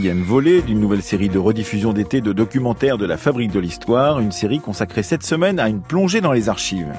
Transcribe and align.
quatrième 0.00 0.62
d'une 0.66 0.80
nouvelle 0.80 1.02
série 1.02 1.28
de 1.28 1.38
rediffusion 1.38 1.92
d'été 1.92 2.22
de 2.22 2.32
documentaires 2.32 2.96
de 2.96 3.04
la 3.04 3.18
Fabrique 3.18 3.52
de 3.52 3.60
l'Histoire, 3.60 4.18
une 4.18 4.32
série 4.32 4.58
consacrée 4.58 5.02
cette 5.02 5.22
semaine 5.22 5.58
à 5.58 5.68
une 5.68 5.82
plongée 5.82 6.22
dans 6.22 6.32
les 6.32 6.48
archives. 6.48 6.90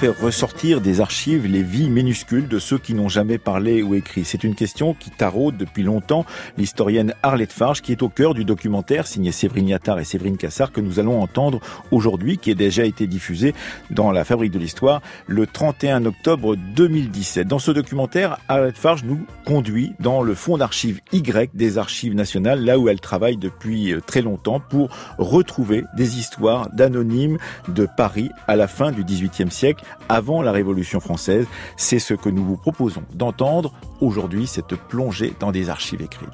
Faire 0.00 0.18
ressortir 0.18 0.80
des 0.80 1.02
archives 1.02 1.46
les 1.46 1.62
vies 1.62 1.90
minuscules 1.90 2.48
de 2.48 2.58
ceux 2.58 2.78
qui 2.78 2.94
n'ont 2.94 3.10
jamais 3.10 3.36
parlé 3.36 3.82
ou 3.82 3.94
écrit 3.94 4.24
C'est 4.24 4.44
une 4.44 4.54
question 4.54 4.94
qui 4.94 5.10
taraude 5.10 5.58
depuis 5.58 5.82
longtemps 5.82 6.24
l'historienne 6.56 7.12
Arlette 7.22 7.52
Farge, 7.52 7.82
qui 7.82 7.92
est 7.92 8.02
au 8.02 8.08
cœur 8.08 8.32
du 8.32 8.46
documentaire 8.46 9.06
signé 9.06 9.30
Séverine 9.30 9.68
Yattard 9.68 9.98
et 9.98 10.04
Séverine 10.04 10.38
Cassard 10.38 10.72
que 10.72 10.80
nous 10.80 11.00
allons 11.00 11.20
entendre 11.20 11.60
aujourd'hui, 11.90 12.38
qui 12.38 12.50
a 12.50 12.54
déjà 12.54 12.86
été 12.86 13.06
diffusé 13.06 13.52
dans 13.90 14.10
la 14.10 14.24
Fabrique 14.24 14.52
de 14.52 14.58
l'Histoire 14.58 15.02
le 15.26 15.46
31 15.46 16.06
octobre 16.06 16.56
2017. 16.56 17.46
Dans 17.46 17.58
ce 17.58 17.70
documentaire, 17.70 18.38
Arlette 18.48 18.78
Farge 18.78 19.04
nous 19.04 19.26
conduit 19.44 19.92
dans 20.00 20.22
le 20.22 20.34
fond 20.34 20.56
d'archives 20.56 21.00
Y 21.12 21.50
des 21.52 21.76
archives 21.76 22.14
nationales, 22.14 22.64
là 22.64 22.78
où 22.78 22.88
elle 22.88 23.00
travaille 23.00 23.36
depuis 23.36 23.92
euh, 23.92 24.00
très 24.00 24.22
longtemps 24.22 24.60
pour 24.60 24.88
retrouver 25.18 25.84
des 25.94 26.18
histoires 26.18 26.70
d'anonymes 26.70 27.36
de 27.68 27.86
Paris 27.98 28.30
à 28.48 28.56
la 28.56 28.66
fin 28.66 28.92
du 28.92 29.04
XVIIIe 29.04 29.50
siècle 29.50 29.84
avant 30.08 30.42
la 30.42 30.52
Révolution 30.52 31.00
française. 31.00 31.46
C'est 31.76 31.98
ce 31.98 32.14
que 32.14 32.28
nous 32.28 32.44
vous 32.44 32.56
proposons 32.56 33.02
d'entendre 33.14 33.72
aujourd'hui, 34.00 34.46
cette 34.46 34.74
plongée 34.74 35.34
dans 35.40 35.52
des 35.52 35.70
archives 35.70 36.02
écrites. 36.02 36.28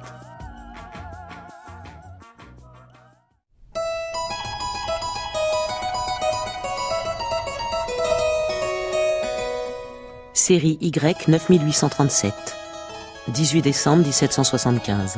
Série 10.33 10.77
Y 10.79 11.27
9837. 11.27 12.33
18 13.27 13.61
décembre 13.61 14.03
1775. 14.03 15.17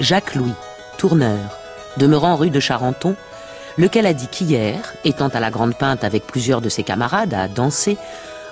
Jacques 0.00 0.34
Louis, 0.34 0.54
tourneur, 0.96 1.58
demeurant 1.98 2.36
rue 2.36 2.48
de 2.48 2.60
Charenton, 2.60 3.16
lequel 3.78 4.06
a 4.06 4.12
dit 4.12 4.26
qu'hier, 4.26 4.94
étant 5.04 5.28
à 5.28 5.40
la 5.40 5.50
Grande 5.50 5.74
Pinte 5.74 6.04
avec 6.04 6.26
plusieurs 6.26 6.60
de 6.60 6.68
ses 6.68 6.82
camarades 6.82 7.32
à 7.32 7.48
danser, 7.48 7.96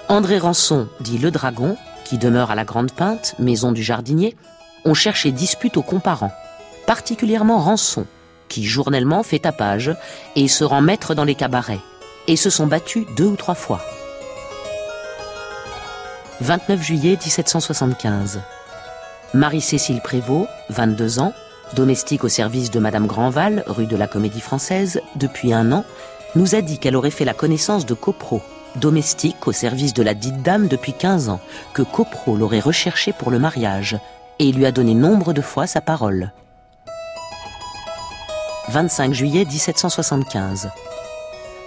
André 0.09 0.39
Rançon, 0.39 0.89
dit 1.01 1.19
Le 1.19 1.31
Dragon, 1.31 1.77
qui 2.05 2.17
demeure 2.17 2.53
à 2.53 2.55
la 2.55 2.65
Grande 2.65 2.93
Pinte, 2.93 3.35
maison 3.39 3.73
du 3.73 3.83
jardinier, 3.83 4.37
ont 4.85 4.95
cherché 4.95 5.33
dispute 5.33 5.77
aux 5.77 5.83
comparants, 5.83 6.33
particulièrement 6.87 7.59
Rançon, 7.59 8.07
qui 8.49 8.65
journellement 8.65 9.25
fait 9.25 9.41
tapage 9.41 9.95
et 10.37 10.47
se 10.47 10.63
rend 10.63 10.81
maître 10.81 11.15
dans 11.15 11.25
les 11.25 11.35
cabarets, 11.35 11.81
et 12.29 12.37
se 12.37 12.49
sont 12.49 12.69
battus 12.69 13.05
deux 13.17 13.27
ou 13.27 13.37
trois 13.37 13.57
fois. 13.57 13.81
29 16.41 16.81
juillet 16.81 17.19
1775. 17.21 18.41
Marie-Cécile 19.34 20.00
Prévost, 20.00 20.49
22 20.71 21.19
ans, 21.19 21.33
domestique 21.75 22.25
au 22.25 22.28
service 22.28 22.71
de 22.71 22.78
Madame 22.78 23.06
Grandval, 23.06 23.65
rue 23.66 23.87
de 23.87 23.97
la 23.97 24.06
Comédie 24.06 24.41
Française, 24.41 25.00
depuis 25.16 25.53
un 25.53 25.72
an, 25.72 25.84
nous 26.34 26.54
a 26.54 26.60
dit 26.60 26.78
qu'elle 26.78 26.97
aurait 26.97 27.10
fait 27.10 27.25
la 27.25 27.34
connaissance 27.34 27.87
de 27.87 27.94
Copro, 27.94 28.43
domestique 28.77 29.47
au 29.47 29.53
service 29.53 29.94
de 29.94 30.03
la 30.03 30.15
dite 30.15 30.43
dame 30.43 30.69
depuis 30.69 30.93
15 30.93 31.28
ans, 31.28 31.41
que 31.72 31.82
Copro 31.82 32.37
l'aurait 32.37 32.60
recherché 32.60 33.12
pour 33.12 33.31
le 33.31 33.38
mariage, 33.38 33.99
et 34.38 34.53
lui 34.53 34.66
a 34.66 34.72
donné 34.72 34.94
nombre 34.94 35.32
de 35.32 35.41
fois 35.41 35.66
sa 35.66 35.81
parole. 35.81 36.32
25 38.69 39.15
juillet 39.15 39.44
1775. 39.44 40.71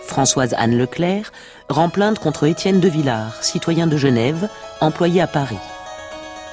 Françoise 0.05 0.55
Anne 0.57 0.77
Leclerc 0.77 1.31
rend 1.69 1.89
plainte 1.89 2.19
contre 2.19 2.45
Étienne 2.45 2.79
de 2.79 2.89
Villars, 2.89 3.43
citoyen 3.43 3.87
de 3.87 3.95
Genève, 3.95 4.49
employé 4.81 5.21
à 5.21 5.27
Paris. 5.27 5.59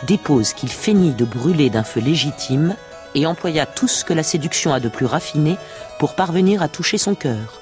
Dépose 0.07 0.53
qu'il 0.53 0.69
feignit 0.69 1.17
de 1.17 1.25
brûler 1.25 1.71
d'un 1.71 1.83
feu 1.83 2.01
légitime 2.01 2.77
et 3.17 3.27
employa 3.27 3.67
tout 3.67 3.89
ce 3.89 4.05
que 4.05 4.13
la 4.13 4.23
séduction 4.23 4.73
a 4.73 4.79
de 4.79 4.89
plus 4.89 5.07
raffiné 5.07 5.57
pour 5.99 6.15
parvenir 6.15 6.63
à 6.63 6.69
toucher 6.69 6.99
son 6.99 7.15
cœur. 7.15 7.61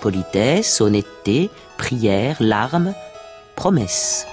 Politesse, 0.00 0.80
honnêteté, 0.80 1.50
prière, 1.76 2.36
larmes, 2.40 2.94
promesses. 3.56 4.26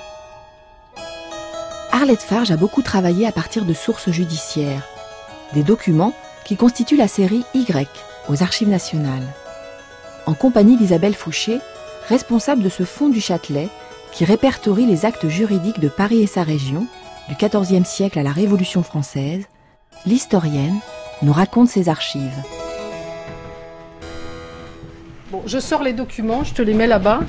Arlette 1.92 2.22
Farge 2.22 2.52
a 2.52 2.58
beaucoup 2.58 2.84
travaillé 2.84 3.26
à 3.26 3.32
partir 3.32 3.66
de 3.66 3.74
sources 3.74 4.12
judiciaires, 4.12 4.84
des 5.54 5.64
documents 5.64 6.14
qui 6.46 6.56
constituent 6.56 6.98
la 6.98 7.08
série 7.08 7.44
Y 7.56 7.90
aux 8.30 8.44
Archives 8.44 8.70
nationales. 8.70 9.28
En 10.28 10.36
compagnie 10.36 10.78
d'Isabelle 10.78 11.16
Fouché, 11.16 11.60
responsable 12.08 12.62
de 12.62 12.70
ce 12.70 12.84
fonds 12.84 13.10
du 13.10 13.20
Châtelet 13.20 13.70
qui 14.12 14.24
répertorie 14.24 14.86
les 14.86 15.06
actes 15.06 15.28
juridiques 15.28 15.80
de 15.80 15.90
Paris 15.90 16.22
et 16.22 16.28
sa 16.28 16.44
région, 16.44 16.86
du 17.28 17.36
XIVe 17.36 17.86
siècle 17.86 18.20
à 18.20 18.24
la 18.24 18.32
Révolution 18.32 18.84
française, 18.84 19.46
l'historienne 20.06 20.80
nous 21.22 21.34
raconte 21.34 21.70
ses 21.70 21.90
archives. 21.90 22.44
Bon, 25.32 25.44
je 25.46 25.60
sors 25.60 25.84
les 25.84 25.94
documents, 25.94 26.44
je 26.44 26.54
te 26.54 26.62
les 26.62 26.74
mets 26.74 26.88
là-bas. 26.88 27.22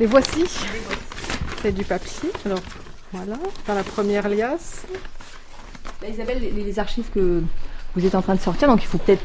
Les 0.00 0.06
voici. 0.06 0.44
C'est 1.62 1.72
du 1.72 1.84
papier. 1.84 2.30
Alors, 2.44 2.58
voilà, 3.12 3.36
dans 3.66 3.74
la 3.74 3.84
première 3.84 4.28
liasse. 4.28 4.82
Bah, 6.00 6.08
Isabelle, 6.08 6.40
les, 6.40 6.78
archives 6.78 7.08
que 7.14 7.42
vous 7.94 8.04
êtes 8.04 8.14
en 8.14 8.22
train 8.22 8.34
de 8.34 8.40
sortir, 8.40 8.66
donc 8.68 8.82
il 8.82 8.86
faut 8.86 8.98
peut-être 8.98 9.22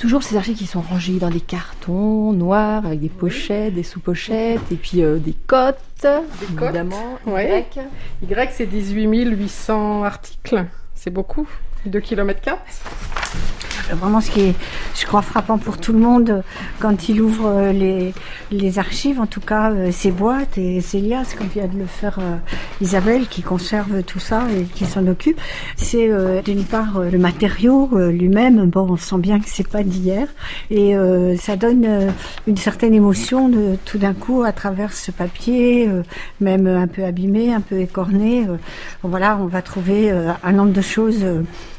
toujours 0.00 0.22
ces 0.22 0.36
archives 0.36 0.56
qui 0.56 0.66
sont 0.66 0.80
rangées 0.80 1.18
dans 1.18 1.28
des 1.28 1.42
cartons 1.42 2.32
noirs 2.32 2.86
avec 2.86 3.00
des 3.00 3.10
pochettes, 3.10 3.74
des 3.74 3.82
sous-pochettes 3.82 4.72
et 4.72 4.76
puis 4.76 5.02
euh, 5.02 5.18
des 5.18 5.34
cotes, 5.46 5.76
des 6.02 6.54
évidemment. 6.54 7.18
Y. 7.26 7.66
y, 8.22 8.48
c'est 8.50 8.64
18 8.64 9.06
800 9.26 10.02
articles. 10.04 10.64
C'est 10.94 11.10
beaucoup. 11.10 11.46
2 11.84 12.00
km 12.00 12.40
4 12.40 12.58
vraiment 13.94 14.20
ce 14.20 14.30
qui 14.30 14.40
est, 14.40 14.54
je 14.98 15.06
crois, 15.06 15.22
frappant 15.22 15.58
pour 15.58 15.78
tout 15.78 15.92
le 15.92 15.98
monde 15.98 16.42
quand 16.78 17.08
il 17.08 17.20
ouvre 17.20 17.46
euh, 17.46 17.72
les, 17.72 18.14
les 18.50 18.78
archives, 18.78 19.20
en 19.20 19.26
tout 19.26 19.40
cas 19.40 19.70
euh, 19.70 19.92
ses 19.92 20.10
boîtes 20.10 20.58
et 20.58 20.80
ses 20.80 21.00
liasses, 21.00 21.34
comme 21.34 21.48
vient 21.48 21.66
de 21.66 21.78
le 21.78 21.86
faire 21.86 22.18
euh, 22.20 22.36
Isabelle, 22.80 23.26
qui 23.28 23.42
conserve 23.42 24.02
tout 24.02 24.18
ça 24.18 24.44
et 24.56 24.64
qui 24.64 24.84
s'en 24.84 25.06
occupe. 25.06 25.40
C'est 25.76 26.10
d'une 26.44 26.64
part 26.64 27.00
le 27.00 27.18
matériau 27.18 27.90
lui-même. 28.10 28.66
Bon, 28.66 28.86
on 28.90 28.96
sent 28.96 29.18
bien 29.18 29.40
que 29.40 29.46
c'est 29.46 29.66
pas 29.66 29.82
d'hier 29.82 30.28
et 30.70 30.94
ça 31.38 31.56
donne 31.56 32.12
une 32.46 32.56
certaine 32.56 32.94
émotion 32.94 33.48
de 33.48 33.76
tout 33.84 33.98
d'un 33.98 34.14
coup 34.14 34.42
à 34.42 34.52
travers 34.52 34.92
ce 34.92 35.10
papier, 35.10 35.88
même 36.40 36.66
un 36.66 36.86
peu 36.86 37.04
abîmé, 37.04 37.52
un 37.52 37.60
peu 37.60 37.78
écorné. 37.80 38.46
voilà, 39.02 39.38
on 39.40 39.46
va 39.46 39.62
trouver 39.62 40.10
un 40.10 40.52
nombre 40.52 40.72
de 40.72 40.80
choses 40.80 41.24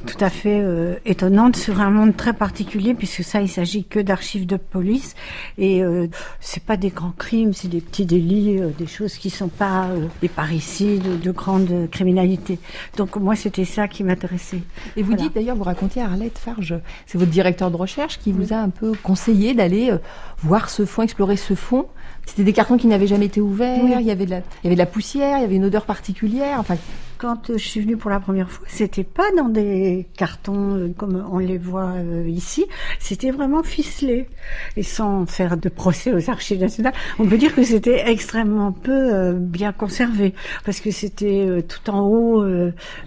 tout 0.05 0.23
à 0.23 0.29
fait 0.29 0.63
étonnantes 1.05 1.55
sur 1.55 1.81
un 1.81 1.89
très 2.09 2.33
particulier 2.33 2.93
puisque 2.93 3.23
ça, 3.23 3.41
il 3.41 3.49
s'agit 3.49 3.83
que 3.83 3.99
d'archives 3.99 4.45
de 4.45 4.57
police 4.57 5.15
et 5.57 5.83
euh, 5.83 6.07
c'est 6.39 6.63
pas 6.63 6.77
des 6.77 6.89
grands 6.89 7.13
crimes, 7.17 7.53
c'est 7.53 7.67
des 7.67 7.81
petits 7.81 8.05
délits, 8.05 8.59
euh, 8.59 8.69
des 8.77 8.87
choses 8.87 9.15
qui 9.15 9.29
sont 9.29 9.47
pas 9.47 9.85
euh, 9.85 10.07
des 10.21 10.29
parricides, 10.29 11.19
de 11.21 11.31
grande 11.31 11.89
criminalité. 11.91 12.59
Donc 12.97 13.15
moi, 13.15 13.35
c'était 13.35 13.65
ça 13.65 13.87
qui 13.87 14.03
m'intéressait. 14.03 14.61
Et 14.97 15.03
vous 15.03 15.13
dites 15.13 15.35
d'ailleurs, 15.35 15.55
vous 15.55 15.63
racontez 15.63 16.01
à 16.01 16.05
Arlette 16.05 16.37
Farge, 16.37 16.75
c'est 17.05 17.17
votre 17.17 17.31
directeur 17.31 17.71
de 17.71 17.77
recherche 17.77 18.19
qui 18.19 18.31
vous 18.31 18.53
a 18.53 18.57
un 18.57 18.69
peu 18.69 18.93
conseillé 19.03 19.53
d'aller 19.53 19.91
voir 20.39 20.69
ce 20.69 20.85
fond, 20.85 21.03
explorer 21.03 21.37
ce 21.37 21.53
fond. 21.53 21.87
C'était 22.25 22.43
des 22.43 22.53
cartons 22.53 22.77
qui 22.77 22.87
n'avaient 22.87 23.07
jamais 23.07 23.25
été 23.25 23.41
ouverts. 23.41 23.79
Il 23.83 24.05
y 24.05 24.11
avait 24.11 24.25
de 24.25 24.31
la, 24.31 24.37
il 24.37 24.65
y 24.65 24.67
avait 24.67 24.75
de 24.75 24.79
la 24.79 24.85
poussière, 24.85 25.37
il 25.37 25.41
y 25.41 25.45
avait 25.45 25.55
une 25.55 25.65
odeur 25.65 25.85
particulière. 25.85 26.57
Enfin, 26.59 26.75
quand 27.21 27.51
je 27.55 27.63
suis 27.63 27.81
venue 27.81 27.97
pour 27.97 28.09
la 28.09 28.19
première 28.19 28.49
fois, 28.49 28.65
c'était 28.67 29.03
pas 29.03 29.29
dans 29.37 29.47
des 29.47 30.07
cartons 30.17 30.75
euh, 30.75 30.87
comme 30.97 31.23
on 31.31 31.37
les 31.37 31.59
voit 31.59 31.91
euh, 31.97 32.27
ici. 32.27 32.65
C'était 32.97 33.29
vraiment 33.29 33.61
ficelé. 33.61 34.27
Et 34.75 34.81
sans 34.81 35.27
faire 35.27 35.55
de 35.55 35.69
procès 35.69 36.11
aux 36.11 36.31
archives 36.31 36.59
nationales, 36.59 36.93
on 37.19 37.27
peut 37.27 37.37
dire 37.37 37.53
que 37.53 37.61
c'était 37.61 38.09
extrêmement 38.09 38.71
peu 38.71 39.13
euh, 39.13 39.33
bien 39.33 39.71
conservé. 39.71 40.33
Parce 40.65 40.79
que 40.79 40.89
c'était 40.89 41.63
tout 41.67 41.91
en 41.91 42.01
haut 42.07 42.43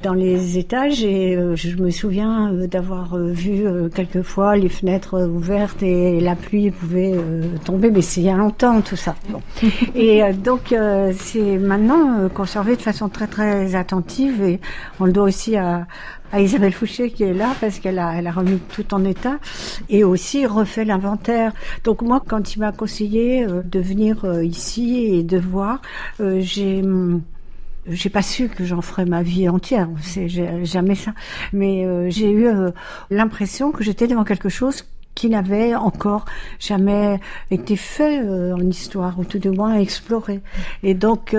dans 0.02 0.14
les 0.14 0.58
étages 0.58 1.02
et 1.02 1.37
je 1.55 1.76
me 1.76 1.90
souviens 1.90 2.52
d'avoir 2.52 3.17
vu 3.17 3.64
quelquefois 3.94 4.56
les 4.56 4.69
fenêtres 4.69 5.22
ouvertes 5.26 5.82
et 5.82 6.20
la 6.20 6.37
pluie 6.37 6.70
pouvait 6.70 7.14
tomber. 7.64 7.90
Mais 7.90 8.02
c'est 8.02 8.20
il 8.20 8.26
y 8.26 8.31
a 8.31 8.37
longtemps 8.37 8.81
tout 8.81 8.96
ça. 8.96 9.17
Et 9.94 10.22
donc 10.32 10.75
c'est 11.17 11.58
maintenant 11.58 12.28
conservé 12.28 12.76
de 12.76 12.82
façon 12.82 13.08
très 13.08 13.26
très 13.26 13.75
attentive 13.75 14.04
et 14.19 14.61
on 15.01 15.06
le 15.06 15.12
doit 15.12 15.25
aussi 15.25 15.56
à, 15.56 15.87
Isabelle 16.37 16.73
Fouché 16.73 17.11
qui 17.11 17.23
est 17.23 17.33
là 17.33 17.55
parce 17.61 17.79
qu'elle 17.79 17.99
a, 17.99 18.19
remis 18.33 18.59
tout 18.59 18.93
en 18.93 19.05
état 19.05 19.39
et 19.89 20.03
aussi 20.03 20.47
refait 20.47 20.85
l'inventaire. 20.85 21.53
Donc 21.85 22.03
moi, 22.03 22.21
quand 22.27 22.56
il 22.56 22.59
m'a 22.59 22.73
conseillé 22.73 23.45
euh, 23.45 23.62
de 23.62 23.79
venir 23.79 24.25
euh, 24.25 24.45
ici 24.45 25.05
et 25.05 25.23
de 25.23 25.39
voir, 25.39 25.81
euh, 26.21 26.41
j'ai 26.41 26.83
j'ai 27.87 28.09
pas 28.09 28.23
su 28.23 28.49
que 28.49 28.65
j'en 28.65 28.81
ferais 28.81 29.05
ma 29.05 29.23
vie 29.23 29.47
entière, 29.47 29.91
c'est 30.01 30.27
jamais 30.27 30.95
ça. 30.95 31.12
Mais 31.53 32.11
j'ai 32.11 32.31
eu 32.31 32.49
l'impression 33.11 33.73
que 33.73 33.85
j'étais 33.85 34.06
devant 34.06 34.25
quelque 34.25 34.49
chose 34.49 34.87
qui 35.15 35.29
n'avait 35.29 35.75
encore 35.75 36.25
jamais 36.59 37.21
été 37.51 37.77
fait 37.77 38.21
en 38.21 38.61
histoire, 38.61 39.19
ou 39.19 39.25
tout 39.25 39.39
de 39.39 39.51
moins 39.51 39.75
exploré. 39.75 40.41
Et 40.83 40.95
donc, 40.95 41.37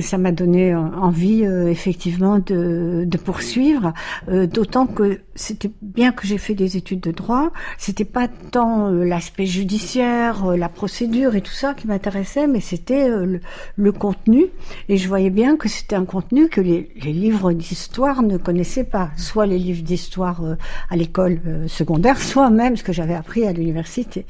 ça 0.00 0.18
m'a 0.18 0.32
donné 0.32 0.74
envie 0.74 1.44
euh, 1.44 1.68
effectivement 1.68 2.38
de, 2.38 3.04
de 3.06 3.18
poursuivre, 3.18 3.92
euh, 4.28 4.46
d'autant 4.46 4.86
que 4.86 5.20
c'était 5.34 5.70
bien 5.80 6.12
que 6.12 6.26
j'ai 6.26 6.36
fait 6.36 6.54
des 6.54 6.76
études 6.76 7.00
de 7.00 7.12
droit. 7.12 7.52
C'était 7.78 8.04
pas 8.04 8.28
tant 8.28 8.88
euh, 8.88 9.04
l'aspect 9.04 9.46
judiciaire, 9.46 10.56
la 10.56 10.68
procédure 10.68 11.36
et 11.36 11.40
tout 11.40 11.52
ça 11.52 11.74
qui 11.74 11.86
m'intéressait, 11.86 12.46
mais 12.46 12.60
c'était 12.60 13.08
le, 13.08 13.40
le, 13.76 13.92
contenu. 13.92 14.46
Et 14.88 14.96
je 14.96 15.08
voyais 15.08 15.30
bien 15.30 15.56
que 15.56 15.68
c'était 15.68 15.96
un 15.96 16.04
contenu 16.04 16.48
que 16.48 16.60
les, 16.60 16.90
les 17.02 17.12
livres 17.12 17.52
d'histoire 17.52 18.22
ne 18.22 18.36
connaissaient 18.36 18.84
pas, 18.84 19.10
soit 19.16 19.46
les 19.46 19.58
livres 19.58 19.82
d'histoire 19.82 20.42
à 20.90 20.96
l'école 20.96 21.40
secondaire, 21.66 22.20
soit 22.20 22.50
même 22.50 22.76
ce 22.76 22.82
que 22.82 22.92
j'avais 22.92 23.14
appris 23.14 23.46
à 23.46 23.52
l'université. 23.52 24.26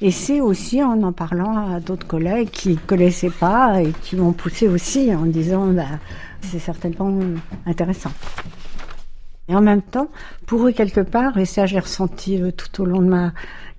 Et 0.00 0.10
c'est 0.10 0.40
aussi 0.40 0.82
en 0.82 1.02
en 1.02 1.12
parlant 1.12 1.74
à 1.74 1.80
d'autres 1.80 2.06
collègues 2.06 2.50
qui 2.50 2.76
connaissaient 2.76 3.30
pas 3.30 3.82
et 3.82 3.92
qui 4.02 4.16
m'ont 4.16 4.32
poussé 4.32 4.68
aussi 4.68 4.91
en 4.98 5.26
disant 5.26 5.66
bah, 5.68 5.98
c'est 6.42 6.58
certainement 6.58 7.18
intéressant. 7.66 8.12
Et 9.48 9.54
en 9.54 9.60
même 9.60 9.82
temps, 9.82 10.08
pour 10.52 10.68
eux 10.68 10.72
quelque 10.72 11.00
part, 11.00 11.38
et 11.38 11.46
ça 11.46 11.64
j'ai 11.64 11.78
ressenti 11.78 12.38
euh, 12.38 12.50
tout 12.50 12.82
au 12.82 12.84
long 12.84 13.00
de 13.00 13.08
ma 13.08 13.32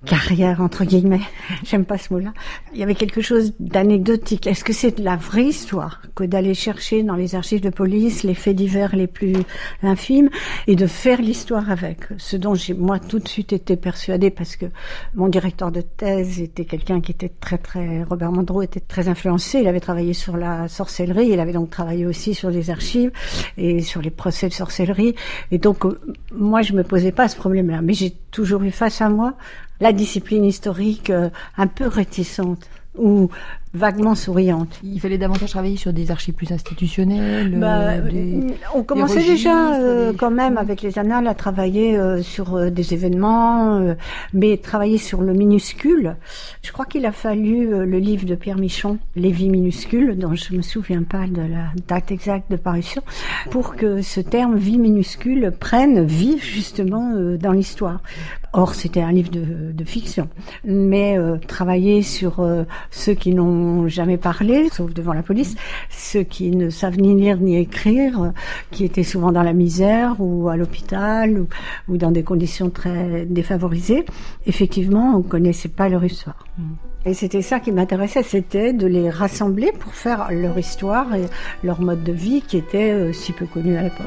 carrière 0.04 0.60
entre 0.60 0.84
guillemets, 0.84 1.20
j'aime 1.64 1.84
pas 1.84 1.98
ce 1.98 2.12
mot-là. 2.12 2.32
Il 2.72 2.78
y 2.78 2.82
avait 2.82 2.94
quelque 2.94 3.20
chose 3.20 3.54
d'anecdotique. 3.58 4.46
Est-ce 4.46 4.64
que 4.64 4.72
c'est 4.72 4.98
de 4.98 5.04
la 5.04 5.16
vraie 5.16 5.44
histoire 5.44 6.02
que 6.14 6.24
d'aller 6.24 6.54
chercher 6.54 7.02
dans 7.02 7.16
les 7.16 7.34
archives 7.34 7.60
de 7.60 7.70
police 7.70 8.22
les 8.22 8.34
faits 8.34 8.56
divers 8.56 8.94
les 8.94 9.06
plus 9.06 9.36
infimes 9.82 10.30
et 10.66 10.76
de 10.76 10.86
faire 10.86 11.20
l'histoire 11.20 11.70
avec? 11.70 12.00
Ce 12.18 12.36
dont 12.36 12.54
j'ai 12.54 12.74
moi 12.74 12.98
tout 12.98 13.18
de 13.18 13.28
suite 13.28 13.52
été 13.52 13.76
persuadée 13.76 14.30
parce 14.30 14.56
que 14.56 14.66
mon 15.14 15.28
directeur 15.28 15.72
de 15.72 15.80
thèse 15.80 16.40
était 16.40 16.64
quelqu'un 16.64 17.00
qui 17.00 17.12
était 17.12 17.32
très 17.40 17.58
très 17.58 18.02
Robert 18.04 18.32
Mondreau 18.32 18.62
était 18.62 18.80
très 18.80 19.08
influencé. 19.08 19.60
Il 19.60 19.68
avait 19.68 19.80
travaillé 19.80 20.12
sur 20.12 20.36
la 20.36 20.68
sorcellerie. 20.68 21.28
Il 21.28 21.40
avait 21.40 21.52
donc 21.52 21.70
travaillé 21.70 22.06
aussi 22.06 22.34
sur 22.34 22.50
les 22.50 22.70
archives 22.70 23.10
et 23.56 23.80
sur 23.80 24.02
les 24.02 24.10
procès 24.10 24.48
de 24.48 24.54
sorcellerie. 24.54 25.14
Et 25.50 25.58
donc 25.58 25.84
euh, 25.84 25.98
moi 26.32 26.62
je 26.64 26.74
me 26.74 26.82
posais 26.82 27.12
pas 27.12 27.28
ce 27.28 27.36
problème-là, 27.36 27.80
mais 27.82 27.94
j'ai 27.94 28.10
toujours 28.30 28.62
eu 28.62 28.70
face 28.70 29.00
à 29.00 29.08
moi 29.08 29.34
la 29.80 29.92
discipline 29.92 30.44
historique 30.44 31.10
euh, 31.10 31.30
un 31.56 31.66
peu 31.66 31.86
réticente 31.86 32.68
ou 32.96 33.28
vaguement 33.74 34.14
souriante. 34.14 34.80
Il 34.84 35.00
fallait 35.00 35.18
davantage 35.18 35.50
travailler 35.50 35.76
sur 35.76 35.92
des 35.92 36.10
archives 36.10 36.34
plus 36.34 36.52
institutionnelles. 36.52 37.58
Bah, 37.58 37.90
euh, 37.90 38.48
on 38.74 38.84
commençait 38.84 39.24
déjà 39.24 39.74
euh, 39.74 40.12
quand 40.16 40.30
même 40.30 40.56
avec 40.56 40.80
les 40.80 40.98
annales 40.98 41.26
à 41.26 41.34
travailler 41.34 41.98
euh, 41.98 42.22
sur 42.22 42.70
des 42.70 42.94
événements, 42.94 43.94
mais 44.32 44.56
travailler 44.56 44.98
sur 44.98 45.20
le 45.20 45.32
minuscule. 45.32 46.16
Je 46.62 46.72
crois 46.72 46.84
qu'il 46.84 47.04
a 47.04 47.12
fallu 47.12 47.68
le 47.68 47.98
livre 47.98 48.24
de 48.24 48.34
Pierre 48.36 48.58
Michon, 48.58 48.98
Les 49.16 49.32
vies 49.32 49.50
minuscules, 49.50 50.16
dont 50.16 50.34
je 50.34 50.54
me 50.54 50.62
souviens 50.62 51.02
pas 51.02 51.26
de 51.26 51.42
la 51.42 51.72
date 51.88 52.12
exacte 52.12 52.50
de 52.50 52.56
parution, 52.56 53.02
pour 53.50 53.74
que 53.74 54.02
ce 54.02 54.20
terme 54.20 54.56
vie 54.56 54.78
minuscule 54.78 55.52
prenne 55.58 56.04
vie 56.04 56.38
justement 56.38 57.12
dans 57.40 57.52
l'histoire. 57.52 58.00
Or, 58.52 58.74
c'était 58.74 59.02
un 59.02 59.10
livre 59.10 59.30
de, 59.30 59.72
de 59.72 59.84
fiction, 59.84 60.28
mais 60.64 61.18
travailler 61.48 62.02
sur 62.02 62.46
ceux 62.90 63.14
qui 63.14 63.34
n'ont 63.34 63.63
jamais 63.88 64.16
parlé, 64.16 64.68
sauf 64.70 64.92
devant 64.92 65.12
la 65.12 65.22
police, 65.22 65.56
ceux 65.90 66.22
qui 66.22 66.50
ne 66.50 66.70
savent 66.70 66.98
ni 66.98 67.14
lire 67.14 67.38
ni 67.38 67.56
écrire, 67.56 68.32
qui 68.70 68.84
étaient 68.84 69.02
souvent 69.02 69.32
dans 69.32 69.42
la 69.42 69.52
misère 69.52 70.16
ou 70.18 70.48
à 70.48 70.56
l'hôpital 70.56 71.38
ou, 71.38 71.48
ou, 71.88 71.96
dans 71.96 72.10
des 72.10 72.22
conditions 72.22 72.70
très 72.70 73.26
défavorisées, 73.26 74.04
effectivement, 74.46 75.16
on 75.16 75.22
connaissait 75.22 75.68
pas 75.68 75.88
leur 75.88 76.04
histoire. 76.04 76.46
Mm. 76.58 76.62
Et 77.06 77.12
c'était 77.12 77.42
ça 77.42 77.60
qui 77.60 77.70
m'intéressait, 77.70 78.22
c'était 78.22 78.72
de 78.72 78.86
les 78.86 79.10
rassembler 79.10 79.72
pour 79.78 79.94
faire 79.94 80.28
leur 80.30 80.56
histoire 80.58 81.14
et 81.14 81.24
leur 81.62 81.82
mode 81.82 82.02
de 82.02 82.12
vie 82.12 82.40
qui 82.40 82.56
était 82.56 82.92
euh, 82.92 83.12
si 83.12 83.32
peu 83.32 83.44
connu 83.44 83.76
à 83.76 83.82
l'époque. 83.82 84.06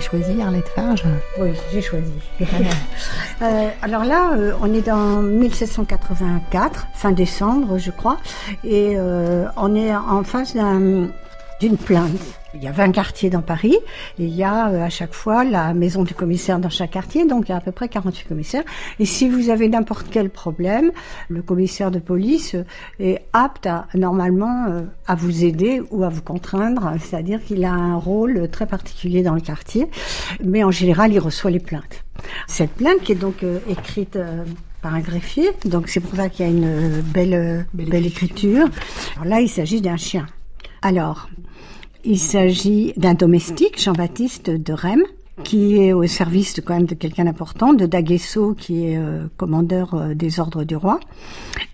Choisi 0.00 0.40
Arlette 0.40 0.68
Farge? 0.68 1.04
Oui, 1.38 1.50
j'ai 1.72 1.82
choisi. 1.82 2.12
euh, 2.40 3.68
alors 3.82 4.04
là, 4.04 4.32
euh, 4.34 4.52
on 4.60 4.72
est 4.72 4.86
dans 4.86 5.22
1784, 5.22 6.88
fin 6.94 7.12
décembre, 7.12 7.78
je 7.78 7.90
crois, 7.90 8.18
et 8.64 8.94
euh, 8.96 9.46
on 9.56 9.74
est 9.74 9.94
en 9.94 10.24
face 10.24 10.54
d'une 10.54 11.76
plainte 11.76 12.39
il 12.54 12.62
y 12.62 12.66
a 12.66 12.72
20 12.72 12.92
quartiers 12.92 13.30
dans 13.30 13.42
Paris 13.42 13.76
et 14.18 14.24
il 14.24 14.34
y 14.34 14.42
a 14.42 14.68
euh, 14.68 14.84
à 14.84 14.88
chaque 14.88 15.14
fois 15.14 15.44
la 15.44 15.72
maison 15.74 16.02
du 16.02 16.14
commissaire 16.14 16.58
dans 16.58 16.70
chaque 16.70 16.92
quartier, 16.92 17.26
donc 17.26 17.48
il 17.48 17.52
y 17.52 17.54
a 17.54 17.58
à 17.58 17.60
peu 17.60 17.72
près 17.72 17.88
48 17.88 18.28
commissaires. 18.28 18.64
Et 18.98 19.04
si 19.04 19.28
vous 19.28 19.50
avez 19.50 19.68
n'importe 19.68 20.06
quel 20.10 20.30
problème, 20.30 20.90
le 21.28 21.42
commissaire 21.42 21.90
de 21.90 21.98
police 21.98 22.56
est 22.98 23.22
apte 23.32 23.66
à, 23.66 23.86
normalement 23.94 24.66
euh, 24.68 24.82
à 25.06 25.14
vous 25.14 25.44
aider 25.44 25.82
ou 25.90 26.04
à 26.04 26.08
vous 26.08 26.22
contraindre, 26.22 26.92
c'est-à-dire 27.00 27.42
qu'il 27.44 27.64
a 27.64 27.72
un 27.72 27.96
rôle 27.96 28.48
très 28.50 28.66
particulier 28.66 29.22
dans 29.22 29.34
le 29.34 29.40
quartier, 29.40 29.88
mais 30.44 30.64
en 30.64 30.70
général 30.70 31.12
il 31.12 31.18
reçoit 31.18 31.50
les 31.50 31.60
plaintes. 31.60 32.04
Cette 32.46 32.72
plainte 32.72 33.00
qui 33.02 33.12
est 33.12 33.16
donc 33.16 33.42
euh, 33.42 33.60
écrite 33.68 34.18
par 34.82 34.94
un 34.94 35.00
greffier, 35.00 35.50
donc 35.64 35.88
c'est 35.88 36.00
pour 36.00 36.16
ça 36.16 36.28
qu'il 36.28 36.46
y 36.46 36.48
a 36.48 36.52
une 36.52 37.00
belle, 37.02 37.66
belle, 37.74 37.88
belle 37.88 38.06
écriture. 38.06 38.66
Alors 39.16 39.26
là, 39.26 39.40
il 39.40 39.48
s'agit 39.48 39.80
d'un 39.80 39.98
chien. 39.98 40.26
Alors, 40.82 41.28
il 42.04 42.18
s'agit 42.18 42.92
d'un 42.96 43.14
domestique, 43.14 43.80
Jean-Baptiste 43.80 44.50
de 44.50 44.72
Rem, 44.72 45.02
qui 45.44 45.82
est 45.82 45.92
au 45.92 46.06
service 46.06 46.54
de, 46.54 46.60
quand 46.60 46.74
même 46.74 46.86
de 46.86 46.94
quelqu'un 46.94 47.24
d'important, 47.24 47.72
de 47.72 47.86
Daguesso, 47.86 48.54
qui 48.54 48.86
est 48.86 48.96
euh, 48.96 49.26
commandeur 49.36 49.94
euh, 49.94 50.14
des 50.14 50.40
ordres 50.40 50.64
du 50.64 50.76
roi, 50.76 51.00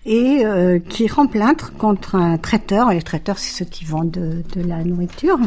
et 0.05 0.45
euh, 0.45 0.79
qui 0.79 1.07
rend 1.07 1.27
plainte 1.27 1.71
contre 1.77 2.15
un 2.15 2.37
traiteur, 2.37 2.91
et 2.91 2.95
les 2.95 3.01
traiteurs 3.01 3.37
c'est 3.37 3.63
ceux 3.63 3.69
qui 3.69 3.85
vendent 3.85 4.11
de, 4.11 4.43
de 4.55 4.67
la 4.67 4.83
nourriture, 4.83 5.39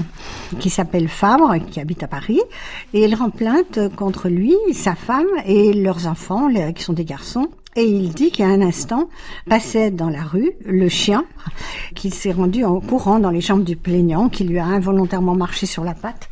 qui 0.58 0.70
s'appelle 0.70 1.08
Fabre, 1.08 1.56
qui 1.70 1.80
habite 1.80 2.02
à 2.02 2.08
Paris, 2.08 2.40
et 2.94 3.04
il 3.04 3.14
rend 3.14 3.30
plainte 3.30 3.78
contre 3.96 4.28
lui, 4.28 4.54
sa 4.72 4.94
femme 4.94 5.26
et 5.44 5.72
leurs 5.72 6.06
enfants, 6.06 6.48
qui 6.74 6.82
sont 6.82 6.92
des 6.92 7.04
garçons, 7.04 7.48
et 7.76 7.84
il 7.84 8.10
dit 8.10 8.32
qu'à 8.32 8.46
un 8.46 8.62
instant 8.62 9.08
passait 9.48 9.92
dans 9.92 10.10
la 10.10 10.22
rue 10.22 10.50
le 10.64 10.88
chien 10.88 11.24
qui 11.94 12.10
s'est 12.10 12.32
rendu 12.32 12.64
en 12.64 12.80
courant 12.80 13.20
dans 13.20 13.30
les 13.30 13.40
jambes 13.40 13.62
du 13.62 13.76
plaignant, 13.76 14.28
qui 14.28 14.42
lui 14.42 14.58
a 14.58 14.64
involontairement 14.64 15.36
marché 15.36 15.66
sur 15.66 15.84
la 15.84 15.94
patte. 15.94 16.29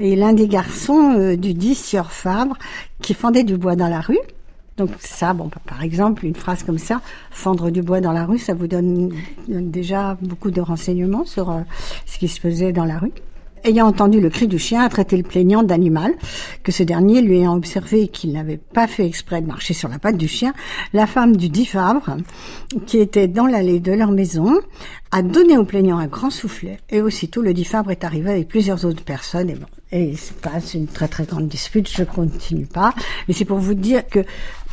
Et 0.00 0.16
l'un 0.16 0.32
des 0.32 0.48
garçons 0.48 1.14
euh, 1.18 1.36
du 1.36 1.54
dit 1.54 1.74
Sieur 1.74 2.12
Fabre 2.12 2.56
qui 3.00 3.14
fendait 3.14 3.44
du 3.44 3.56
bois 3.56 3.76
dans 3.76 3.88
la 3.88 4.00
rue. 4.00 4.18
Donc 4.76 4.90
ça, 4.98 5.32
bon, 5.32 5.50
par 5.66 5.82
exemple, 5.82 6.26
une 6.26 6.34
phrase 6.34 6.62
comme 6.62 6.78
ça, 6.78 7.00
fendre 7.30 7.70
du 7.70 7.80
bois 7.80 8.00
dans 8.00 8.12
la 8.12 8.26
rue, 8.26 8.38
ça 8.38 8.52
vous 8.52 8.66
donne 8.66 9.10
déjà 9.48 10.18
beaucoup 10.20 10.50
de 10.50 10.60
renseignements 10.60 11.24
sur 11.24 11.50
euh, 11.50 11.60
ce 12.04 12.18
qui 12.18 12.28
se 12.28 12.38
faisait 12.40 12.72
dans 12.72 12.84
la 12.84 12.98
rue 12.98 13.12
ayant 13.66 13.86
entendu 13.86 14.20
le 14.20 14.30
cri 14.30 14.46
du 14.46 14.58
chien, 14.58 14.82
a 14.82 14.88
traité 14.88 15.16
le 15.16 15.22
plaignant 15.22 15.62
d'animal, 15.62 16.14
que 16.62 16.72
ce 16.72 16.82
dernier 16.82 17.20
lui 17.20 17.38
ayant 17.38 17.56
observé 17.56 18.08
qu'il 18.08 18.32
n'avait 18.32 18.56
pas 18.56 18.86
fait 18.86 19.06
exprès 19.06 19.40
de 19.40 19.46
marcher 19.46 19.74
sur 19.74 19.88
la 19.88 19.98
patte 19.98 20.16
du 20.16 20.28
chien, 20.28 20.54
la 20.92 21.06
femme 21.06 21.36
du 21.36 21.48
dit 21.48 21.66
Fabre, 21.66 22.16
qui 22.86 22.98
était 22.98 23.28
dans 23.28 23.46
l'allée 23.46 23.80
de 23.80 23.92
leur 23.92 24.12
maison, 24.12 24.60
a 25.10 25.22
donné 25.22 25.58
au 25.58 25.64
plaignant 25.64 25.98
un 25.98 26.06
grand 26.06 26.30
soufflet, 26.30 26.78
et 26.90 27.02
aussitôt 27.02 27.42
le 27.42 27.52
dit 27.52 27.64
Fabre 27.64 27.90
est 27.90 28.04
arrivé 28.04 28.30
avec 28.30 28.48
plusieurs 28.48 28.84
autres 28.84 29.04
personnes, 29.04 29.50
et 29.50 29.54
bon, 29.54 29.66
et 29.92 30.10
il 30.10 30.18
se 30.18 30.32
passe 30.32 30.74
une 30.74 30.86
très 30.86 31.08
très 31.08 31.24
grande 31.24 31.48
dispute, 31.48 31.90
je 31.90 32.04
continue 32.04 32.66
pas, 32.66 32.94
mais 33.26 33.34
c'est 33.34 33.44
pour 33.44 33.58
vous 33.58 33.74
dire 33.74 34.06
que 34.08 34.20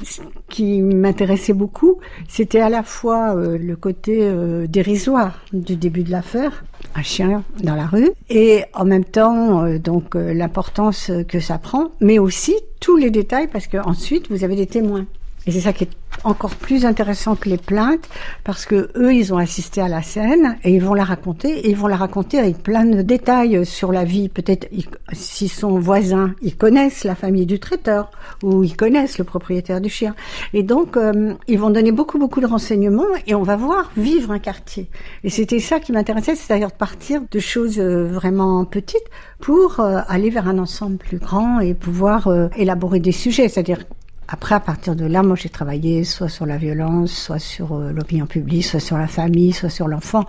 ce 0.03 0.22
qui 0.50 0.81
m'intéressait 0.81 1.53
beaucoup, 1.53 2.00
c'était 2.27 2.60
à 2.60 2.69
la 2.69 2.83
fois 2.83 3.36
euh, 3.36 3.57
le 3.57 3.75
côté 3.75 4.19
euh, 4.22 4.67
dérisoire 4.67 5.39
du 5.51 5.75
début 5.75 6.03
de 6.03 6.12
l'affaire, 6.12 6.63
un 6.95 7.01
chien 7.01 7.43
dans 7.62 7.75
la 7.75 7.86
rue, 7.86 8.12
et 8.29 8.63
en 8.74 8.86
même 8.86 9.05
temps 9.05 9.63
euh, 9.63 9.79
donc 9.79 10.15
l'importance 10.15 11.12
que 11.27 11.39
ça 11.39 11.57
prend, 11.57 11.91
mais 12.00 12.19
aussi 12.19 12.55
tous 12.79 12.98
les 12.98 13.12
détails 13.12 13.48
parce 13.48 13.67
que 13.67 13.77
ensuite 13.77 14.29
vous 14.29 14.43
avez 14.43 14.55
des 14.55 14.67
témoins. 14.67 15.05
Et 15.45 15.51
c'est 15.51 15.59
ça 15.59 15.73
qui 15.73 15.83
est 15.83 15.89
encore 16.23 16.55
plus 16.55 16.85
intéressant 16.85 17.35
que 17.35 17.50
les 17.50 17.57
plaintes, 17.57 18.07
parce 18.43 18.65
que 18.65 18.89
eux, 18.95 19.13
ils 19.13 19.33
ont 19.33 19.38
assisté 19.38 19.81
à 19.81 19.88
la 19.88 20.01
scène 20.01 20.57
et 20.63 20.73
ils 20.73 20.81
vont 20.81 20.93
la 20.93 21.03
raconter, 21.03 21.50
et 21.59 21.69
ils 21.69 21.75
vont 21.75 21.88
la 21.88 21.97
raconter 21.97 22.39
avec 22.39 22.63
plein 22.63 22.85
de 22.85 23.01
détails 23.01 23.65
sur 23.65 23.91
la 23.91 24.05
vie. 24.05 24.29
Peut-être 24.29 24.67
si 25.12 25.47
son 25.47 25.79
voisin, 25.79 26.33
ils 26.41 26.55
connaissent 26.55 27.03
la 27.03 27.15
famille 27.15 27.45
du 27.45 27.59
traiteur 27.59 28.12
ou 28.41 28.63
ils 28.63 28.75
connaissent 28.75 29.17
le 29.17 29.23
propriétaire 29.23 29.81
du 29.81 29.89
chien. 29.89 30.15
Et 30.53 30.63
donc, 30.63 30.95
euh, 30.95 31.33
ils 31.47 31.59
vont 31.59 31.69
donner 31.69 31.91
beaucoup, 31.91 32.17
beaucoup 32.17 32.39
de 32.39 32.47
renseignements 32.47 33.03
et 33.27 33.35
on 33.35 33.43
va 33.43 33.55
voir 33.55 33.91
vivre 33.97 34.31
un 34.31 34.39
quartier. 34.39 34.89
Et 35.23 35.29
c'était 35.29 35.59
ça 35.59 35.79
qui 35.79 35.91
m'intéressait, 35.91 36.35
c'est-à-dire 36.35 36.69
de 36.69 36.73
partir 36.73 37.21
de 37.29 37.39
choses 37.39 37.79
euh, 37.79 38.07
vraiment 38.07 38.63
petites 38.65 39.03
pour 39.39 39.79
euh, 39.79 40.00
aller 40.07 40.29
vers 40.29 40.47
un 40.47 40.57
ensemble 40.57 40.97
plus 40.97 41.17
grand 41.17 41.59
et 41.59 41.73
pouvoir 41.73 42.29
élaborer 42.55 43.00
des 43.00 43.12
sujets. 43.12 43.50
C'est-à-dire 43.50 43.79
après, 44.27 44.56
à 44.56 44.60
partir 44.60 44.96
de 44.96 45.06
là, 45.06 45.22
moi, 45.24 45.36
j'ai 45.36 45.50
travaillé 45.50 46.03
soit 46.03 46.30
sur 46.30 46.46
la 46.46 46.58
violence, 46.58 47.12
soit 47.12 47.39
sur 47.39 47.74
euh, 47.74 47.92
l'opinion 47.92 48.25
publique, 48.25 48.63
soit 48.63 48.80
sur 48.80 48.98
la 48.98 49.08
famille, 49.08 49.53
soit 49.53 49.70
sur 49.70 49.88
l'enfant. 49.88 50.25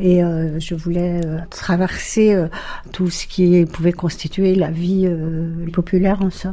Et 0.00 0.22
euh, 0.22 0.58
je 0.58 0.74
voulais 0.74 1.20
euh, 1.24 1.38
traverser 1.50 2.36
tout 2.92 3.10
ce 3.10 3.26
qui 3.26 3.64
pouvait 3.66 3.92
constituer 3.92 4.54
la 4.54 4.70
vie 4.70 5.08
populaire 5.72 6.22
en 6.22 6.30
somme. 6.30 6.52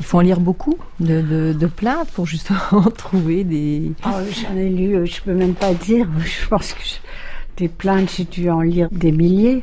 Il 0.00 0.04
faut 0.04 0.18
en 0.18 0.22
lire 0.22 0.40
beaucoup 0.40 0.76
de, 0.98 1.52
de, 1.52 1.66
plaintes 1.66 2.10
pour 2.12 2.26
justement 2.26 2.82
trouver 2.96 3.44
des... 3.44 3.92
Oh, 4.04 4.10
J'en 4.42 4.56
ai 4.56 4.68
lu, 4.68 5.06
je 5.06 5.20
peux 5.22 5.34
même 5.34 5.54
pas 5.54 5.72
dire. 5.72 6.08
Je 6.24 6.48
pense 6.48 6.72
que 6.72 6.82
des 7.56 7.68
plaintes, 7.68 8.10
j'ai 8.16 8.24
dû 8.24 8.50
en 8.50 8.60
lire 8.60 8.88
des 8.90 9.12
milliers. 9.12 9.62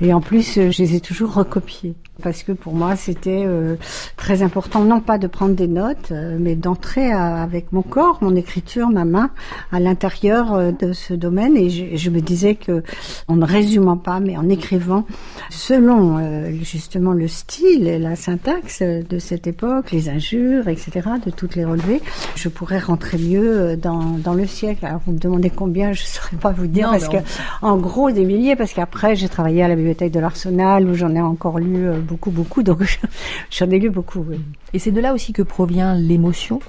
Et 0.00 0.12
en 0.12 0.20
plus, 0.20 0.54
je 0.54 0.82
les 0.82 0.94
ai 0.96 1.00
toujours 1.00 1.34
recopiées 1.34 1.94
parce 2.22 2.42
que 2.42 2.52
pour 2.52 2.74
moi 2.74 2.96
c'était 2.96 3.44
euh, 3.44 3.76
très 4.16 4.42
important 4.42 4.84
non 4.84 5.00
pas 5.00 5.18
de 5.18 5.26
prendre 5.26 5.54
des 5.54 5.66
notes 5.66 6.12
euh, 6.12 6.36
mais 6.38 6.54
d'entrer 6.54 7.10
avec 7.12 7.72
mon 7.72 7.82
corps 7.82 8.18
mon 8.20 8.36
écriture 8.36 8.88
ma 8.88 9.04
main 9.04 9.30
à 9.72 9.80
l'intérieur 9.80 10.54
euh, 10.54 10.70
de 10.70 10.92
ce 10.92 11.14
domaine. 11.14 11.56
Et 11.56 11.70
je, 11.70 11.96
je, 11.96 12.10
me 12.10 12.20
disais 12.20 12.54
que 12.54 12.82
en 13.26 13.36
ne 13.36 13.44
résumant 13.44 13.96
pas 13.96 14.20
mais 14.20 14.36
en 14.36 14.48
écrivant 14.48 15.04
selon 15.50 16.18
justement 16.62 17.12
le 17.12 17.26
style 17.26 17.88
et 17.88 17.98
la 17.98 18.14
syntaxe 18.14 18.82
de 18.82 19.18
cette 19.18 19.46
époque 19.46 19.90
les 19.90 20.08
injures 20.08 20.68
etc 20.68 21.08
de 21.24 21.30
toutes 21.30 21.56
les 21.56 21.64
relevées 21.64 22.00
je 22.36 22.48
pourrais 22.48 22.78
rentrer 22.78 23.18
mieux 23.18 23.76
dans, 23.76 24.18
dans 24.18 24.34
le 24.34 24.46
siècle. 24.46 24.86
Alors 24.86 25.00
vous 25.06 25.12
me 25.12 25.18
demandez 25.18 25.50
combien 25.50 25.92
je 25.92 26.04
saurais 26.04 26.36
pas 26.36 26.52
vous 26.52 26.66
dire 26.66 26.90
parce 26.90 27.08
que 27.08 27.16
en 27.62 27.76
gros 27.76 28.10
des 28.10 28.24
milliers 28.24 28.56
parce 28.56 28.72
qu'après 28.72 29.16
j'ai 29.16 29.28
travaillé 29.28 29.62
à 29.62 29.68
la 29.68 29.74
bibliothèque 29.74 30.12
de 30.12 30.20
l'Arsenal 30.20 30.88
où 30.88 30.94
j'en 30.94 31.14
ai 31.14 31.20
encore 31.20 31.58
lu 31.58 31.88
beaucoup, 32.04 32.30
beaucoup. 32.30 32.62
Donc 32.62 33.00
j'en 33.50 33.70
ai 33.70 33.78
lu 33.78 33.90
beaucoup. 33.90 34.24
Et 34.72 34.78
c'est 34.78 34.92
de 34.92 35.00
là 35.00 35.12
aussi 35.12 35.32
que 35.32 35.42
provient 35.42 35.94
l'émotion? 35.94 36.60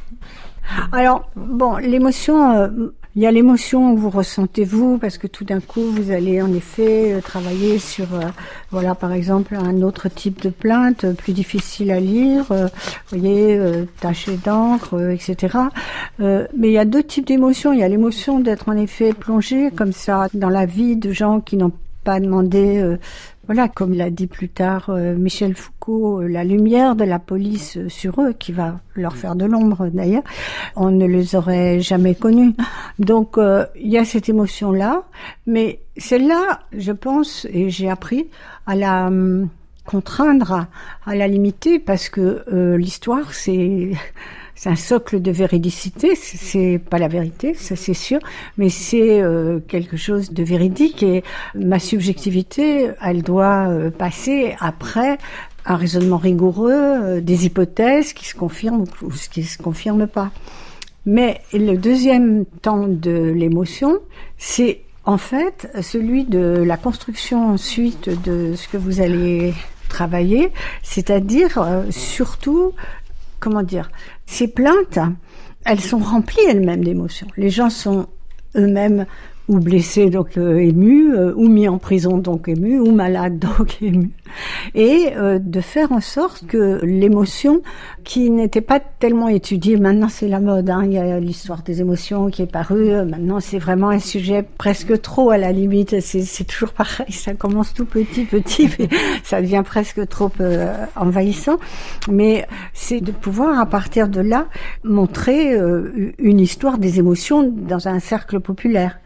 Alors, 0.91 1.29
bon, 1.35 1.77
l'émotion, 1.77 2.51
euh, 2.51 2.67
il 3.15 3.21
y 3.21 3.27
a 3.27 3.31
l'émotion 3.31 3.95
que 3.95 3.99
vous 3.99 4.09
ressentez 4.09 4.65
vous, 4.65 4.97
parce 4.97 5.17
que 5.17 5.27
tout 5.27 5.45
d'un 5.45 5.59
coup, 5.59 5.81
vous 5.81 6.11
allez 6.11 6.41
en 6.41 6.51
effet 6.53 7.13
euh, 7.13 7.21
travailler 7.21 7.79
sur, 7.79 8.13
euh, 8.15 8.21
voilà, 8.71 8.95
par 8.95 9.13
exemple, 9.13 9.55
un 9.55 9.81
autre 9.81 10.09
type 10.09 10.41
de 10.41 10.49
plainte, 10.49 11.05
plus 11.13 11.33
difficile 11.33 11.91
à 11.91 11.99
lire, 11.99 12.45
vous 12.49 13.17
voyez, 13.17 13.59
taché 13.99 14.37
d'encre, 14.43 15.11
etc. 15.11 15.57
mais 16.19 16.47
il 16.57 16.71
y 16.71 16.77
a 16.77 16.85
deux 16.85 17.03
types 17.03 17.27
d'émotions. 17.27 17.73
Il 17.73 17.79
y 17.79 17.83
a 17.83 17.87
l'émotion 17.87 18.39
d'être 18.39 18.69
en 18.69 18.77
effet 18.77 19.13
plongé 19.13 19.71
comme 19.71 19.91
ça 19.91 20.27
dans 20.33 20.49
la 20.49 20.65
vie 20.65 20.95
de 20.95 21.11
gens 21.11 21.39
qui 21.39 21.57
n'ont 21.57 21.73
pas 22.03 22.19
demandé 22.19 22.97
voilà, 23.45 23.67
comme 23.67 23.93
l'a 23.93 24.09
dit 24.09 24.27
plus 24.27 24.49
tard 24.49 24.89
euh, 24.89 25.15
Michel 25.15 25.55
Foucault, 25.55 26.21
euh, 26.21 26.27
la 26.27 26.43
lumière 26.43 26.95
de 26.95 27.03
la 27.03 27.19
police 27.19 27.77
euh, 27.77 27.89
sur 27.89 28.19
eux, 28.21 28.33
qui 28.33 28.51
va 28.51 28.79
leur 28.95 29.15
faire 29.15 29.35
de 29.35 29.45
l'ombre 29.45 29.87
d'ailleurs, 29.87 30.23
on 30.75 30.89
ne 30.89 31.05
les 31.05 31.35
aurait 31.35 31.79
jamais 31.79 32.15
connus. 32.15 32.53
Donc 32.97 33.37
il 33.37 33.87
y 33.87 33.97
a 33.97 34.05
cette 34.05 34.29
émotion-là, 34.29 35.03
mais 35.45 35.79
celle-là, 35.97 36.61
je 36.75 36.91
pense, 36.91 37.45
et 37.51 37.69
j'ai 37.69 37.89
appris 37.89 38.27
à 38.65 38.75
la 38.75 39.07
hum, 39.07 39.49
contraindre, 39.85 40.67
à 41.05 41.15
la 41.15 41.27
limiter, 41.27 41.77
parce 41.77 42.09
que 42.09 42.43
l'histoire, 42.77 43.33
c'est 43.33 43.91
c'est 44.55 44.69
un 44.69 44.75
socle 44.75 45.21
de 45.21 45.31
véridicité. 45.31 46.15
C'est 46.15 46.79
pas 46.79 46.97
la 46.97 47.09
vérité, 47.09 47.53
ça 47.53 47.75
c'est 47.75 47.93
sûr, 47.93 48.19
mais 48.57 48.69
c'est 48.69 49.21
euh, 49.21 49.59
quelque 49.59 49.97
chose 49.97 50.31
de 50.31 50.43
véridique 50.43 51.03
et 51.03 51.23
ma 51.53 51.79
subjectivité, 51.79 52.89
elle 53.01 53.21
doit 53.21 53.67
euh, 53.67 53.91
passer 53.91 54.55
après 54.59 55.17
un 55.65 55.75
raisonnement 55.75 56.17
rigoureux, 56.17 56.71
euh, 56.73 57.21
des 57.21 57.45
hypothèses 57.45 58.13
qui 58.13 58.25
se 58.25 58.35
confirment 58.35 58.85
ou 59.01 59.11
qui 59.31 59.43
se 59.43 59.57
confirment 59.57 60.07
pas. 60.07 60.31
Mais 61.05 61.41
le 61.53 61.75
deuxième 61.75 62.45
temps 62.61 62.87
de 62.87 63.31
l'émotion, 63.35 63.99
c'est 64.37 64.81
en 65.03 65.17
fait 65.17 65.69
celui 65.81 66.23
de 66.23 66.63
la 66.65 66.77
construction 66.77 67.49
ensuite 67.49 68.09
de 68.23 68.55
ce 68.55 68.67
que 68.67 68.77
vous 68.77 69.01
allez 69.01 69.53
travailler, 69.87 70.51
c'est-à-dire 70.81 71.63
surtout 71.91 72.73
comment 73.39 73.61
dire, 73.61 73.91
ces 74.25 74.47
plaintes, 74.47 74.99
elles 75.65 75.79
sont 75.79 75.99
remplies 75.99 76.45
elles-mêmes 76.47 76.83
d'émotions. 76.83 77.27
Les 77.37 77.49
gens 77.49 77.69
sont 77.69 78.07
eux-mêmes 78.55 79.05
ou 79.47 79.59
blessés 79.59 80.09
donc 80.09 80.37
euh, 80.37 80.57
émus, 80.57 81.13
euh, 81.13 81.33
ou 81.35 81.47
mis 81.47 81.67
en 81.67 81.77
prison 81.77 82.17
donc 82.17 82.47
émus, 82.47 82.79
ou 82.79 82.91
malades 82.91 83.39
donc 83.57 83.81
émus, 83.81 84.11
et 84.73 85.13
euh, 85.15 85.39
de 85.39 85.61
faire 85.61 85.91
en 85.91 86.01
sorte 86.01 86.45
que 86.47 86.79
l'émotion 86.83 87.61
qui 88.03 88.29
n'était 88.29 88.61
pas 88.61 88.79
tellement 88.79 89.27
étudiée, 89.27 89.77
maintenant 89.77 90.09
c'est 90.09 90.27
la 90.27 90.39
mode, 90.39 90.69
hein, 90.69 90.83
il 90.85 90.93
y 90.93 90.97
a 90.97 91.19
l'histoire 91.19 91.63
des 91.63 91.81
émotions 91.81 92.29
qui 92.29 92.41
est 92.41 92.51
parue, 92.51 92.91
maintenant 93.05 93.39
c'est 93.39 93.57
vraiment 93.57 93.89
un 93.89 93.99
sujet 93.99 94.43
presque 94.57 95.01
trop 95.01 95.31
à 95.31 95.37
la 95.37 95.51
limite, 95.51 95.99
c'est 96.01 96.43
toujours 96.43 96.71
pareil, 96.71 97.11
ça 97.11 97.33
commence 97.33 97.73
tout 97.73 97.85
petit 97.85 98.25
petit, 98.25 98.69
mais 98.77 98.89
ça 99.23 99.41
devient 99.41 99.63
presque 99.65 100.07
trop 100.07 100.31
envahissant, 100.95 101.57
mais 102.09 102.45
c'est 102.73 103.01
de 103.01 103.11
pouvoir 103.11 103.59
à 103.59 103.65
partir 103.65 104.07
de 104.07 104.21
là 104.21 104.47
montrer 104.83 105.55
une 106.19 106.39
histoire 106.39 106.77
des 106.77 106.99
émotions 106.99 107.43
dans 107.43 107.87
un 107.87 107.99
cercle 107.99 108.39
populaire. 108.39 108.99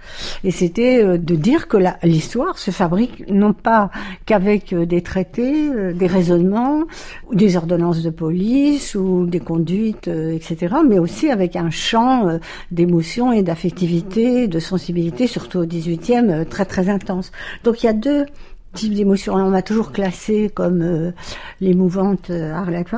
Et 0.43 0.51
c'était 0.51 1.03
euh, 1.03 1.17
de 1.17 1.35
dire 1.35 1.67
que 1.67 1.77
l'histoire 2.03 2.57
se 2.57 2.71
fabrique 2.71 3.23
non 3.29 3.53
pas 3.53 3.89
qu'avec 4.25 4.73
euh, 4.73 4.85
des 4.85 5.01
traités, 5.09 5.69
euh, 5.69 5.93
des 5.93 6.07
raisonnements, 6.07 6.83
ou 7.27 7.35
des 7.35 7.57
ordonnances 7.57 8.01
de 8.03 8.11
police 8.11 8.95
ou 8.95 9.25
des 9.25 9.39
conduites, 9.39 10.07
etc., 10.07 10.75
mais 10.87 10.99
aussi 10.99 11.29
avec 11.29 11.55
un 11.55 11.69
champ 11.69 12.39
d'émotion 12.71 13.31
et 13.31 13.41
d'affectivité, 13.41 14.47
de 14.47 14.59
sensibilité, 14.59 15.25
surtout 15.27 15.59
au 15.59 15.65
18e, 15.65 16.45
très 16.45 16.65
très 16.65 16.89
intense. 16.89 17.31
Donc 17.63 17.81
il 17.81 17.87
y 17.87 17.89
a 17.89 17.93
deux 17.93 18.25
types 18.73 18.93
d'émotions. 18.93 19.33
On 19.33 19.49
m'a 19.49 19.63
toujours 19.63 19.91
classé 19.91 20.51
comme 20.53 21.11
l'émouvante 21.59 22.29
Arlette 22.29 22.93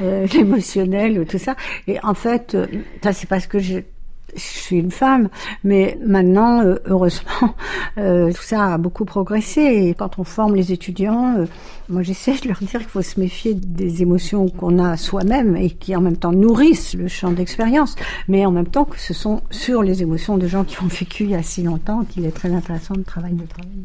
l'émotionnelle, 0.34 1.24
tout 1.26 1.38
ça. 1.38 1.54
Et 1.86 1.98
en 2.02 2.14
fait, 2.14 2.56
ça 3.02 3.12
c'est 3.12 3.28
parce 3.28 3.46
que 3.46 3.58
j'ai 3.58 3.86
je 4.34 4.40
suis 4.40 4.76
une 4.76 4.90
femme, 4.90 5.28
mais 5.64 5.98
maintenant, 6.04 6.60
euh, 6.62 6.76
heureusement, 6.86 7.54
euh, 7.98 8.32
tout 8.32 8.42
ça 8.42 8.74
a 8.74 8.78
beaucoup 8.78 9.04
progressé. 9.04 9.60
Et 9.60 9.94
quand 9.94 10.18
on 10.18 10.24
forme 10.24 10.54
les 10.54 10.72
étudiants, 10.72 11.36
euh, 11.38 11.46
moi 11.88 12.02
j'essaie 12.02 12.34
de 12.34 12.48
leur 12.48 12.58
dire 12.58 12.80
qu'il 12.80 12.88
faut 12.88 13.02
se 13.02 13.18
méfier 13.20 13.54
des 13.54 14.02
émotions 14.02 14.48
qu'on 14.48 14.78
a 14.78 14.96
soi-même 14.96 15.56
et 15.56 15.70
qui 15.70 15.94
en 15.96 16.00
même 16.00 16.16
temps 16.16 16.32
nourrissent 16.32 16.94
le 16.94 17.08
champ 17.08 17.30
d'expérience, 17.30 17.96
mais 18.28 18.44
en 18.46 18.50
même 18.50 18.66
temps 18.66 18.84
que 18.84 18.98
ce 18.98 19.14
sont 19.14 19.42
sur 19.50 19.82
les 19.82 20.02
émotions 20.02 20.38
de 20.38 20.46
gens 20.46 20.64
qui 20.64 20.82
ont 20.82 20.88
vécu 20.88 21.24
il 21.24 21.30
y 21.30 21.34
a 21.34 21.42
si 21.42 21.62
longtemps 21.62 22.04
qu'il 22.04 22.26
est 22.26 22.34
très 22.34 22.52
intéressant 22.52 22.94
de 22.94 23.02
travailler. 23.02 23.36
De 23.36 23.46
travailler. 23.46 23.84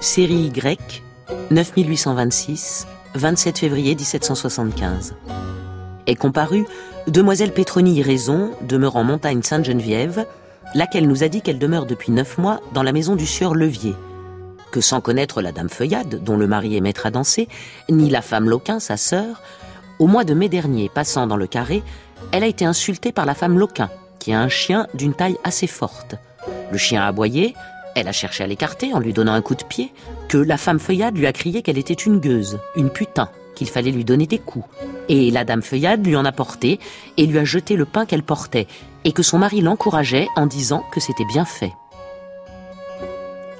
Série 0.00 0.52
Y, 0.54 1.02
9826, 1.50 2.86
27 3.14 3.58
février 3.58 3.94
1775. 3.94 5.14
Est 6.06 6.14
comparu 6.14 6.66
Demoiselle 7.08 7.52
Pétronie 7.52 8.00
Raison, 8.00 8.52
demeurant 8.62 9.02
Montagne 9.02 9.42
Sainte-Geneviève, 9.42 10.24
laquelle 10.74 11.08
nous 11.08 11.24
a 11.24 11.28
dit 11.28 11.42
qu'elle 11.42 11.58
demeure 11.58 11.86
depuis 11.86 12.12
neuf 12.12 12.38
mois 12.38 12.60
dans 12.72 12.84
la 12.84 12.92
maison 12.92 13.16
du 13.16 13.26
sieur 13.26 13.54
Levier, 13.54 13.94
que 14.70 14.80
sans 14.80 15.00
connaître 15.00 15.42
la 15.42 15.50
dame 15.50 15.68
Feuillade, 15.68 16.22
dont 16.22 16.36
le 16.36 16.46
mari 16.46 16.76
est 16.76 16.80
maître 16.80 17.06
à 17.06 17.10
danser, 17.10 17.48
ni 17.88 18.08
la 18.08 18.22
femme 18.22 18.48
Loquin, 18.48 18.78
sa 18.78 18.96
sœur, 18.96 19.42
au 19.98 20.06
mois 20.06 20.24
de 20.24 20.34
mai 20.34 20.48
dernier, 20.48 20.88
passant 20.88 21.26
dans 21.26 21.36
le 21.36 21.48
carré, 21.48 21.82
elle 22.30 22.44
a 22.44 22.48
été 22.48 22.64
insultée 22.64 23.10
par 23.10 23.26
la 23.26 23.34
femme 23.34 23.58
Loquin, 23.58 23.90
qui 24.20 24.32
a 24.32 24.40
un 24.40 24.48
chien 24.48 24.86
d'une 24.94 25.14
taille 25.14 25.38
assez 25.42 25.66
forte. 25.66 26.14
Le 26.70 26.78
chien 26.78 27.02
a 27.02 27.06
aboyé, 27.06 27.54
elle 27.96 28.06
a 28.06 28.12
cherché 28.12 28.44
à 28.44 28.46
l'écarter 28.46 28.94
en 28.94 29.00
lui 29.00 29.12
donnant 29.12 29.32
un 29.32 29.42
coup 29.42 29.56
de 29.56 29.64
pied, 29.64 29.92
que 30.28 30.38
la 30.38 30.56
femme 30.56 30.78
Feuillade 30.78 31.16
lui 31.16 31.26
a 31.26 31.32
crié 31.32 31.62
qu'elle 31.62 31.78
était 31.78 31.94
une 31.94 32.20
gueuse, 32.20 32.58
une 32.76 32.90
putain, 32.90 33.30
qu'il 33.56 33.68
fallait 33.68 33.90
lui 33.90 34.04
donner 34.04 34.28
des 34.28 34.38
coups. 34.38 34.66
Et 35.08 35.32
la 35.32 35.44
dame 35.44 35.62
Feuillade 35.62 36.06
lui 36.06 36.14
en 36.14 36.24
a 36.24 36.30
porté 36.30 36.78
et 37.16 37.26
lui 37.26 37.38
a 37.38 37.44
jeté 37.44 37.74
le 37.74 37.84
pain 37.84 38.06
qu'elle 38.06 38.22
portait, 38.22 38.68
et 39.02 39.10
que 39.10 39.24
son 39.24 39.38
mari 39.38 39.60
l'encourageait 39.60 40.28
en 40.36 40.46
disant 40.46 40.84
que 40.92 41.00
c'était 41.00 41.24
bien 41.24 41.44
fait. 41.44 41.72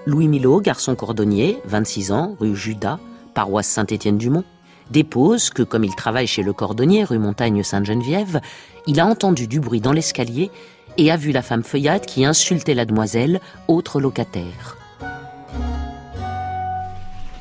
Louis 0.06 0.28
Milot, 0.28 0.60
garçon 0.60 0.94
cordonnier, 0.94 1.58
26 1.64 2.12
ans, 2.12 2.36
rue 2.38 2.54
Judas, 2.54 3.00
paroisse 3.34 3.66
Saint-Étienne-du-Mont, 3.66 4.44
dépose 4.92 5.50
que, 5.50 5.64
comme 5.64 5.82
il 5.82 5.96
travaille 5.96 6.28
chez 6.28 6.44
le 6.44 6.52
cordonnier 6.52 7.02
rue 7.02 7.18
Montagne-Sainte-Geneviève, 7.18 8.40
il 8.86 9.00
a 9.00 9.06
entendu 9.06 9.48
du 9.48 9.58
bruit 9.58 9.80
dans 9.80 9.92
l'escalier 9.92 10.52
et 10.96 11.10
a 11.10 11.16
vu 11.16 11.32
la 11.32 11.42
femme 11.42 11.64
feuillade 11.64 12.06
qui 12.06 12.24
insultait 12.24 12.74
la 12.74 12.84
demoiselle, 12.84 13.40
autre 13.66 14.00
locataire. 14.00 14.76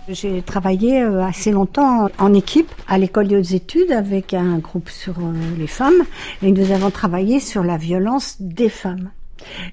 J'ai 0.07 0.41
travaillé 0.43 1.01
euh, 1.01 1.23
assez 1.23 1.51
longtemps 1.51 2.09
en 2.19 2.33
équipe 2.33 2.71
à 2.87 2.97
l'école 2.97 3.27
des 3.27 3.37
hautes 3.37 3.51
études 3.51 3.91
avec 3.91 4.33
un 4.33 4.59
groupe 4.59 4.89
sur 4.89 5.17
euh, 5.17 5.33
les 5.57 5.67
femmes 5.67 6.03
et 6.43 6.51
nous 6.51 6.71
avons 6.71 6.91
travaillé 6.91 7.39
sur 7.39 7.63
la 7.63 7.77
violence 7.77 8.37
des 8.39 8.69
femmes. 8.69 9.09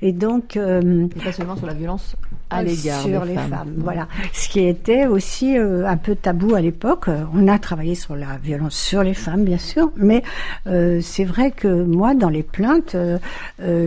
Et 0.01 0.13
donc, 0.13 0.57
euh, 0.57 1.07
pas 1.23 1.33
seulement 1.33 1.57
sur 1.57 1.67
la 1.67 1.75
violence 1.75 2.17
à 2.51 2.63
l'égard 2.63 3.01
sur 3.03 3.25
les 3.25 3.35
femmes. 3.35 3.75
Voilà, 3.79 4.09
ce 4.33 4.49
qui 4.49 4.61
était 4.61 5.07
aussi 5.07 5.57
euh, 5.57 5.87
un 5.87 5.97
peu 5.97 6.15
tabou 6.15 6.55
à 6.55 6.61
l'époque. 6.61 7.07
On 7.35 7.49
a 7.49 7.59
travaillé 7.59 7.95
sur 7.95 8.15
la 8.15 8.37
violence 8.43 8.75
sur 8.75 9.03
les 9.03 9.15
femmes, 9.15 9.45
bien 9.45 9.59
sûr, 9.59 9.91
mais 9.97 10.23
euh, 10.67 11.01
c'est 11.03 11.25
vrai 11.25 11.51
que 11.51 11.85
moi, 11.85 12.15
dans 12.15 12.29
les 12.29 12.43
plaintes, 12.43 12.97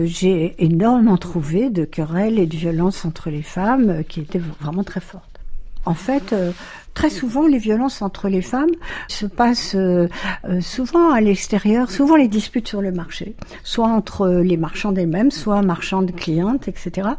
j'ai 0.04 0.54
énormément 0.58 1.16
trouvé 1.16 1.70
de 1.70 1.84
querelles 1.84 2.38
et 2.38 2.46
de 2.46 2.56
violences 2.56 3.04
entre 3.04 3.30
les 3.30 3.42
femmes 3.42 4.02
qui 4.08 4.20
étaient 4.20 4.42
vraiment 4.60 4.84
très 4.84 5.00
fortes. 5.00 5.35
En 5.86 5.94
fait, 5.94 6.34
Très 6.96 7.10
souvent, 7.10 7.46
les 7.46 7.58
violences 7.58 8.00
entre 8.00 8.30
les 8.30 8.40
femmes 8.40 8.70
se 9.08 9.26
passent 9.26 9.74
euh, 9.74 10.08
euh, 10.48 10.62
souvent 10.62 11.10
à 11.10 11.20
l'extérieur, 11.20 11.90
souvent 11.90 12.16
les 12.16 12.26
disputes 12.26 12.68
sur 12.68 12.80
le 12.80 12.90
marché, 12.90 13.36
soit 13.64 13.86
entre 13.86 14.26
les 14.28 14.56
marchands 14.56 14.94
elles-mêmes, 14.94 15.30
soit 15.30 15.60
marchandes 15.60 16.16
clientes, 16.16 16.68
etc. 16.68 17.10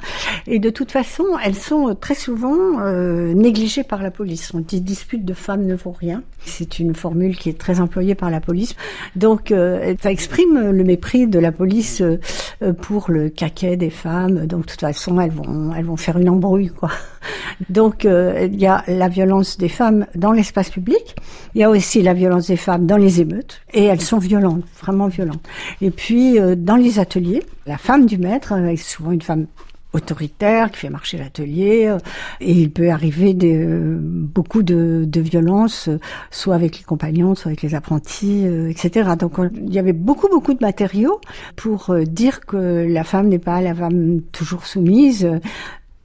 Et 0.47 0.57
de 0.57 0.71
toute 0.71 0.89
façon, 0.89 1.25
elles 1.45 1.53
sont 1.53 1.93
très 1.93 2.15
souvent 2.15 2.79
euh, 2.79 3.35
négligées 3.35 3.83
par 3.83 4.01
la 4.01 4.09
police. 4.09 4.51
On 4.55 4.61
dit 4.61 4.81
dispute 4.81 5.23
de 5.23 5.35
femmes 5.35 5.67
ne 5.67 5.75
vaut 5.75 5.95
rien. 5.97 6.23
C'est 6.43 6.79
une 6.79 6.95
formule 6.95 7.37
qui 7.37 7.49
est 7.49 7.59
très 7.59 7.79
employée 7.79 8.15
par 8.15 8.31
la 8.31 8.39
police. 8.39 8.75
Donc, 9.15 9.53
ça 10.01 10.11
exprime 10.11 10.71
le 10.71 10.83
mépris 10.85 11.27
de 11.27 11.39
la 11.39 11.51
police 11.51 12.01
pour 12.81 13.11
le 13.11 13.29
caquet 13.29 13.75
des 13.75 13.89
femmes. 13.89 14.45
Donc, 14.45 14.61
de 14.61 14.71
toute 14.71 14.79
façon, 14.79 15.19
elles 15.19 15.31
vont, 15.31 15.73
elles 15.75 15.83
vont 15.83 15.97
faire 15.97 16.17
une 16.17 16.29
embrouille, 16.29 16.69
quoi. 16.69 16.89
Donc, 17.69 18.05
il 18.05 18.55
y 18.55 18.65
a 18.65 18.83
la 18.87 19.09
violence 19.09 19.57
des 19.57 19.66
femmes 19.69 20.05
dans 20.15 20.31
l'espace 20.31 20.69
public. 20.69 21.15
Il 21.55 21.61
y 21.61 21.63
a 21.63 21.69
aussi 21.69 22.01
la 22.01 22.13
violence 22.13 22.47
des 22.47 22.57
femmes 22.57 22.85
dans 22.85 22.97
les 22.97 23.21
émeutes. 23.21 23.61
Et 23.73 23.83
elles 23.83 24.01
sont 24.01 24.19
violentes, 24.19 24.63
vraiment 24.81 25.07
violentes. 25.07 25.45
Et 25.81 25.91
puis, 25.91 26.39
euh, 26.39 26.55
dans 26.55 26.75
les 26.75 26.99
ateliers, 26.99 27.43
la 27.65 27.77
femme 27.77 28.05
du 28.05 28.17
maître 28.17 28.53
est 28.53 28.75
souvent 28.77 29.11
une 29.11 29.21
femme 29.21 29.47
autoritaire 29.93 30.69
qui 30.69 30.79
fait 30.79 30.89
marcher 30.89 31.17
l'atelier 31.17 31.87
euh, 31.87 31.97
et 32.41 32.51
il 32.51 32.71
peut 32.71 32.91
arriver 32.91 33.35
euh, 33.43 33.97
beaucoup 34.01 34.61
de, 34.61 35.05
de 35.07 35.21
violences 35.21 35.89
soit 36.29 36.55
avec 36.55 36.77
les 36.77 36.83
compagnons 36.83 37.35
soit 37.35 37.49
avec 37.51 37.61
les 37.61 37.73
apprentis 37.73 38.45
etc 38.69 39.11
donc 39.17 39.39
il 39.55 39.73
y 39.73 39.79
avait 39.79 39.93
beaucoup 39.93 40.27
beaucoup 40.27 40.53
de 40.53 40.59
matériaux 40.61 41.21
pour 41.55 41.95
dire 42.05 42.41
que 42.45 42.85
la 42.87 43.05
femme 43.05 43.29
n'est 43.29 43.39
pas 43.39 43.61
la 43.61 43.73
femme 43.73 44.19
toujours 44.33 44.65
soumise 44.65 45.39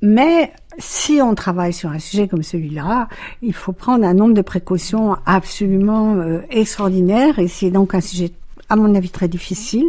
mais 0.01 0.53
si 0.79 1.21
on 1.23 1.35
travaille 1.35 1.73
sur 1.73 1.91
un 1.91 1.99
sujet 1.99 2.29
comme 2.29 2.43
celui-là, 2.43 3.09
il 3.43 3.53
faut 3.53 3.73
prendre 3.73 4.05
un 4.05 4.15
nombre 4.15 4.35
de 4.35 4.43
précautions 4.43 5.17
absolument 5.27 6.17
euh, 6.17 6.41
extraordinaires 6.51 7.39
et 7.39 7.49
c'est 7.49 7.71
donc 7.71 7.95
un 7.95 8.01
sujet 8.01 8.33
à 8.69 8.77
mon 8.77 8.95
avis 8.95 9.11
très 9.11 9.29
difficile 9.29 9.87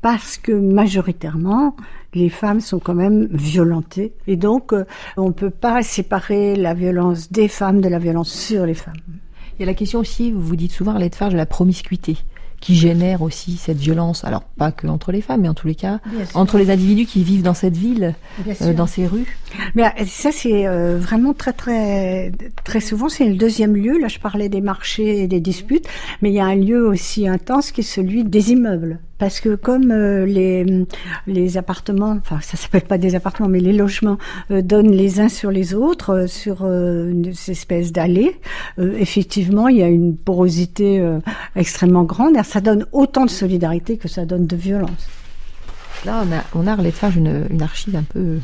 parce 0.00 0.36
que 0.36 0.52
majoritairement 0.52 1.74
les 2.14 2.28
femmes 2.28 2.60
sont 2.60 2.78
quand 2.78 2.94
même 2.94 3.28
violentées 3.32 4.12
et 4.26 4.36
donc 4.36 4.72
euh, 4.72 4.84
on 5.16 5.28
ne 5.28 5.32
peut 5.32 5.50
pas 5.50 5.82
séparer 5.82 6.54
la 6.54 6.74
violence 6.74 7.32
des 7.32 7.48
femmes 7.48 7.80
de 7.80 7.88
la 7.88 7.98
violence 7.98 8.32
sur 8.32 8.66
les 8.66 8.74
femmes. 8.74 8.94
Il 9.58 9.60
y 9.60 9.62
a 9.64 9.66
la 9.66 9.74
question 9.74 10.00
aussi, 10.00 10.30
vous 10.30 10.40
vous 10.40 10.56
dites 10.56 10.72
souvent, 10.72 10.92
Arlette 10.92 11.14
Farge, 11.14 11.32
de 11.32 11.38
la 11.38 11.46
promiscuité 11.46 12.16
qui 12.62 12.76
génère 12.76 13.22
aussi 13.22 13.56
cette 13.56 13.76
violence. 13.76 14.24
Alors 14.24 14.42
pas 14.42 14.72
que 14.72 14.86
entre 14.86 15.12
les 15.12 15.20
femmes, 15.20 15.42
mais 15.42 15.48
en 15.48 15.54
tous 15.54 15.66
les 15.66 15.74
cas 15.74 15.98
entre 16.34 16.56
les 16.56 16.70
individus 16.70 17.06
qui 17.06 17.24
vivent 17.24 17.42
dans 17.42 17.54
cette 17.54 17.76
ville, 17.76 18.14
euh, 18.62 18.72
dans 18.72 18.86
ces 18.86 19.06
rues. 19.06 19.36
Mais 19.74 19.84
euh, 19.84 20.04
ça 20.06 20.30
c'est 20.32 20.66
euh, 20.66 20.98
vraiment 20.98 21.34
très 21.34 21.52
très 21.52 22.32
très 22.64 22.80
souvent 22.80 23.08
c'est 23.08 23.26
le 23.26 23.34
deuxième 23.34 23.74
lieu. 23.74 23.98
Là 23.98 24.08
je 24.08 24.18
parlais 24.18 24.48
des 24.48 24.60
marchés 24.60 25.22
et 25.22 25.26
des 25.28 25.40
disputes, 25.40 25.86
mais 26.20 26.30
il 26.30 26.34
y 26.34 26.40
a 26.40 26.46
un 26.46 26.54
lieu 26.54 26.86
aussi 26.86 27.28
intense 27.28 27.72
qui 27.72 27.80
est 27.80 27.84
celui 27.84 28.24
des 28.24 28.52
immeubles 28.52 28.98
parce 29.18 29.40
que 29.40 29.54
comme 29.54 29.92
euh, 29.92 30.26
les, 30.26 30.66
les 31.26 31.56
appartements, 31.56 32.18
enfin 32.20 32.40
ça 32.42 32.56
s'appelle 32.56 32.82
pas 32.82 32.98
des 32.98 33.14
appartements, 33.14 33.48
mais 33.48 33.60
les 33.60 33.72
logements 33.72 34.18
donnent 34.50 34.90
les 34.90 35.20
uns 35.20 35.28
sur 35.28 35.50
les 35.50 35.74
autres 35.74 36.26
sur 36.28 36.64
une 36.64 37.32
espèce 37.48 37.92
d'allée, 37.92 38.40
effectivement 38.78 39.68
il 39.68 39.76
y 39.76 39.82
a 39.82 39.88
une 39.88 40.16
porosité 40.16 41.04
extrêmement 41.54 42.02
grande 42.02 42.36
et 42.36 42.42
ça 42.42 42.60
donne 42.60 42.86
autant 42.92 43.24
de 43.24 43.30
solidarité 43.30 43.96
que 43.96 44.08
ça 44.08 44.24
donne 44.24 44.46
de 44.46 44.56
violence. 44.56 45.08
Là 46.04 46.24
on 46.26 46.32
a, 46.32 46.42
on 46.54 46.66
a 46.66 46.72
Arlette 46.72 46.94
Farge 46.94 47.16
une, 47.16 47.46
une 47.50 47.62
archive 47.62 47.94
un 47.94 48.02
peu 48.02 48.38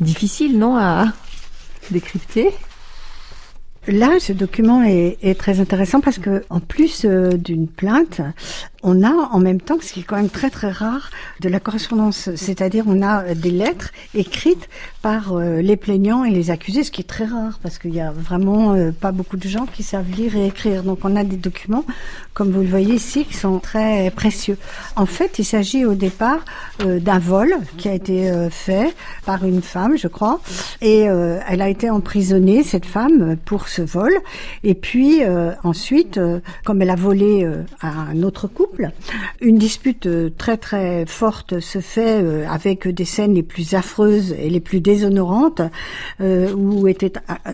difficile, 0.00 0.58
non, 0.58 0.76
à 0.76 1.06
décrypter. 1.90 2.50
Là, 3.86 4.20
ce 4.20 4.32
document 4.32 4.82
est, 4.82 5.38
très 5.38 5.58
intéressant 5.60 6.00
parce 6.00 6.18
que, 6.18 6.44
en 6.50 6.60
plus 6.60 7.06
d'une 7.06 7.66
plainte, 7.66 8.20
on 8.82 9.02
a 9.02 9.12
en 9.32 9.38
même 9.38 9.60
temps, 9.60 9.78
ce 9.80 9.92
qui 9.92 10.00
est 10.00 10.02
quand 10.02 10.16
même 10.16 10.30
très 10.30 10.50
très 10.50 10.70
rare, 10.70 11.10
de 11.40 11.48
la 11.48 11.60
correspondance. 11.60 12.30
C'est-à-dire 12.34 12.84
on 12.86 13.02
a 13.02 13.24
euh, 13.24 13.34
des 13.34 13.50
lettres 13.50 13.90
écrites 14.14 14.68
par 15.02 15.32
euh, 15.32 15.60
les 15.60 15.76
plaignants 15.76 16.24
et 16.24 16.30
les 16.30 16.50
accusés, 16.50 16.84
ce 16.84 16.90
qui 16.90 17.00
est 17.00 17.04
très 17.04 17.24
rare 17.24 17.58
parce 17.62 17.78
qu'il 17.78 17.94
y 17.94 18.00
a 18.00 18.10
vraiment 18.10 18.74
euh, 18.74 18.90
pas 18.92 19.12
beaucoup 19.12 19.36
de 19.36 19.48
gens 19.48 19.66
qui 19.66 19.82
savent 19.82 20.10
lire 20.10 20.36
et 20.36 20.46
écrire. 20.46 20.82
Donc 20.82 21.00
on 21.04 21.16
a 21.16 21.24
des 21.24 21.36
documents, 21.36 21.84
comme 22.34 22.50
vous 22.50 22.60
le 22.60 22.68
voyez 22.68 22.94
ici, 22.94 23.24
qui 23.24 23.34
sont 23.34 23.58
très 23.58 24.10
précieux. 24.10 24.56
En 24.96 25.06
fait, 25.06 25.38
il 25.38 25.44
s'agit 25.44 25.84
au 25.84 25.94
départ 25.94 26.44
d'un 26.78 27.18
vol 27.18 27.54
qui 27.76 27.88
a 27.88 27.94
été 27.94 28.30
fait 28.50 28.94
par 29.26 29.44
une 29.44 29.62
femme, 29.62 29.96
je 29.96 30.08
crois, 30.08 30.40
et 30.80 31.00
elle 31.00 31.62
a 31.62 31.68
été 31.68 31.90
emprisonnée, 31.90 32.62
cette 32.62 32.86
femme, 32.86 33.36
pour 33.44 33.68
ce 33.68 33.82
vol. 33.82 34.12
Et 34.64 34.74
puis 34.74 35.20
ensuite, 35.62 36.20
comme 36.64 36.82
elle 36.82 36.90
a 36.90 36.96
volé 36.96 37.48
à 37.80 37.88
un 37.88 38.22
autre 38.22 38.46
couple, 38.48 38.69
une 39.40 39.58
dispute 39.58 40.06
euh, 40.06 40.30
très 40.36 40.56
très 40.56 41.06
forte 41.06 41.60
se 41.60 41.80
fait 41.80 42.22
euh, 42.22 42.46
avec 42.48 42.88
des 42.88 43.04
scènes 43.04 43.34
les 43.34 43.42
plus 43.42 43.74
affreuses 43.74 44.32
et 44.32 44.50
les 44.50 44.60
plus 44.60 44.80
déshonorantes, 44.80 45.62
euh, 46.20 46.52
où 46.54 46.88
était 46.88 47.12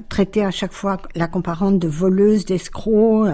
traitée 0.09 0.45
à 0.45 0.51
chaque 0.51 0.73
fois 0.73 1.01
la 1.15 1.27
comparante 1.27 1.79
de 1.79 1.89
voleuse, 1.89 2.45
d'escroc, 2.45 3.27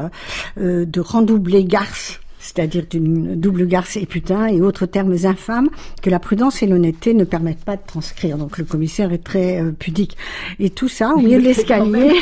de 0.57 1.01
rendoublée 1.01 1.65
garce 1.65 2.21
c'est-à-dire 2.43 2.85
d'une 2.91 3.37
double 3.37 3.67
garce 3.67 3.97
et 3.97 4.05
putain 4.05 4.47
et 4.47 4.61
autres 4.61 4.85
termes 4.87 5.17
infâmes 5.25 5.71
que 6.03 6.11
la 6.11 6.19
prudence 6.19 6.63
et 6.63 6.67
l'honnêteté 6.67 7.15
ne 7.15 7.25
permettent 7.25 7.65
pas 7.65 7.77
de 7.77 7.83
transcrire. 7.87 8.37
Donc 8.37 8.59
le 8.59 8.65
commissaire 8.65 9.13
est 9.13 9.23
très 9.23 9.63
euh, 9.63 9.71
pudique. 9.71 10.17
Et 10.59 10.69
tout 10.69 10.89
ça 10.89 11.15
au 11.15 11.19
milieu 11.19 11.39
de 11.39 11.45
l'escalier, 11.45 12.21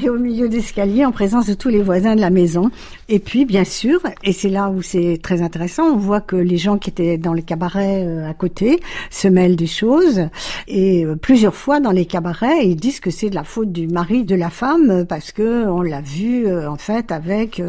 et 0.00 0.08
au 0.08 0.18
milieu 0.18 0.48
d'escalier 0.48 1.04
en 1.04 1.12
présence 1.12 1.46
de 1.46 1.54
tous 1.54 1.68
les 1.68 1.82
voisins 1.82 2.14
de 2.14 2.20
la 2.20 2.30
maison. 2.30 2.70
Et 3.08 3.18
puis 3.18 3.44
bien 3.44 3.64
sûr, 3.64 4.00
et 4.22 4.32
c'est 4.32 4.48
là 4.48 4.68
où 4.68 4.82
c'est 4.82 5.18
très 5.22 5.40
intéressant, 5.40 5.84
on 5.84 5.96
voit 5.96 6.20
que 6.20 6.36
les 6.36 6.58
gens 6.58 6.78
qui 6.78 6.90
étaient 6.90 7.16
dans 7.16 7.32
les 7.32 7.42
cabarets 7.42 8.04
euh, 8.06 8.28
à 8.28 8.34
côté 8.34 8.80
se 9.10 9.28
mêlent 9.28 9.56
des 9.56 9.66
choses 9.66 10.28
et 10.66 11.04
euh, 11.04 11.16
plusieurs 11.16 11.54
fois 11.54 11.80
dans 11.80 11.90
les 11.90 12.04
cabarets 12.04 12.66
ils 12.66 12.76
disent 12.76 13.00
que 13.00 13.10
c'est 13.10 13.30
de 13.30 13.34
la 13.34 13.44
faute 13.44 13.72
du 13.72 13.88
mari 13.88 14.24
de 14.24 14.34
la 14.34 14.50
femme 14.50 15.06
parce 15.08 15.32
que 15.32 15.66
on 15.66 15.80
l'a 15.80 16.02
vu 16.02 16.54
en 16.66 16.76
fait 16.76 17.10
avec 17.10 17.62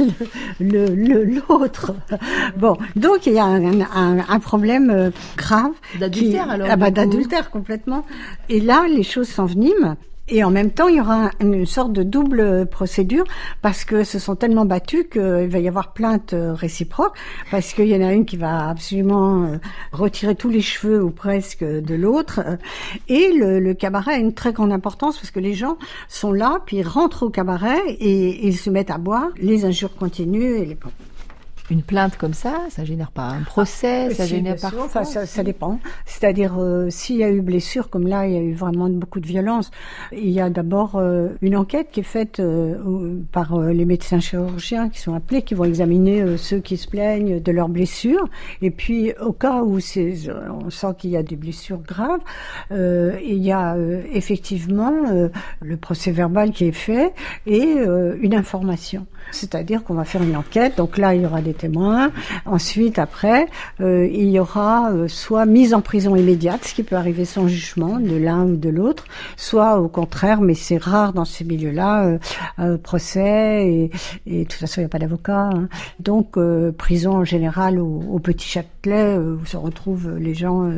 le 0.60 1.24
l'autre. 1.24 1.94
Bon, 2.56 2.76
donc 2.96 3.26
il 3.26 3.34
y 3.34 3.38
a 3.38 3.44
un, 3.44 4.40
problème 4.40 4.90
euh, 4.90 5.10
grave. 5.36 5.72
D'adultère 5.98 6.50
alors. 6.50 6.68
Ah 6.70 6.76
bah, 6.76 6.90
d'adultère 6.90 7.50
complètement. 7.50 8.04
Et 8.48 8.60
là, 8.60 8.86
les 8.88 9.02
choses 9.02 9.28
s'enveniment. 9.28 9.96
Et 10.32 10.44
en 10.44 10.50
même 10.50 10.70
temps, 10.70 10.86
il 10.86 10.96
y 10.96 11.00
aura 11.00 11.30
une 11.40 11.66
sorte 11.66 11.92
de 11.92 12.04
double 12.04 12.66
procédure 12.66 13.24
parce 13.62 13.84
que 13.84 14.04
se 14.04 14.20
sont 14.20 14.36
tellement 14.36 14.64
battus 14.64 15.06
qu'il 15.10 15.48
va 15.48 15.58
y 15.58 15.66
avoir 15.66 15.92
plainte 15.92 16.34
euh, 16.34 16.54
réciproque 16.54 17.16
parce 17.50 17.72
qu'il 17.72 17.88
y 17.88 17.96
en 17.96 18.06
a 18.06 18.12
une 18.12 18.24
qui 18.24 18.36
va 18.36 18.68
absolument 18.68 19.42
euh, 19.42 19.56
retirer 19.90 20.36
tous 20.36 20.48
les 20.48 20.60
cheveux 20.60 21.02
ou 21.02 21.10
presque 21.10 21.64
de 21.64 21.94
l'autre. 21.96 22.40
Et 23.08 23.32
le, 23.32 23.74
cabaret 23.74 24.14
a 24.14 24.18
une 24.18 24.32
très 24.32 24.52
grande 24.52 24.72
importance 24.72 25.18
parce 25.18 25.32
que 25.32 25.40
les 25.40 25.54
gens 25.54 25.78
sont 26.08 26.32
là, 26.32 26.60
puis 26.64 26.84
rentrent 26.84 27.24
au 27.24 27.30
cabaret 27.30 27.80
et, 27.88 28.46
ils 28.46 28.56
se 28.56 28.70
mettent 28.70 28.90
à 28.90 28.98
boire. 28.98 29.30
Les 29.36 29.64
injures 29.64 29.96
continuent 29.96 30.58
et 30.58 30.64
les 30.64 30.76
Une 31.70 31.82
plainte 31.82 32.16
comme 32.16 32.34
ça, 32.34 32.62
ça 32.68 32.84
génère 32.84 33.12
pas 33.12 33.28
un 33.28 33.42
procès, 33.42 34.08
ah, 34.10 34.14
ça 34.14 34.26
génère 34.26 34.56
pas. 34.56 34.72
Enfin, 34.80 35.04
ça, 35.04 35.24
ça, 35.24 35.44
dépend. 35.44 35.78
C'est-à-dire, 36.04 36.56
euh, 36.58 36.90
s'il 36.90 37.16
y 37.16 37.22
a 37.22 37.30
eu 37.30 37.40
blessure, 37.40 37.90
comme 37.90 38.08
là, 38.08 38.26
il 38.26 38.32
y 38.32 38.36
a 38.36 38.40
eu 38.40 38.54
vraiment 38.54 38.88
beaucoup 38.88 39.20
de 39.20 39.26
violence, 39.26 39.70
il 40.10 40.30
y 40.30 40.40
a 40.40 40.50
d'abord 40.50 40.96
euh, 40.96 41.28
une 41.42 41.56
enquête 41.56 41.90
qui 41.92 42.00
est 42.00 42.04
faite 42.04 42.40
euh, 42.40 43.20
par 43.30 43.56
les 43.60 43.84
médecins 43.84 44.18
chirurgiens 44.18 44.88
qui 44.88 44.98
sont 44.98 45.14
appelés, 45.14 45.42
qui 45.42 45.54
vont 45.54 45.64
examiner 45.64 46.36
ceux 46.38 46.58
qui 46.58 46.76
se 46.76 46.88
plaignent 46.88 47.40
de 47.40 47.52
leurs 47.52 47.68
blessures. 47.68 48.28
Et 48.62 48.72
puis, 48.72 49.12
au 49.20 49.32
cas 49.32 49.62
où 49.62 49.78
on 49.78 50.70
sent 50.70 50.94
qu'il 50.98 51.10
y 51.10 51.16
a 51.16 51.22
des 51.22 51.36
blessures 51.36 51.82
graves, 51.82 52.20
il 52.70 53.38
y 53.38 53.52
a 53.52 53.76
effectivement 54.12 54.92
le 55.60 55.76
procès 55.76 56.10
verbal 56.10 56.50
qui 56.50 56.64
est 56.64 56.72
fait 56.72 57.12
et 57.46 57.76
une 58.20 58.34
information. 58.34 59.06
C'est-à-dire 59.32 59.84
qu'on 59.84 59.94
va 59.94 60.04
faire 60.04 60.22
une 60.22 60.36
enquête. 60.36 60.76
Donc 60.76 60.98
là, 60.98 61.14
il 61.14 61.22
y 61.22 61.26
aura 61.26 61.42
des 61.42 61.54
témoins. 61.54 62.10
Ensuite, 62.46 62.98
après, 62.98 63.48
euh, 63.80 64.06
il 64.12 64.28
y 64.30 64.38
aura 64.38 64.90
euh, 64.92 65.08
soit 65.08 65.46
mise 65.46 65.74
en 65.74 65.80
prison 65.80 66.16
immédiate, 66.16 66.64
ce 66.64 66.74
qui 66.74 66.82
peut 66.82 66.96
arriver 66.96 67.24
sans 67.24 67.48
jugement 67.48 67.98
de 67.98 68.16
l'un 68.16 68.44
ou 68.44 68.56
de 68.56 68.68
l'autre, 68.68 69.04
soit 69.36 69.80
au 69.80 69.88
contraire, 69.88 70.40
mais 70.40 70.54
c'est 70.54 70.78
rare 70.78 71.12
dans 71.12 71.24
ces 71.24 71.44
milieux-là, 71.44 72.18
euh, 72.58 72.78
procès 72.78 73.66
et, 73.66 73.90
et, 74.26 74.44
de 74.44 74.44
toute 74.44 74.60
façon, 74.60 74.80
il 74.80 74.84
n'y 74.84 74.86
a 74.86 74.88
pas 74.88 74.98
d'avocat. 74.98 75.50
Hein. 75.52 75.68
Donc, 75.98 76.38
prison 76.76 77.16
en 77.16 77.24
général 77.24 77.78
au, 77.78 78.02
au 78.10 78.18
Petit 78.18 78.48
Châtelet, 78.48 79.16
où 79.16 79.44
se 79.44 79.56
retrouvent 79.56 80.16
les 80.16 80.34
gens 80.34 80.70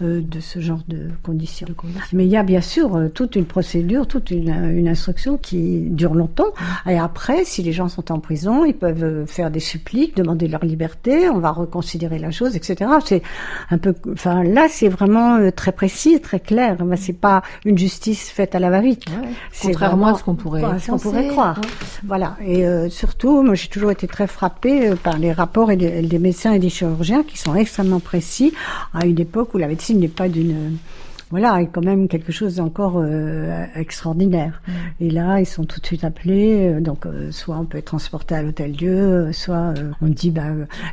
de 0.00 0.40
ce 0.40 0.60
genre 0.60 0.80
de 0.88 1.08
conditions. 1.22 1.66
Mais 2.12 2.24
il 2.24 2.30
y 2.30 2.36
a 2.36 2.42
bien 2.42 2.60
sûr 2.60 3.10
toute 3.14 3.36
une 3.36 3.44
procédure, 3.44 4.06
toute 4.06 4.30
une, 4.30 4.50
une 4.50 4.88
instruction 4.88 5.36
qui 5.36 5.80
dure 5.90 6.14
longtemps. 6.14 6.52
Et 6.86 6.98
après, 6.98 7.44
si 7.44 7.62
les 7.62 7.72
gens 7.72 7.88
sont 7.88 7.97
en 8.10 8.18
prison, 8.20 8.64
ils 8.64 8.74
peuvent 8.74 9.26
faire 9.26 9.50
des 9.50 9.60
suppliques, 9.60 10.16
demander 10.16 10.48
leur 10.48 10.64
liberté, 10.64 11.28
on 11.28 11.38
va 11.38 11.50
reconsidérer 11.50 12.18
la 12.18 12.30
chose, 12.30 12.56
etc. 12.56 12.90
C'est 13.04 13.22
un 13.70 13.78
peu, 13.78 13.94
enfin 14.12 14.42
là, 14.42 14.66
c'est 14.68 14.88
vraiment 14.88 15.36
euh, 15.36 15.50
très 15.50 15.72
précis, 15.72 16.20
très 16.20 16.40
clair. 16.40 16.76
C'est 16.96 17.12
pas 17.12 17.42
une 17.64 17.78
justice 17.78 18.30
faite 18.30 18.54
à 18.54 18.58
la 18.58 18.70
va-vite. 18.70 19.04
Contrairement 19.62 20.08
à 20.08 20.14
ce 20.14 20.24
qu'on 20.24 20.34
pourrait, 20.34 20.62
ce 20.78 20.90
qu'on 20.90 20.98
pourrait 20.98 21.28
croire. 21.28 21.60
Voilà. 22.04 22.36
Et 22.44 22.66
euh, 22.66 22.88
surtout, 22.88 23.42
moi, 23.42 23.54
j'ai 23.54 23.68
toujours 23.68 23.90
été 23.90 24.06
très 24.06 24.26
frappée 24.26 24.90
euh, 24.90 24.96
par 24.96 25.18
les 25.18 25.32
rapports 25.32 25.70
et 25.70 25.76
des, 25.76 26.02
des 26.02 26.18
médecins 26.18 26.52
et 26.52 26.58
des 26.58 26.70
chirurgiens 26.70 27.22
qui 27.22 27.38
sont 27.38 27.54
extrêmement 27.54 28.00
précis 28.00 28.52
à 28.94 29.06
une 29.06 29.20
époque 29.20 29.54
où 29.54 29.58
la 29.58 29.68
médecine 29.68 30.00
n'est 30.00 30.08
pas 30.08 30.28
d'une 30.28 30.78
voilà, 31.30 31.60
est 31.60 31.66
quand 31.66 31.84
même 31.84 32.08
quelque 32.08 32.32
chose 32.32 32.56
d'encore 32.56 32.94
euh, 32.96 33.66
extraordinaire. 33.74 34.62
Mm. 34.66 34.72
Et 35.00 35.10
là, 35.10 35.40
ils 35.40 35.46
sont 35.46 35.64
tout 35.64 35.80
de 35.80 35.86
suite 35.86 36.04
appelés. 36.04 36.68
Euh, 36.68 36.80
donc, 36.80 37.04
euh, 37.04 37.30
soit 37.30 37.56
on 37.58 37.66
peut 37.66 37.78
être 37.78 37.86
transporté 37.86 38.34
à 38.34 38.42
l'hôtel 38.42 38.72
Dieu, 38.72 39.30
soit 39.32 39.74
on 40.00 40.06
dit, 40.06 40.30
bah, 40.30 40.44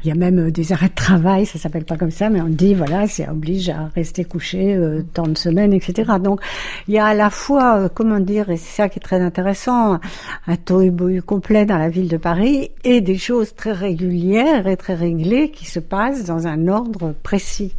il 0.03 0.09
y 0.09 0.11
a 0.11 0.15
même 0.15 0.51
des 0.51 0.73
arrêts 0.73 0.89
de 0.89 0.95
travail. 0.95 1.45
Ça 1.45 1.57
s'appelle 1.57 1.85
pas 1.85 1.97
comme 1.97 2.11
ça, 2.11 2.29
mais 2.29 2.41
on 2.41 2.49
dit, 2.49 2.73
voilà, 2.73 3.07
c'est 3.07 3.27
oblige 3.27 3.69
à 3.69 3.89
rester 3.95 4.25
couché 4.25 4.77
tant 5.13 5.27
de 5.27 5.37
semaines, 5.37 5.73
etc. 5.73 6.13
Donc, 6.21 6.41
il 6.87 6.93
y 6.93 6.99
a 6.99 7.05
à 7.05 7.13
la 7.13 7.29
fois, 7.29 7.89
comment 7.89 8.19
dire, 8.19 8.49
et 8.49 8.57
c'est 8.57 8.81
ça 8.81 8.89
qui 8.89 8.99
est 8.99 9.01
très 9.01 9.21
intéressant, 9.21 9.99
un 10.47 10.55
taux 10.57 10.83
complet 11.25 11.65
dans 11.65 11.77
la 11.77 11.89
ville 11.89 12.07
de 12.07 12.17
Paris 12.17 12.71
et 12.83 13.01
des 13.01 13.17
choses 13.17 13.55
très 13.55 13.71
régulières 13.71 14.67
et 14.67 14.77
très 14.77 14.95
réglées 14.95 15.51
qui 15.51 15.65
se 15.65 15.79
passent 15.79 16.25
dans 16.25 16.47
un 16.47 16.67
ordre 16.67 17.13
précis 17.23 17.73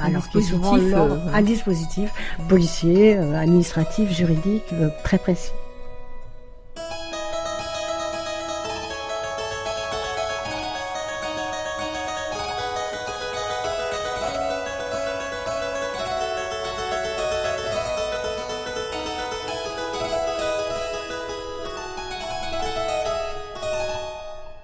un 0.00 0.10
dispositif, 0.10 0.92
euh, 0.94 1.18
un 1.32 1.42
dispositif 1.42 2.10
policier, 2.48 3.16
euh, 3.16 3.38
administratif, 3.38 4.10
juridique 4.10 4.64
euh, 4.72 4.88
très 5.04 5.18
précis. 5.18 5.52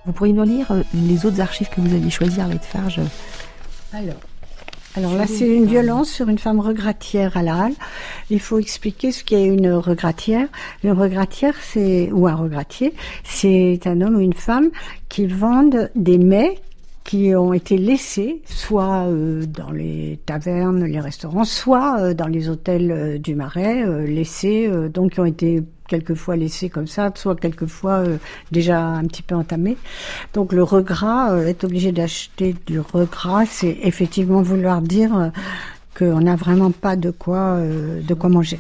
Vous 0.05 0.13
pourriez 0.13 0.33
nous 0.33 0.43
lire 0.43 0.67
les 0.93 1.25
autres 1.27 1.41
archives 1.41 1.69
que 1.69 1.81
vous 1.81 1.95
aviez 1.95 2.11
choisies, 2.11 2.41
Arlette 2.41 2.65
Farge? 2.65 3.01
Alors, 3.93 4.17
alors 4.95 5.15
là, 5.15 5.27
c'est 5.27 5.49
une 5.49 5.65
violence 5.65 6.11
sur 6.11 6.29
une 6.29 6.39
femme 6.39 6.61
regratière 6.61 7.37
à 7.39 7.43
la 7.43 7.65
halle. 7.65 7.75
Il 8.29 8.41
faut 8.41 8.59
expliquer 8.59 9.11
ce 9.11 9.25
qu'est 9.25 9.47
une 9.47 9.73
regratière. 9.73 10.49
Une 10.85 10.93
regratière, 10.93 11.55
c'est 11.63 12.11
ou 12.13 12.27
un 12.27 12.35
regratier, 12.35 12.93
c'est 13.25 13.81
un 13.87 14.03
homme 14.03 14.17
ou 14.17 14.21
une 14.21 14.35
femme 14.35 14.71
qui 15.09 15.27
vendent 15.27 15.91
des 15.95 16.19
mets 16.19 16.59
qui 17.05 17.35
ont 17.35 17.53
été 17.53 17.79
laissés 17.79 18.43
soit 18.45 19.07
euh, 19.07 19.45
dans 19.47 19.71
les 19.71 20.21
tavernes, 20.25 20.85
les 20.85 21.01
restaurants, 21.01 21.45
soit 21.45 21.99
euh, 21.99 22.15
dans 22.15 22.29
les 22.29 22.49
hôtels 22.49 22.93
euh, 22.93 23.19
du 23.19 23.35
Marais, 23.35 23.85
laissés, 24.07 24.71
donc 24.93 25.13
qui 25.13 25.21
ont 25.21 25.25
été 25.25 25.63
quelquefois 25.93 26.37
laissé 26.37 26.71
comme 26.71 26.87
ça, 26.87 27.13
soit 27.15 27.39
quelquefois 27.39 27.99
euh, 27.99 28.17
déjà 28.51 28.81
un 28.83 29.05
petit 29.05 29.23
peu 29.23 29.35
entamé. 29.35 29.77
Donc 30.33 30.55
le 30.55 30.63
regras, 30.63 31.33
euh, 31.33 31.47
être 31.47 31.65
obligé 31.65 31.93
d'acheter 31.93 32.57
du 32.67 32.81
regras, 32.81 33.45
c'est 33.45 33.77
effectivement 33.83 34.41
vouloir 34.41 34.81
dire 34.81 35.15
euh, 35.15 35.29
qu'on 35.99 36.23
n'a 36.23 36.35
vraiment 36.35 36.71
pas 36.71 36.97
de 36.97 37.11
quoi, 37.11 37.59
de 37.61 38.15
quoi 38.15 38.31
manger. 38.31 38.59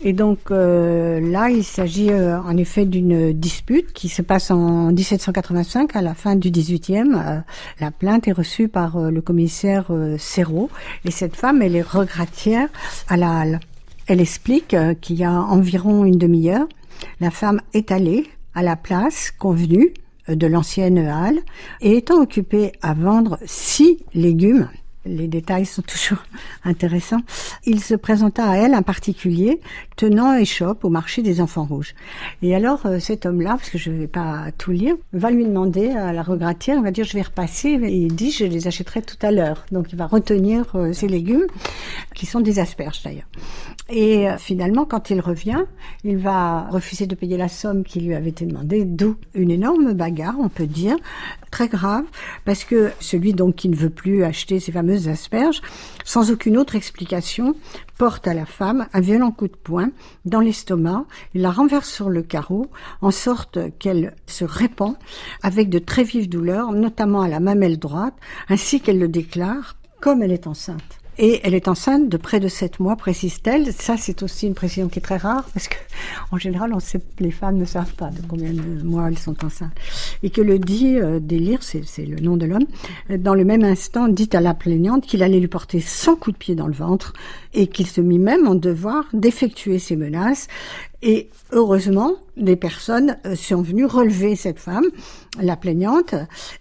Et 0.00 0.14
donc 0.14 0.48
là, 0.48 1.50
il 1.50 1.62
s'agit 1.62 2.10
en 2.12 2.56
effet 2.56 2.86
d'une 2.86 3.32
dispute 3.32 3.92
qui 3.92 4.08
se 4.08 4.22
passe 4.22 4.50
en 4.50 4.90
1785, 4.90 5.94
à 5.94 6.00
la 6.00 6.14
fin 6.14 6.34
du 6.34 6.50
18e. 6.50 7.42
la 7.78 7.90
plainte 7.90 8.26
est 8.26 8.32
reçue 8.32 8.68
par 8.68 8.98
le 8.98 9.20
commissaire 9.20 9.92
Serrault, 10.18 10.70
et 11.04 11.10
cette 11.10 11.36
femme, 11.36 11.60
elle 11.60 11.76
est 11.76 11.86
regratière 11.86 12.68
à 13.06 13.18
la 13.18 13.40
halle. 13.40 13.60
Elle 14.12 14.20
explique 14.20 14.74
euh, 14.74 14.92
qu'il 14.92 15.16
y 15.16 15.24
a 15.24 15.32
environ 15.32 16.04
une 16.04 16.18
demi-heure, 16.18 16.68
la 17.20 17.30
femme 17.30 17.62
est 17.72 17.90
allée 17.90 18.26
à 18.54 18.62
la 18.62 18.76
place 18.76 19.30
convenue 19.30 19.94
euh, 20.28 20.34
de 20.34 20.46
l'ancienne 20.46 20.98
halle 20.98 21.40
et 21.80 21.96
étant 21.96 22.20
occupée 22.20 22.72
à 22.82 22.92
vendre 22.92 23.38
six 23.46 24.04
légumes 24.12 24.68
les 25.04 25.28
détails 25.28 25.66
sont 25.66 25.82
toujours 25.86 26.22
intéressants. 26.64 27.20
Il 27.64 27.80
se 27.80 27.94
présenta 27.94 28.48
à 28.48 28.56
elle 28.56 28.74
un 28.74 28.82
particulier 28.82 29.60
tenant 29.96 30.34
échoppe 30.34 30.84
au 30.84 30.90
marché 30.90 31.22
des 31.22 31.40
enfants 31.40 31.64
rouges. 31.64 31.94
Et 32.42 32.54
alors 32.54 32.86
euh, 32.86 32.98
cet 32.98 33.26
homme-là, 33.26 33.50
parce 33.50 33.70
que 33.70 33.78
je 33.78 33.90
ne 33.90 33.98
vais 33.98 34.06
pas 34.06 34.46
tout 34.58 34.70
lire, 34.70 34.94
va 35.12 35.30
lui 35.30 35.44
demander 35.44 35.90
à 35.90 36.12
la 36.12 36.22
regratière, 36.22 36.76
il 36.76 36.82
va 36.82 36.90
dire 36.90 37.04
je 37.04 37.14
vais 37.14 37.22
repasser, 37.22 37.68
et 37.68 37.96
il 37.96 38.14
dit 38.14 38.30
je 38.30 38.44
les 38.44 38.66
achèterai 38.66 39.02
tout 39.02 39.16
à 39.22 39.30
l'heure. 39.30 39.64
Donc 39.72 39.92
il 39.92 39.98
va 39.98 40.06
retenir 40.06 40.64
euh, 40.74 40.92
ces 40.92 41.08
légumes, 41.08 41.46
qui 42.14 42.26
sont 42.26 42.40
des 42.40 42.58
asperges 42.58 43.02
d'ailleurs. 43.02 43.28
Et 43.88 44.28
euh, 44.28 44.38
finalement, 44.38 44.84
quand 44.84 45.10
il 45.10 45.20
revient, 45.20 45.64
il 46.04 46.16
va 46.16 46.68
refuser 46.70 47.06
de 47.06 47.14
payer 47.14 47.36
la 47.36 47.48
somme 47.48 47.84
qui 47.84 48.00
lui 48.00 48.14
avait 48.14 48.30
été 48.30 48.46
demandée, 48.46 48.84
d'où 48.84 49.16
une 49.34 49.50
énorme 49.50 49.92
bagarre, 49.92 50.36
on 50.38 50.48
peut 50.48 50.66
dire, 50.66 50.96
très 51.50 51.68
grave, 51.68 52.04
parce 52.44 52.64
que 52.64 52.90
celui 53.00 53.34
donc 53.34 53.56
qui 53.56 53.68
ne 53.68 53.76
veut 53.76 53.90
plus 53.90 54.24
acheter 54.24 54.60
ces 54.60 54.72
fameuses 54.92 55.08
asperges, 55.08 55.62
sans 56.04 56.30
aucune 56.30 56.58
autre 56.58 56.74
explication, 56.74 57.54
porte 57.98 58.26
à 58.26 58.34
la 58.34 58.46
femme 58.46 58.86
un 58.92 59.00
violent 59.00 59.30
coup 59.30 59.48
de 59.48 59.56
poing 59.56 59.90
dans 60.24 60.40
l'estomac, 60.40 61.04
il 61.34 61.42
la 61.42 61.50
renverse 61.50 61.88
sur 61.88 62.10
le 62.10 62.22
carreau, 62.22 62.66
en 63.00 63.10
sorte 63.10 63.58
qu'elle 63.78 64.14
se 64.26 64.44
répand 64.44 64.96
avec 65.42 65.68
de 65.70 65.78
très 65.78 66.04
vives 66.04 66.28
douleurs, 66.28 66.72
notamment 66.72 67.22
à 67.22 67.28
la 67.28 67.40
mamelle 67.40 67.78
droite, 67.78 68.14
ainsi 68.48 68.80
qu'elle 68.80 68.98
le 68.98 69.08
déclare, 69.08 69.76
comme 70.00 70.22
elle 70.22 70.32
est 70.32 70.46
enceinte. 70.46 71.01
Et 71.18 71.40
elle 71.44 71.54
est 71.54 71.68
enceinte 71.68 72.08
de 72.08 72.16
près 72.16 72.40
de 72.40 72.48
sept 72.48 72.80
mois, 72.80 72.96
précise-t-elle. 72.96 73.72
Ça, 73.72 73.96
c'est 73.98 74.22
aussi 74.22 74.46
une 74.46 74.54
précision 74.54 74.88
qui 74.88 74.98
est 74.98 75.02
très 75.02 75.18
rare 75.18 75.46
parce 75.52 75.68
que, 75.68 75.76
en 76.30 76.38
général, 76.38 76.72
on 76.72 76.80
sait, 76.80 77.02
les 77.18 77.30
femmes 77.30 77.58
ne 77.58 77.66
savent 77.66 77.92
pas 77.94 78.08
de 78.08 78.22
combien 78.26 78.52
de 78.52 78.82
mois 78.82 79.08
elles 79.08 79.18
sont 79.18 79.44
enceintes. 79.44 79.72
Et 80.22 80.30
que 80.30 80.40
le 80.40 80.58
dit 80.58 80.96
euh, 80.98 81.20
Délire, 81.20 81.62
c'est 81.62 82.06
le 82.06 82.20
nom 82.20 82.36
de 82.36 82.46
l'homme, 82.46 82.66
dans 83.10 83.34
le 83.34 83.44
même 83.44 83.62
instant, 83.62 84.08
dit 84.08 84.30
à 84.32 84.40
la 84.40 84.54
plaignante 84.54 85.06
qu'il 85.06 85.22
allait 85.22 85.40
lui 85.40 85.48
porter 85.48 85.80
100 85.80 86.16
coups 86.16 86.34
de 86.34 86.38
pied 86.38 86.54
dans 86.54 86.66
le 86.66 86.72
ventre 86.72 87.12
et 87.52 87.66
qu'il 87.66 87.86
se 87.86 88.00
mit 88.00 88.18
même 88.18 88.46
en 88.46 88.54
devoir 88.54 89.04
d'effectuer 89.12 89.78
ses 89.78 89.96
menaces. 89.96 90.48
Et 91.02 91.30
heureusement, 91.50 92.14
des 92.36 92.56
personnes 92.56 93.18
euh, 93.26 93.34
sont 93.34 93.60
venues 93.60 93.84
relever 93.84 94.36
cette 94.36 94.58
femme, 94.58 94.86
la 95.40 95.56
plaignante. 95.56 96.14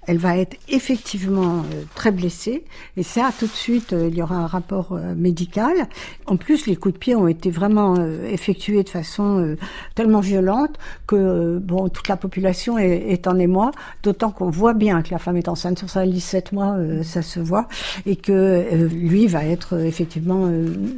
Elle 0.06 0.18
va 0.18 0.38
être 0.38 0.58
effectivement 0.68 1.60
euh, 1.60 1.84
très 1.96 2.12
blessée. 2.12 2.66
Et 2.98 3.04
ça, 3.04 3.30
tout 3.38 3.46
de 3.46 3.52
suite, 3.52 3.94
euh, 3.94 4.10
il 4.12 4.18
y 4.18 4.22
aura 4.22 4.36
un 4.36 4.48
rapport 4.48 4.98
médical. 5.16 5.88
En 6.26 6.36
plus, 6.38 6.68
les 6.68 6.76
coups 6.76 6.94
de 6.94 7.00
pied 7.00 7.16
ont 7.16 7.28
été 7.28 7.50
vraiment 7.50 7.96
effectués 8.26 8.84
de 8.84 8.90
façon 8.90 9.56
tellement 9.96 10.20
violente 10.20 10.78
que 11.08 11.58
bon, 11.60 11.90
toute 11.90 12.08
la 12.08 12.18
population 12.18 12.78
est, 12.78 13.28
en 13.28 13.38
émoi. 13.38 13.72
D'autant 14.04 14.32
qu'on 14.32 14.50
voit 14.50 14.74
bien 14.74 15.02
que 15.02 15.12
la 15.12 15.20
femme 15.20 15.38
est 15.38 15.48
enceinte 15.48 15.80
sur 15.80 15.90
sa 15.90 16.06
17 16.06 16.52
mois, 16.52 16.78
ça 17.04 17.22
se 17.22 17.40
voit, 17.40 17.68
et 18.06 18.16
que 18.16 18.88
lui 18.88 19.28
va 19.28 19.46
être 19.46 19.80
effectivement 19.80 20.48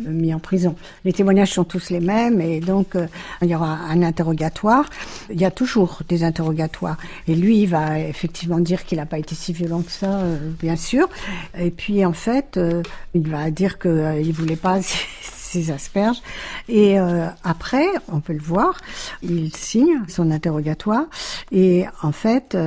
mis 0.07 0.33
en 0.33 0.39
prison. 0.39 0.75
Les 1.05 1.13
témoignages 1.13 1.53
sont 1.53 1.63
tous 1.63 1.89
les 1.89 1.99
mêmes, 1.99 2.41
et 2.41 2.59
donc 2.59 2.95
il 3.41 3.49
y 3.49 3.55
aura 3.55 3.77
un 3.89 4.01
interrogatoire. 4.01 4.85
Il 5.29 5.39
y 5.39 5.45
a 5.45 5.51
toujours 5.51 5.99
des 6.07 6.23
interrogatoires. 6.23 6.97
Et 7.27 7.35
lui, 7.35 7.61
il 7.61 7.67
va 7.67 7.99
effectivement 7.99 8.59
dire 8.59 8.85
qu'il 8.85 8.97
n'a 8.97 9.05
pas 9.05 9.19
été 9.19 9.35
si 9.35 9.53
violent 9.53 9.81
que 9.81 9.91
ça, 9.91 10.19
euh, 10.19 10.51
bien 10.59 10.75
sûr. 10.75 11.09
Et 11.57 11.71
puis, 11.71 12.05
en 12.05 12.13
fait, 12.13 12.57
euh, 12.57 12.81
il 13.13 13.27
va 13.29 13.51
dire 13.51 13.79
qu'il 13.79 13.91
euh, 13.91 14.23
ne 14.23 14.31
voulait 14.31 14.55
pas 14.55 14.79
ces 15.21 15.71
asperges. 15.71 16.21
Et 16.67 16.97
après, 17.43 17.85
on 18.11 18.21
peut 18.21 18.33
le 18.33 18.39
voir, 18.39 18.79
il 19.21 19.55
signe 19.55 20.01
son 20.07 20.31
interrogatoire 20.31 21.05
et 21.51 21.85
en 22.01 22.11
fait, 22.11 22.57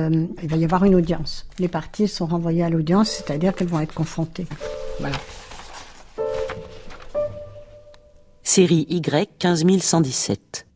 il 0.41 0.49
va 0.49 0.55
y 0.55 0.63
avoir 0.63 0.85
une 0.85 0.95
audience. 0.95 1.45
Les 1.59 1.67
parties 1.67 2.07
sont 2.07 2.27
renvoyées 2.27 2.63
à 2.63 2.69
l'audience, 2.69 3.09
c'est-à-dire 3.09 3.53
qu'elles 3.53 3.67
vont 3.67 3.81
être 3.81 3.93
confrontées. 3.93 4.47
Voilà. 5.01 5.17
Série 8.49 8.85
Y 8.89 9.29
15117. 9.39 10.67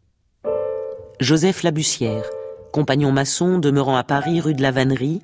Joseph 1.21 1.63
Labussière, 1.63 2.25
compagnon 2.73 3.13
maçon 3.13 3.59
demeurant 3.59 3.95
à 3.95 4.03
Paris 4.03 4.41
rue 4.41 4.53
de 4.53 4.61
la 4.61 4.71
Vannerie. 4.71 5.21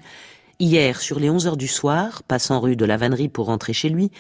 Hier, 0.57 1.01
sur 1.01 1.19
les 1.19 1.29
11 1.29 1.45
heures 1.45 1.57
du 1.57 1.67
soir, 1.67 2.23
passant 2.23 2.62
rue 2.62 2.77
de 2.77 2.86
la 2.86 2.95
Vannerie 2.95 3.27
pour 3.27 3.47
rentrer 3.47 3.73
chez 3.73 3.89
lui, 3.89 4.12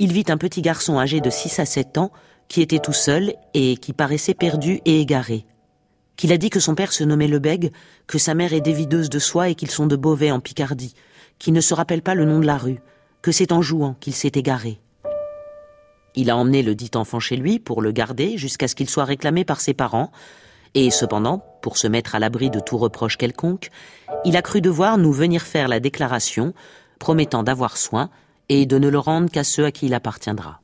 il 0.00 0.12
vit 0.12 0.24
un 0.30 0.36
petit 0.36 0.62
garçon 0.62 0.98
âgé 0.98 1.20
de 1.20 1.30
6 1.30 1.60
à 1.60 1.64
7 1.64 1.98
ans 1.98 2.10
qui 2.48 2.60
était 2.60 2.80
tout 2.80 2.92
seul 2.92 3.34
et 3.54 3.76
qui 3.76 3.92
paraissait 3.92 4.34
perdu 4.34 4.80
et 4.84 5.00
égaré. 5.00 5.46
Qu'il 6.16 6.32
a 6.32 6.38
dit 6.38 6.50
que 6.50 6.58
son 6.58 6.74
père 6.74 6.92
se 6.92 7.04
nommait 7.04 7.28
Lebègue, 7.28 7.70
que 8.08 8.18
sa 8.18 8.34
mère 8.34 8.52
est 8.52 8.60
dévideuse 8.60 9.10
de 9.10 9.20
soie 9.20 9.48
et 9.48 9.54
qu'ils 9.54 9.70
sont 9.70 9.86
de 9.86 9.94
Beauvais 9.94 10.32
en 10.32 10.40
Picardie, 10.40 10.94
qu'il 11.38 11.52
ne 11.52 11.60
se 11.60 11.72
rappelle 11.72 12.02
pas 12.02 12.16
le 12.16 12.24
nom 12.24 12.40
de 12.40 12.46
la 12.46 12.58
rue, 12.58 12.80
que 13.22 13.30
c'est 13.30 13.52
en 13.52 13.62
jouant 13.62 13.94
qu'il 14.00 14.12
s'est 14.12 14.32
égaré. 14.34 14.80
Il 16.14 16.30
a 16.30 16.36
emmené 16.36 16.62
le 16.62 16.74
dit 16.74 16.90
enfant 16.94 17.20
chez 17.20 17.36
lui 17.36 17.58
pour 17.58 17.82
le 17.82 17.92
garder 17.92 18.36
jusqu'à 18.36 18.68
ce 18.68 18.74
qu'il 18.74 18.88
soit 18.88 19.04
réclamé 19.04 19.44
par 19.44 19.60
ses 19.60 19.74
parents, 19.74 20.10
et 20.74 20.90
cependant, 20.90 21.44
pour 21.62 21.76
se 21.76 21.88
mettre 21.88 22.14
à 22.14 22.18
l'abri 22.18 22.50
de 22.50 22.60
tout 22.60 22.78
reproche 22.78 23.16
quelconque, 23.16 23.70
il 24.24 24.36
a 24.36 24.42
cru 24.42 24.60
devoir 24.60 24.98
nous 24.98 25.12
venir 25.12 25.42
faire 25.42 25.68
la 25.68 25.80
déclaration, 25.80 26.54
promettant 26.98 27.42
d'avoir 27.42 27.76
soin 27.76 28.10
et 28.48 28.66
de 28.66 28.78
ne 28.78 28.88
le 28.88 28.98
rendre 28.98 29.30
qu'à 29.30 29.44
ceux 29.44 29.64
à 29.64 29.72
qui 29.72 29.86
il 29.86 29.94
appartiendra. 29.94 30.59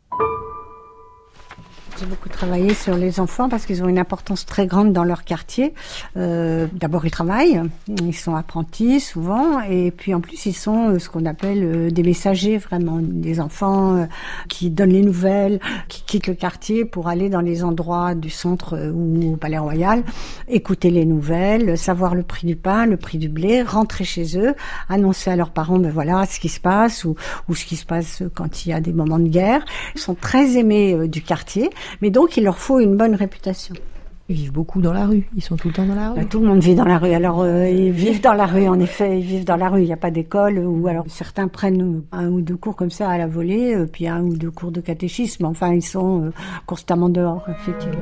J'ai 1.98 2.04
beaucoup 2.04 2.28
travaillé 2.28 2.74
sur 2.74 2.94
les 2.94 3.20
enfants 3.20 3.48
parce 3.48 3.64
qu'ils 3.64 3.82
ont 3.82 3.88
une 3.88 3.98
importance 3.98 4.44
très 4.44 4.66
grande 4.66 4.92
dans 4.92 5.04
leur 5.04 5.24
quartier. 5.24 5.72
Euh, 6.18 6.66
D'abord, 6.74 7.06
ils 7.06 7.11
travaillent, 7.11 7.62
ils 7.88 8.14
sont 8.14 8.35
apprentis 8.35 9.00
souvent, 9.00 9.62
et 9.62 9.90
puis 9.90 10.12
en 10.12 10.20
plus, 10.20 10.44
ils 10.44 10.52
sont 10.52 10.90
euh, 10.90 10.98
ce 10.98 11.09
qu'on 11.09 11.24
appelle 11.24 11.62
euh, 11.62 11.90
des 11.90 12.02
messagers, 12.02 12.59
vraiment, 12.59 12.98
des 13.00 13.40
enfants 13.40 13.96
euh, 13.96 14.06
qui 14.50 14.68
donnent 14.68 14.90
les 14.90 15.00
nouvelles, 15.00 15.59
qui 15.88 16.02
quittent 16.02 16.26
le 16.26 16.35
quartier 16.35 16.85
pour 16.85 17.09
aller 17.09 17.30
dans 17.30 17.40
les 17.40 17.64
endroits 17.64 18.14
du 18.14 18.28
centre 18.28 18.76
ou 18.92 19.32
au 19.32 19.37
Palais 19.37 19.56
Royal, 19.59 20.02
écouter 20.48 20.90
les 20.90 21.06
nouvelles, 21.06 21.78
savoir 21.78 22.14
le 22.14 22.24
prix 22.24 22.46
du 22.46 22.56
pain, 22.56 22.85
le 22.85 22.98
prix 22.98 23.16
du 23.16 23.30
blé, 23.30 23.62
rentrer 23.62 24.04
chez 24.04 24.38
eux, 24.38 24.54
annoncer 24.90 25.30
à 25.30 25.37
leurs 25.37 25.50
parents, 25.50 25.78
ben 25.78 25.90
voilà, 25.90 26.26
ce 26.26 26.40
qui 26.40 26.50
se 26.50 26.61
passe 26.61 27.04
ou, 27.06 27.14
ou 27.48 27.54
ce 27.54 27.64
qui 27.64 27.76
se 27.76 27.87
passe 27.87 28.22
quand 28.35 28.66
il 28.66 28.70
y 28.70 28.72
a 28.74 28.80
des 28.80 28.92
moments 28.92 29.18
de 29.18 29.28
guerre. 29.28 29.64
Ils 29.94 30.00
sont 30.00 30.14
très 30.14 30.59
aimés 30.59 31.09
du 31.09 31.22
quartier. 31.22 31.70
Mais 32.03 32.11
donc, 32.11 32.37
il 32.37 32.44
leur 32.44 32.59
faut 32.59 32.81
une 32.81 32.96
bonne 32.96 33.14
réputation. 33.14 33.75
Ils 34.29 34.35
vivent 34.35 34.53
beaucoup 34.53 34.81
dans 34.81 34.92
la 34.92 35.07
rue. 35.07 35.29
Ils 35.37 35.42
sont 35.42 35.57
tout 35.57 35.68
le 35.68 35.75
temps 35.75 35.87
dans 35.87 35.94
la 35.94 36.11
rue. 36.11 36.20
Bah, 36.20 36.27
tout 36.29 36.40
le 36.40 36.49
monde 36.49 36.59
vit 36.59 36.75
dans 36.75 36.85
la 36.85 36.99
rue. 36.99 37.12
Alors 37.12 37.42
euh, 37.42 37.68
ils 37.68 37.92
vivent 37.92 38.20
dans 38.20 38.33
la 38.33 38.46
rue. 38.46 38.66
En 38.66 38.81
effet, 38.81 39.20
ils 39.20 39.25
vivent 39.25 39.44
dans 39.44 39.57
la 39.57 39.68
rue. 39.68 39.83
Il 39.83 39.87
n'y 39.87 39.92
a 39.92 39.96
pas 39.96 40.11
d'école. 40.11 40.59
Ou 40.59 40.88
alors 40.88 41.05
certains 41.07 41.46
prennent 41.46 42.03
un 42.11 42.27
ou 42.29 42.40
deux 42.40 42.57
cours 42.57 42.75
comme 42.75 42.90
ça 42.90 43.09
à 43.09 43.18
la 43.18 43.29
volée, 43.29 43.75
euh, 43.75 43.87
puis 43.87 44.09
un 44.09 44.22
ou 44.22 44.37
deux 44.37 44.51
cours 44.51 44.72
de 44.72 44.81
catéchisme. 44.81 45.44
Enfin, 45.44 45.72
ils 45.72 45.83
sont 45.83 46.25
euh, 46.25 46.33
constamment 46.66 47.09
dehors, 47.09 47.46
effectivement. 47.49 48.01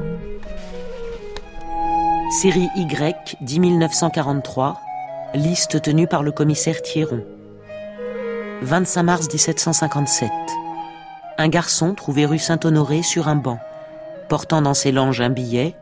Série 2.30 2.68
Y, 2.74 3.36
10943. 3.42 4.80
Liste 5.34 5.82
tenue 5.82 6.06
par 6.06 6.22
le 6.22 6.32
commissaire 6.32 6.80
Thieron. 6.80 7.22
25 8.62 9.02
mars 9.02 9.28
1757. 9.30 10.30
Un 11.36 11.48
garçon 11.48 11.92
trouvé 11.94 12.24
rue 12.24 12.38
Saint-Honoré 12.38 13.02
sur 13.02 13.28
un 13.28 13.36
banc 13.36 13.58
portant 14.34 14.62
dans 14.62 14.74
ses 14.74 14.90
langes 14.90 15.20
un 15.20 15.30
billet, 15.30 15.76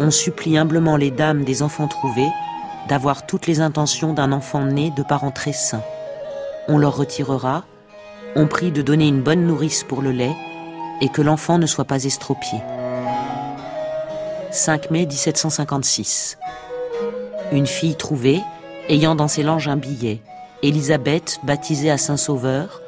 on 0.00 0.10
supplie 0.10 0.56
humblement 0.56 0.96
les 0.96 1.10
dames 1.10 1.44
des 1.44 1.60
enfants 1.62 1.86
trouvés 1.86 2.30
d'avoir 2.88 3.26
toutes 3.26 3.46
les 3.46 3.60
intentions 3.60 4.14
d'un 4.14 4.32
enfant 4.32 4.64
né 4.64 4.90
de 4.96 5.02
parents 5.02 5.30
très 5.30 5.52
sains. 5.52 5.82
On 6.66 6.78
leur 6.78 6.96
retirera, 6.96 7.66
on 8.36 8.46
prie 8.46 8.70
de 8.70 8.80
donner 8.80 9.06
une 9.06 9.20
bonne 9.20 9.46
nourrice 9.46 9.84
pour 9.84 10.00
le 10.00 10.12
lait 10.12 10.34
et 11.02 11.10
que 11.10 11.20
l'enfant 11.20 11.58
ne 11.58 11.66
soit 11.66 11.84
pas 11.84 12.04
estropié. 12.04 12.58
5 14.50 14.90
mai 14.90 15.04
1756. 15.04 16.38
Une 17.52 17.66
fille 17.66 17.96
trouvée, 17.96 18.40
ayant 18.88 19.14
dans 19.14 19.28
ses 19.28 19.42
langes 19.42 19.68
un 19.68 19.76
billet, 19.76 20.22
Élisabeth, 20.62 21.38
baptisée 21.42 21.90
à 21.90 21.98
Saint-Sauveur, 21.98 22.80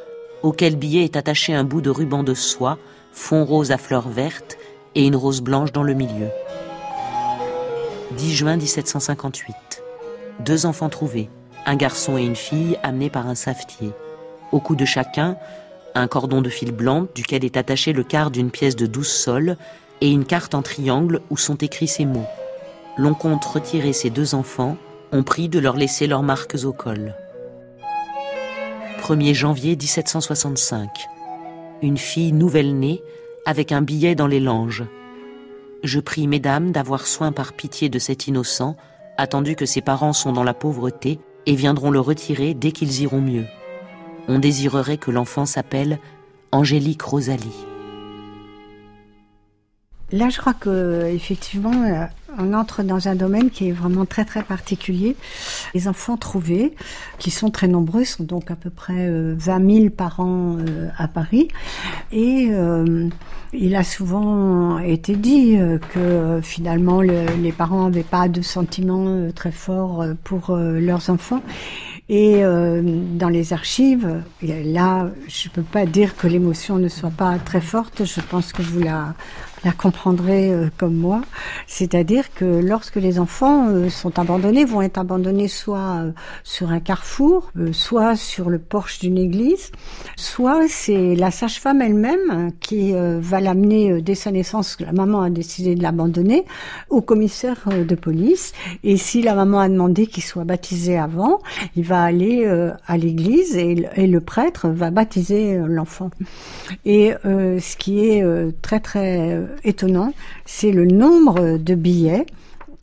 auquel 0.42 0.76
billet 0.76 1.04
est 1.04 1.18
attaché 1.18 1.52
un 1.52 1.64
bout 1.64 1.82
de 1.82 1.90
ruban 1.90 2.22
de 2.22 2.32
soie 2.32 2.78
fond 3.14 3.44
rose 3.44 3.70
à 3.70 3.78
fleurs 3.78 4.08
vertes 4.08 4.58
et 4.96 5.06
une 5.06 5.16
rose 5.16 5.40
blanche 5.40 5.72
dans 5.72 5.84
le 5.84 5.94
milieu. 5.94 6.28
10 8.16 8.34
juin 8.34 8.56
1758. 8.56 9.54
Deux 10.40 10.66
enfants 10.66 10.88
trouvés, 10.88 11.30
un 11.64 11.76
garçon 11.76 12.18
et 12.18 12.24
une 12.24 12.36
fille 12.36 12.76
amenés 12.82 13.10
par 13.10 13.28
un 13.28 13.36
savetier. 13.36 13.92
Au 14.50 14.58
cou 14.58 14.74
de 14.74 14.84
chacun, 14.84 15.36
un 15.94 16.08
cordon 16.08 16.42
de 16.42 16.50
fil 16.50 16.72
blanc 16.72 17.06
duquel 17.14 17.44
est 17.44 17.56
attaché 17.56 17.92
le 17.92 18.02
quart 18.02 18.32
d'une 18.32 18.50
pièce 18.50 18.76
de 18.76 18.86
12 18.86 19.06
sols 19.06 19.56
et 20.00 20.10
une 20.10 20.24
carte 20.24 20.54
en 20.54 20.62
triangle 20.62 21.20
où 21.30 21.36
sont 21.36 21.56
écrits 21.56 21.88
ces 21.88 22.06
mots. 22.06 22.26
L'on 22.96 23.14
compte 23.14 23.44
retirer 23.44 23.92
ces 23.92 24.10
deux 24.10 24.34
enfants, 24.34 24.76
on 25.12 25.22
prie 25.22 25.48
de 25.48 25.60
leur 25.60 25.76
laisser 25.76 26.08
leurs 26.08 26.24
marques 26.24 26.56
au 26.64 26.72
col. 26.72 27.14
1er 29.02 29.34
janvier 29.34 29.76
1765 29.76 31.13
une 31.84 31.98
fille 31.98 32.32
nouvelle-née 32.32 33.02
avec 33.46 33.70
un 33.70 33.82
billet 33.82 34.14
dans 34.14 34.26
les 34.26 34.40
langes. 34.40 34.84
Je 35.82 36.00
prie 36.00 36.26
mesdames 36.26 36.72
d'avoir 36.72 37.06
soin 37.06 37.30
par 37.30 37.52
pitié 37.52 37.88
de 37.88 37.98
cet 37.98 38.26
innocent, 38.26 38.76
attendu 39.18 39.54
que 39.54 39.66
ses 39.66 39.82
parents 39.82 40.14
sont 40.14 40.32
dans 40.32 40.42
la 40.42 40.54
pauvreté 40.54 41.20
et 41.46 41.54
viendront 41.54 41.90
le 41.90 42.00
retirer 42.00 42.54
dès 42.54 42.72
qu'ils 42.72 43.02
iront 43.02 43.20
mieux. 43.20 43.44
On 44.28 44.38
désirerait 44.38 44.96
que 44.96 45.10
l'enfant 45.10 45.44
s'appelle 45.44 45.98
Angélique 46.52 47.02
Rosalie. 47.02 47.66
Là, 50.10 50.30
je 50.30 50.38
crois 50.38 50.54
que 50.54 51.06
effectivement, 51.12 51.82
euh, 51.84 52.06
on 52.38 52.52
entre 52.52 52.82
dans 52.82 53.08
un 53.08 53.14
domaine 53.14 53.50
qui 53.50 53.68
est 53.68 53.72
vraiment 53.72 54.04
très 54.04 54.24
très 54.24 54.42
particulier. 54.42 55.16
Les 55.74 55.88
enfants 55.88 56.16
trouvés, 56.16 56.74
qui 57.18 57.30
sont 57.30 57.50
très 57.50 57.68
nombreux, 57.68 58.04
sont 58.04 58.24
donc 58.24 58.50
à 58.50 58.56
peu 58.56 58.70
près 58.70 59.08
20 59.08 59.10
euh, 59.10 59.34
000 59.80 59.90
par 59.90 60.20
an 60.20 60.56
euh, 60.58 60.88
à 60.96 61.08
Paris, 61.08 61.48
et 62.12 62.50
il 63.52 63.76
a 63.76 63.84
souvent 63.84 64.78
été 64.78 65.14
dit 65.16 65.56
que 65.92 66.40
finalement 66.42 67.00
les 67.00 67.52
parents 67.56 67.84
n'avaient 67.84 68.02
pas 68.02 68.28
de 68.28 68.42
sentiments 68.42 69.30
très 69.34 69.52
forts 69.52 70.04
pour 70.24 70.56
leurs 70.56 71.10
enfants. 71.10 71.42
Et 72.08 72.42
dans 72.42 73.28
les 73.28 73.52
archives, 73.52 74.22
là, 74.42 75.10
je 75.28 75.48
ne 75.48 75.54
peux 75.54 75.62
pas 75.62 75.86
dire 75.86 76.16
que 76.16 76.26
l'émotion 76.26 76.76
ne 76.76 76.88
soit 76.88 77.10
pas 77.10 77.38
très 77.38 77.60
forte. 77.60 78.04
Je 78.04 78.20
pense 78.20 78.52
que 78.52 78.62
vous 78.62 78.80
la 78.80 79.14
la 79.64 79.72
comprendrez 79.72 80.50
euh, 80.50 80.68
comme 80.76 80.94
moi. 80.94 81.22
C'est-à-dire 81.66 82.32
que 82.34 82.44
lorsque 82.44 82.96
les 82.96 83.18
enfants 83.18 83.68
euh, 83.68 83.88
sont 83.88 84.18
abandonnés, 84.18 84.64
vont 84.64 84.82
être 84.82 84.98
abandonnés 84.98 85.48
soit 85.48 85.78
euh, 85.78 86.12
sur 86.42 86.70
un 86.70 86.80
carrefour, 86.80 87.50
soit 87.72 88.16
sur 88.16 88.50
le 88.50 88.58
porche 88.58 88.98
d'une 88.98 89.18
église, 89.18 89.72
soit 90.16 90.68
c'est 90.68 91.14
la 91.14 91.30
sage-femme 91.30 91.80
elle-même 91.80 92.52
qui 92.60 92.92
va 92.92 93.40
l'amener 93.40 94.02
dès 94.02 94.14
sa 94.14 94.30
naissance, 94.30 94.76
la 94.80 94.92
maman 94.92 95.22
a 95.22 95.30
décidé 95.30 95.74
de 95.74 95.82
l'abandonner, 95.82 96.44
au 96.90 97.00
commissaire 97.00 97.68
de 97.68 97.94
police. 97.94 98.52
Et 98.82 98.96
si 98.96 99.22
la 99.22 99.34
maman 99.34 99.60
a 99.60 99.68
demandé 99.68 100.06
qu'il 100.06 100.22
soit 100.22 100.44
baptisé 100.44 100.98
avant, 100.98 101.40
il 101.76 101.84
va 101.84 102.02
aller 102.02 102.46
à 102.86 102.96
l'église 102.96 103.56
et, 103.56 103.74
le 103.74 104.20
prêtre 104.20 104.68
va 104.68 104.90
baptiser 104.90 105.56
l'enfant. 105.56 106.10
Et 106.84 107.14
ce 107.24 107.76
qui 107.76 108.06
est 108.06 108.24
très 108.62 108.80
très 108.80 109.40
étonnant, 109.64 110.12
c'est 110.44 110.72
le 110.72 110.84
nombre 110.84 111.58
de 111.58 111.74
billets 111.74 112.26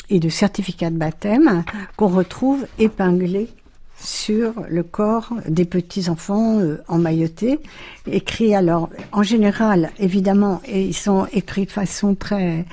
et 0.09 0.19
de 0.19 0.29
certificats 0.29 0.89
de 0.89 0.97
baptême 0.97 1.63
qu'on 1.97 2.07
retrouve 2.07 2.65
épinglés 2.79 3.49
sur 3.97 4.53
le 4.69 4.83
corps 4.83 5.33
des 5.47 5.65
petits 5.65 6.09
enfants 6.09 6.59
euh, 6.59 6.81
emmaillotés, 6.87 7.59
écrits 8.07 8.55
alors 8.55 8.89
en 9.11 9.21
général 9.21 9.91
évidemment 9.99 10.59
et 10.65 10.83
ils 10.83 10.95
sont 10.95 11.27
écrits 11.33 11.65
de 11.65 11.71
façon 11.71 12.15
très 12.15 12.65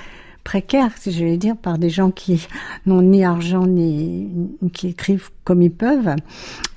précaire, 0.43 0.91
si 0.97 1.11
je 1.11 1.23
vais 1.23 1.37
dire, 1.37 1.55
par 1.55 1.77
des 1.77 1.91
gens 1.91 2.09
qui 2.09 2.47
n'ont 2.87 3.03
ni 3.03 3.23
argent 3.23 3.67
ni 3.67 4.29
qui 4.73 4.87
écrivent 4.87 5.29
comme 5.43 5.61
ils 5.61 5.71
peuvent. 5.71 6.15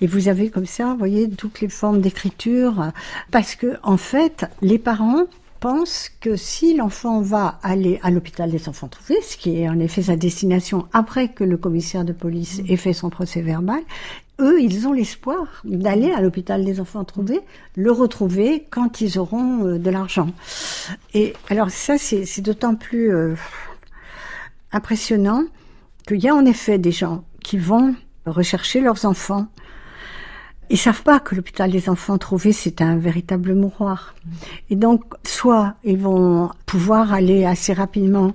Et 0.02 0.06
vous 0.06 0.28
avez 0.28 0.50
comme 0.50 0.66
ça, 0.66 0.92
vous 0.92 0.98
voyez, 0.98 1.30
toutes 1.30 1.62
les 1.62 1.70
formes 1.70 2.02
d'écriture, 2.02 2.92
parce 3.30 3.54
que 3.54 3.78
en 3.82 3.96
fait, 3.96 4.44
les 4.60 4.78
parents 4.78 5.24
pense 5.62 6.10
que 6.20 6.34
si 6.34 6.74
l'enfant 6.74 7.20
va 7.20 7.60
aller 7.62 8.00
à 8.02 8.10
l'hôpital 8.10 8.50
des 8.50 8.68
enfants 8.68 8.88
trouvés, 8.88 9.22
ce 9.22 9.36
qui 9.36 9.60
est 9.60 9.68
en 9.68 9.78
effet 9.78 10.02
sa 10.02 10.16
destination 10.16 10.88
après 10.92 11.28
que 11.28 11.44
le 11.44 11.56
commissaire 11.56 12.04
de 12.04 12.12
police 12.12 12.60
ait 12.68 12.76
fait 12.76 12.92
son 12.92 13.10
procès 13.10 13.42
verbal, 13.42 13.80
eux, 14.40 14.60
ils 14.60 14.88
ont 14.88 14.92
l'espoir 14.92 15.62
d'aller 15.64 16.10
à 16.10 16.20
l'hôpital 16.20 16.64
des 16.64 16.80
enfants 16.80 17.04
trouvés, 17.04 17.40
le 17.76 17.92
retrouver 17.92 18.66
quand 18.70 19.00
ils 19.00 19.20
auront 19.20 19.64
euh, 19.64 19.78
de 19.78 19.88
l'argent. 19.88 20.30
Et 21.14 21.32
alors 21.48 21.70
ça, 21.70 21.96
c'est 21.96 22.40
d'autant 22.40 22.74
plus 22.74 23.14
euh, 23.14 23.36
impressionnant 24.72 25.44
qu'il 26.08 26.24
y 26.24 26.28
a 26.28 26.34
en 26.34 26.44
effet 26.44 26.78
des 26.78 26.90
gens 26.90 27.22
qui 27.44 27.56
vont 27.56 27.94
rechercher 28.26 28.80
leurs 28.80 29.04
enfants 29.04 29.46
ils 30.72 30.78
savent 30.78 31.02
pas 31.02 31.20
que 31.20 31.34
l'hôpital 31.34 31.70
des 31.70 31.88
enfants 31.88 32.18
trouvés, 32.18 32.52
c'est 32.52 32.80
un 32.80 32.96
véritable 32.96 33.54
mouroir. 33.54 34.14
Et 34.70 34.76
donc, 34.76 35.04
soit 35.22 35.74
ils 35.84 35.98
vont 35.98 36.50
pouvoir 36.66 37.12
aller 37.12 37.44
assez 37.44 37.72
rapidement 37.72 38.32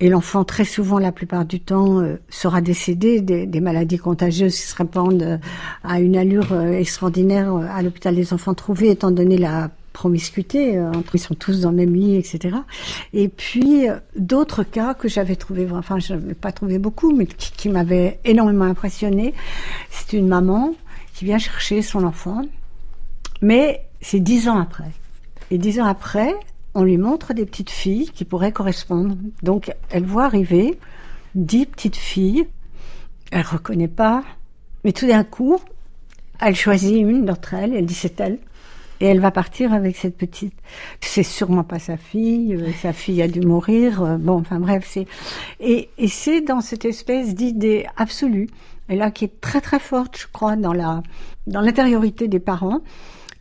et 0.00 0.08
l'enfant, 0.08 0.44
très 0.44 0.64
souvent, 0.64 0.98
la 0.98 1.12
plupart 1.12 1.44
du 1.44 1.60
temps, 1.60 2.00
euh, 2.00 2.16
sera 2.28 2.60
décédé 2.60 3.20
des, 3.20 3.60
maladies 3.60 3.98
contagieuses 3.98 4.54
qui 4.54 4.66
se 4.66 4.76
répandent 4.76 5.22
euh, 5.22 5.38
à 5.84 6.00
une 6.00 6.16
allure 6.16 6.52
euh, 6.52 6.72
extraordinaire 6.72 7.54
à 7.54 7.80
l'hôpital 7.82 8.14
des 8.14 8.32
enfants 8.32 8.54
trouvés, 8.54 8.90
étant 8.90 9.12
donné 9.12 9.38
la 9.38 9.70
promiscuité, 9.92 10.80
entre 10.80 11.14
ils 11.14 11.20
sont 11.20 11.36
tous 11.36 11.60
dans 11.60 11.70
le 11.70 11.76
même 11.76 11.94
lit, 11.94 12.16
etc. 12.16 12.56
Et 13.12 13.28
puis 13.28 13.86
d'autres 14.16 14.64
cas 14.64 14.92
que 14.92 15.06
j'avais 15.06 15.36
trouvé, 15.36 15.68
enfin 15.70 16.00
je 16.00 16.14
n'avais 16.14 16.34
pas 16.34 16.50
trouvé 16.50 16.78
beaucoup, 16.78 17.14
mais 17.14 17.26
qui, 17.26 17.52
qui 17.52 17.68
m'avaient 17.68 18.18
énormément 18.24 18.64
impressionné. 18.64 19.34
C'est 19.90 20.14
une 20.16 20.26
maman 20.26 20.74
qui 21.14 21.24
vient 21.24 21.38
chercher 21.38 21.80
son 21.80 22.04
enfant, 22.04 22.42
mais 23.40 23.86
c'est 24.00 24.20
dix 24.20 24.48
ans 24.48 24.58
après. 24.58 24.90
Et 25.50 25.58
dix 25.58 25.80
ans 25.80 25.86
après, 25.86 26.34
on 26.74 26.82
lui 26.82 26.98
montre 26.98 27.32
des 27.32 27.46
petites 27.46 27.70
filles 27.70 28.10
qui 28.12 28.24
pourraient 28.24 28.52
correspondre. 28.52 29.16
Donc 29.42 29.72
elle 29.90 30.04
voit 30.04 30.24
arriver 30.24 30.78
dix 31.34 31.66
petites 31.66 31.96
filles, 31.96 32.46
elle 33.30 33.46
reconnaît 33.46 33.88
pas, 33.88 34.24
mais 34.82 34.92
tout 34.92 35.06
d'un 35.06 35.24
coup, 35.24 35.58
elle 36.40 36.56
choisit 36.56 36.96
une 36.96 37.24
d'entre 37.24 37.54
elles, 37.54 37.74
elle 37.74 37.86
dit 37.86 37.94
c'est 37.94 38.20
elle. 38.20 38.38
Et 39.00 39.06
elle 39.06 39.20
va 39.20 39.32
partir 39.32 39.72
avec 39.72 39.96
cette 39.96 40.16
petite. 40.16 40.54
C'est 41.00 41.24
sûrement 41.24 41.64
pas 41.64 41.80
sa 41.80 41.96
fille. 41.96 42.54
Euh, 42.54 42.70
sa 42.80 42.92
fille 42.92 43.20
a 43.22 43.28
dû 43.28 43.40
mourir. 43.40 44.02
Euh, 44.02 44.16
bon, 44.18 44.38
enfin 44.38 44.60
bref, 44.60 44.86
c'est 44.88 45.06
et, 45.58 45.90
et 45.98 46.06
c'est 46.06 46.42
dans 46.42 46.60
cette 46.60 46.84
espèce 46.84 47.34
d'idée 47.34 47.86
absolue 47.96 48.48
et 48.88 48.96
là 48.96 49.10
qui 49.10 49.24
est 49.24 49.40
très 49.40 49.60
très 49.60 49.78
forte, 49.78 50.18
je 50.18 50.26
crois, 50.32 50.56
dans 50.56 50.72
la 50.72 51.02
dans 51.46 51.60
l'intériorité 51.60 52.28
des 52.28 52.40
parents, 52.40 52.80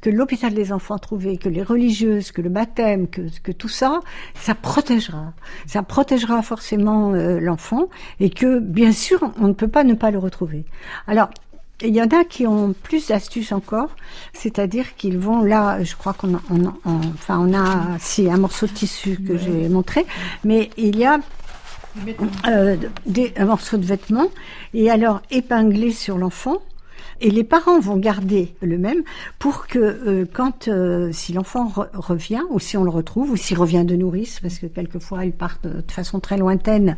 que 0.03 0.09
l'hôpital 0.09 0.53
des 0.53 0.73
enfants 0.73 0.97
trouvé, 0.97 1.37
que 1.37 1.47
les 1.47 1.63
religieuses, 1.63 2.33
que 2.33 2.41
le 2.41 2.49
baptême, 2.49 3.07
que, 3.07 3.21
que 3.41 3.53
tout 3.53 3.69
ça, 3.69 4.01
ça 4.35 4.53
protégera. 4.53 5.33
Ça 5.65 5.81
protégera 5.81 6.41
forcément 6.41 7.13
euh, 7.13 7.39
l'enfant 7.39 7.87
et 8.19 8.29
que, 8.29 8.59
bien 8.59 8.91
sûr, 8.91 9.31
on 9.39 9.47
ne 9.47 9.53
peut 9.53 9.69
pas 9.69 9.85
ne 9.85 9.93
pas 9.93 10.11
le 10.11 10.19
retrouver. 10.19 10.65
Alors, 11.07 11.29
il 11.81 11.95
y 11.95 12.01
en 12.01 12.07
a 12.07 12.25
qui 12.25 12.45
ont 12.45 12.73
plus 12.83 13.07
d'astuces 13.07 13.53
encore, 13.53 13.95
c'est-à-dire 14.33 14.95
qu'ils 14.95 15.17
vont 15.17 15.41
là, 15.41 15.81
je 15.83 15.95
crois 15.95 16.13
qu'on 16.13 16.35
a, 16.35 16.41
on, 16.49 16.73
enfin 17.13 17.39
on 17.39 17.53
a, 17.53 17.97
si 17.99 18.29
un 18.29 18.37
morceau 18.37 18.67
de 18.67 18.73
tissu 18.73 19.17
que 19.17 19.37
j'ai 19.37 19.69
montré, 19.69 20.05
mais 20.43 20.69
il 20.77 20.97
y 20.97 21.05
a 21.05 21.19
euh, 22.47 22.77
des, 23.05 23.33
un 23.37 23.45
morceau 23.45 23.77
de 23.77 23.85
vêtement 23.85 24.29
et 24.73 24.89
alors 24.89 25.21
épinglé 25.31 25.91
sur 25.91 26.17
l'enfant 26.17 26.61
et 27.21 27.29
les 27.29 27.43
parents 27.43 27.79
vont 27.79 27.97
garder 27.97 28.55
le 28.61 28.77
même 28.77 29.03
pour 29.39 29.67
que 29.67 29.79
euh, 29.79 30.25
quand 30.31 30.67
euh, 30.67 31.11
si 31.11 31.33
l'enfant 31.33 31.71
revient 31.93 32.41
ou 32.49 32.59
si 32.59 32.77
on 32.77 32.83
le 32.83 32.89
retrouve 32.89 33.31
ou 33.31 33.37
s'il 33.37 33.57
revient 33.57 33.85
de 33.85 33.95
nourrice 33.95 34.39
parce 34.39 34.59
que 34.59 34.65
quelquefois 34.65 35.25
il 35.25 35.31
part 35.31 35.57
de, 35.63 35.83
façon 35.87 36.19
très 36.19 36.37
lointaine 36.37 36.97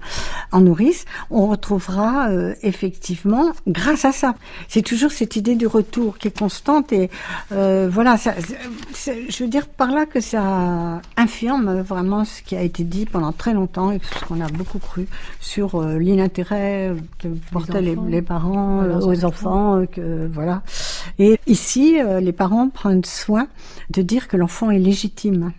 en 0.52 0.62
nourrice, 0.62 1.06
on 1.30 1.48
retrouvera 1.48 2.30
euh, 2.30 2.54
effectivement 2.62 3.52
grâce 3.68 4.06
à 4.06 4.12
ça. 4.12 4.36
C'est 4.68 4.82
toujours 4.82 5.12
cette 5.12 5.36
idée 5.36 5.56
du 5.56 5.68
retour 5.68 6.18
qui 6.18 6.30
est 6.30 6.38
constante 6.38 6.94
et 6.94 7.10
voilà, 7.50 8.18
ça, 8.18 8.34
je 9.04 9.44
veux 9.44 9.50
dire 9.50 9.68
par 9.68 9.92
là 9.92 10.06
que 10.06 10.20
ça 10.20 11.02
infirme 11.18 11.82
vraiment 11.82 12.26
ce 12.26 12.42
qui 12.42 12.56
a 12.56 12.62
été 12.62 12.84
dit 12.84 13.06
pendant 13.06 13.32
très 13.32 13.54
longtemps 13.54 13.92
et 13.92 14.00
ce 14.00 14.26
qu'on 14.26 14.42
a 14.42 14.48
beaucoup 14.48 14.80
cru 14.80 15.08
sur 15.40 15.82
l'inintérêt 15.84 16.94
que 17.20 17.28
portaient 17.52 17.82
les, 17.82 17.96
les, 18.08 18.22
parents 18.22 18.84
aux 19.02 19.26
enfants, 19.26 19.86
que 19.92 20.05
euh, 20.06 20.28
voilà. 20.32 20.64
Et 21.20 21.40
ici, 21.48 22.00
euh, 22.00 22.20
les 22.20 22.32
parents 22.32 22.70
prennent 22.70 23.04
soin 23.04 23.48
de 23.90 24.02
dire 24.02 24.28
que 24.28 24.38
l'enfant 24.38 24.72
est 24.72 24.80
légitime. 24.80 25.52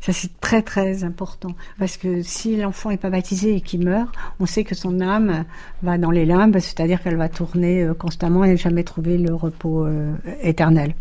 Ça, 0.00 0.12
c'est 0.12 0.40
très, 0.40 0.62
très 0.62 1.04
important. 1.04 1.54
Parce 1.78 1.96
que 1.96 2.22
si 2.22 2.56
l'enfant 2.56 2.90
n'est 2.90 2.96
pas 2.96 3.10
baptisé 3.10 3.56
et 3.56 3.60
qu'il 3.60 3.84
meurt, 3.84 4.14
on 4.40 4.46
sait 4.46 4.64
que 4.64 4.74
son 4.74 5.00
âme 5.00 5.44
va 5.82 5.98
dans 5.98 6.10
les 6.10 6.26
limbes, 6.26 6.58
c'est-à-dire 6.58 7.02
qu'elle 7.02 7.16
va 7.16 7.28
tourner 7.28 7.82
euh, 7.82 7.94
constamment 7.94 8.44
et 8.44 8.56
jamais 8.56 8.84
trouver 8.84 9.18
le 9.18 9.34
repos 9.34 9.86
éternel. 10.42 10.94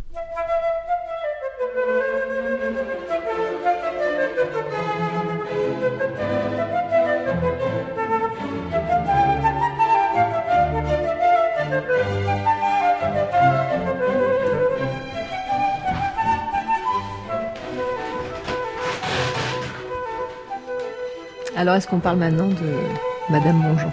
Alors, 21.60 21.74
est-ce 21.74 21.88
qu'on 21.88 21.98
parle 21.98 22.20
maintenant 22.20 22.50
de 22.50 23.32
Madame 23.32 23.58
Mongeant? 23.58 23.92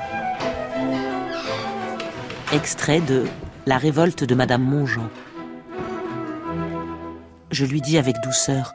Extrait 2.53 3.00
de 3.00 3.24
La 3.64 3.79
révolte 3.79 4.22
de 4.22 4.35
Madame 4.35 4.62
Mongeant. 4.62 5.09
Je 7.50 7.64
lui 7.64 7.81
dis 7.81 7.96
avec 7.96 8.16
douceur 8.22 8.74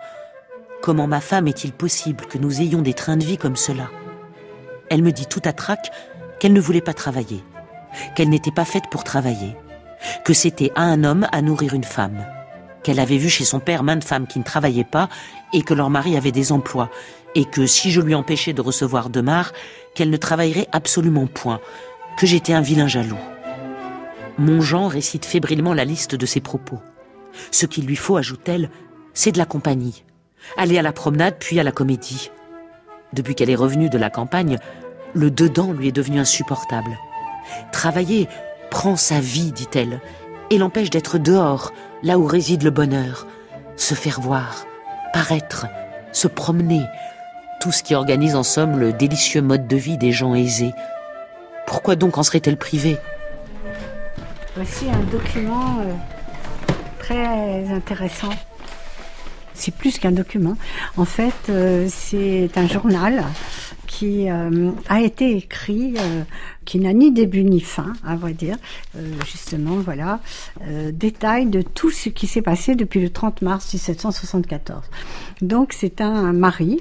Comment 0.82 1.06
ma 1.06 1.22
femme 1.22 1.48
est-il 1.48 1.72
possible 1.72 2.26
que 2.26 2.40
nous 2.40 2.62
ayons 2.62 2.82
des 2.82 2.96
trains 2.96 3.18
de 3.18 3.24
vie 3.24 3.38
comme 3.38 3.58
cela? 3.58 3.92
Elle 4.90 5.04
me 5.04 5.12
dit 5.12 5.28
tout 5.28 5.42
à 5.46 5.54
trac 5.54 5.92
qu'elle 6.40 6.54
ne 6.54 6.60
voulait 6.60 6.82
pas 6.82 6.96
travailler, 6.96 7.44
qu'elle 8.16 8.30
n'était 8.30 8.50
pas 8.50 8.66
faite 8.66 8.86
pour 8.90 9.04
travailler, 9.04 9.56
que 10.26 10.34
c'était 10.34 10.72
à 10.74 10.82
un 10.82 11.04
homme 11.04 11.28
à 11.32 11.44
nourrir 11.44 11.76
une 11.76 11.84
femme, 11.84 12.26
qu'elle 12.84 13.00
avait 13.00 13.18
vu 13.18 13.30
chez 13.30 13.46
son 13.46 13.60
père 13.60 13.84
maintes 13.84 14.04
femmes 14.04 14.28
qui 14.28 14.40
ne 14.40 14.44
travaillaient 14.44 14.84
pas 14.84 15.10
et 15.54 15.62
que 15.62 15.74
leur 15.74 15.90
mari 15.90 16.16
avait 16.18 16.32
des 16.32 16.52
emplois, 16.52 16.90
et 17.36 17.46
que 17.46 17.66
si 17.66 17.92
je 17.92 18.02
lui 18.02 18.16
empêchais 18.16 18.54
de 18.54 18.62
recevoir 18.62 19.10
de 19.10 19.22
marre, 19.22 19.52
qu'elle 19.96 20.10
ne 20.10 20.18
travaillerait 20.18 20.68
absolument 20.72 21.28
point, 21.28 21.60
que 22.18 22.26
j'étais 22.26 22.54
un 22.54 22.62
vilain 22.62 22.88
jaloux. 22.88 23.18
Mon 24.38 24.62
Jean 24.62 24.88
récite 24.88 25.26
fébrilement 25.26 25.74
la 25.74 25.86
liste 25.86 26.16
de 26.16 26.26
ses 26.26 26.40
propos. 26.42 26.80
Ce 27.52 27.66
qu'il 27.66 27.86
lui 27.86 27.96
faut, 27.96 28.18
ajoute-t-elle, 28.18 28.70
c'est 29.14 29.32
de 29.32 29.38
la 29.38 29.46
compagnie. 29.46 30.04
Aller 30.58 30.78
à 30.78 30.82
la 30.82 30.94
promenade 30.94 31.36
puis 31.40 31.60
à 31.60 31.64
la 31.64 31.72
comédie. 31.72 32.32
Depuis 33.14 33.36
qu'elle 33.36 33.50
est 33.50 33.56
revenue 33.56 33.90
de 33.90 33.98
la 33.98 34.10
campagne, 34.10 34.58
le 35.14 35.32
dedans 35.32 35.74
lui 35.74 35.88
est 35.90 35.94
devenu 35.94 36.20
insupportable. 36.20 36.98
Travailler 37.72 38.28
prend 38.70 38.96
sa 38.96 39.20
vie, 39.20 39.52
dit-elle, 39.52 40.00
et 40.50 40.58
l'empêche 40.58 40.90
d'être 40.90 41.18
dehors, 41.18 41.72
là 42.04 42.18
où 42.18 42.26
réside 42.26 42.64
le 42.64 42.72
bonheur, 42.72 43.28
se 43.76 43.94
faire 43.94 44.20
voir, 44.20 44.66
paraître, 45.14 45.68
se 46.12 46.28
promener, 46.28 46.84
tout 47.60 47.72
ce 47.72 47.84
qui 47.84 47.96
organise 47.96 48.36
en 48.36 48.44
somme 48.44 48.80
le 48.80 48.94
délicieux 48.94 49.42
mode 49.42 49.68
de 49.68 49.76
vie 49.76 49.98
des 49.98 50.12
gens 50.12 50.34
aisés. 50.34 50.74
Pourquoi 51.68 51.96
donc 51.96 52.18
en 52.18 52.24
serait-elle 52.24 52.58
privée? 52.58 52.98
Voici 54.56 54.86
un 54.90 55.04
document 55.12 55.80
euh, 55.80 55.94
très 57.00 57.70
intéressant. 57.72 58.30
C'est 59.60 59.76
plus 59.76 60.00
qu'un 60.00 60.12
document. 60.12 60.58
En 60.98 61.06
fait, 61.06 61.34
euh, 61.50 61.88
c'est 61.90 62.50
un 62.56 62.68
journal 62.68 63.24
qui 63.88 64.30
euh, 64.30 64.72
a 64.88 65.02
été 65.02 65.36
écrit, 65.36 65.96
qui 66.66 66.80
n'a 66.80 66.94
ni 66.94 67.12
début 67.12 67.44
ni 67.44 67.60
fin, 67.60 67.94
à 68.06 68.16
vrai 68.16 68.34
dire. 68.34 68.56
justement, 69.26 69.76
voilà, 69.78 70.20
détail 70.92 71.48
de 71.48 71.62
tout 71.62 71.90
ce 71.90 72.10
qui 72.10 72.28
s'est 72.28 72.44
passé 72.44 72.76
depuis 72.76 73.02
le 73.02 73.10
30 73.10 73.42
mars 73.42 73.74
1774. 73.74 74.84
Donc, 75.42 75.74
c'est 75.74 76.02
un 76.02 76.34
mari 76.34 76.80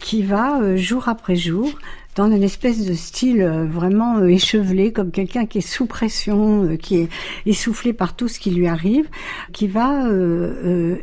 qui 0.00 0.22
va 0.22 0.60
euh, 0.60 0.76
jour 0.76 1.08
après 1.08 1.36
jour 1.36 1.70
dans 2.16 2.30
une 2.30 2.42
espèce 2.42 2.84
de 2.84 2.94
style 2.94 3.42
euh, 3.42 3.64
vraiment 3.66 4.18
euh, 4.18 4.26
échevelé, 4.26 4.92
comme 4.92 5.10
quelqu'un 5.10 5.46
qui 5.46 5.58
est 5.58 5.60
sous 5.60 5.86
pression, 5.86 6.64
euh, 6.64 6.76
qui 6.76 6.96
est 6.96 7.08
essoufflé 7.46 7.92
par 7.92 8.16
tout 8.16 8.28
ce 8.28 8.40
qui 8.40 8.50
lui 8.50 8.66
arrive, 8.66 9.08
qui 9.52 9.68
va 9.68 10.08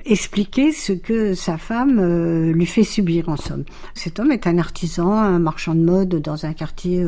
expliquer 0.05 0.71
ce 0.71 0.93
que 0.93 1.33
sa 1.33 1.57
femme 1.57 2.51
lui 2.51 2.65
fait 2.65 2.83
subir 2.83 3.29
en 3.29 3.37
somme. 3.37 3.63
Cet 3.93 4.19
homme 4.19 4.31
est 4.31 4.47
un 4.47 4.57
artisan, 4.57 5.11
un 5.13 5.39
marchand 5.39 5.75
de 5.75 5.81
mode 5.81 6.21
dans 6.21 6.45
un 6.45 6.53
quartier 6.53 7.05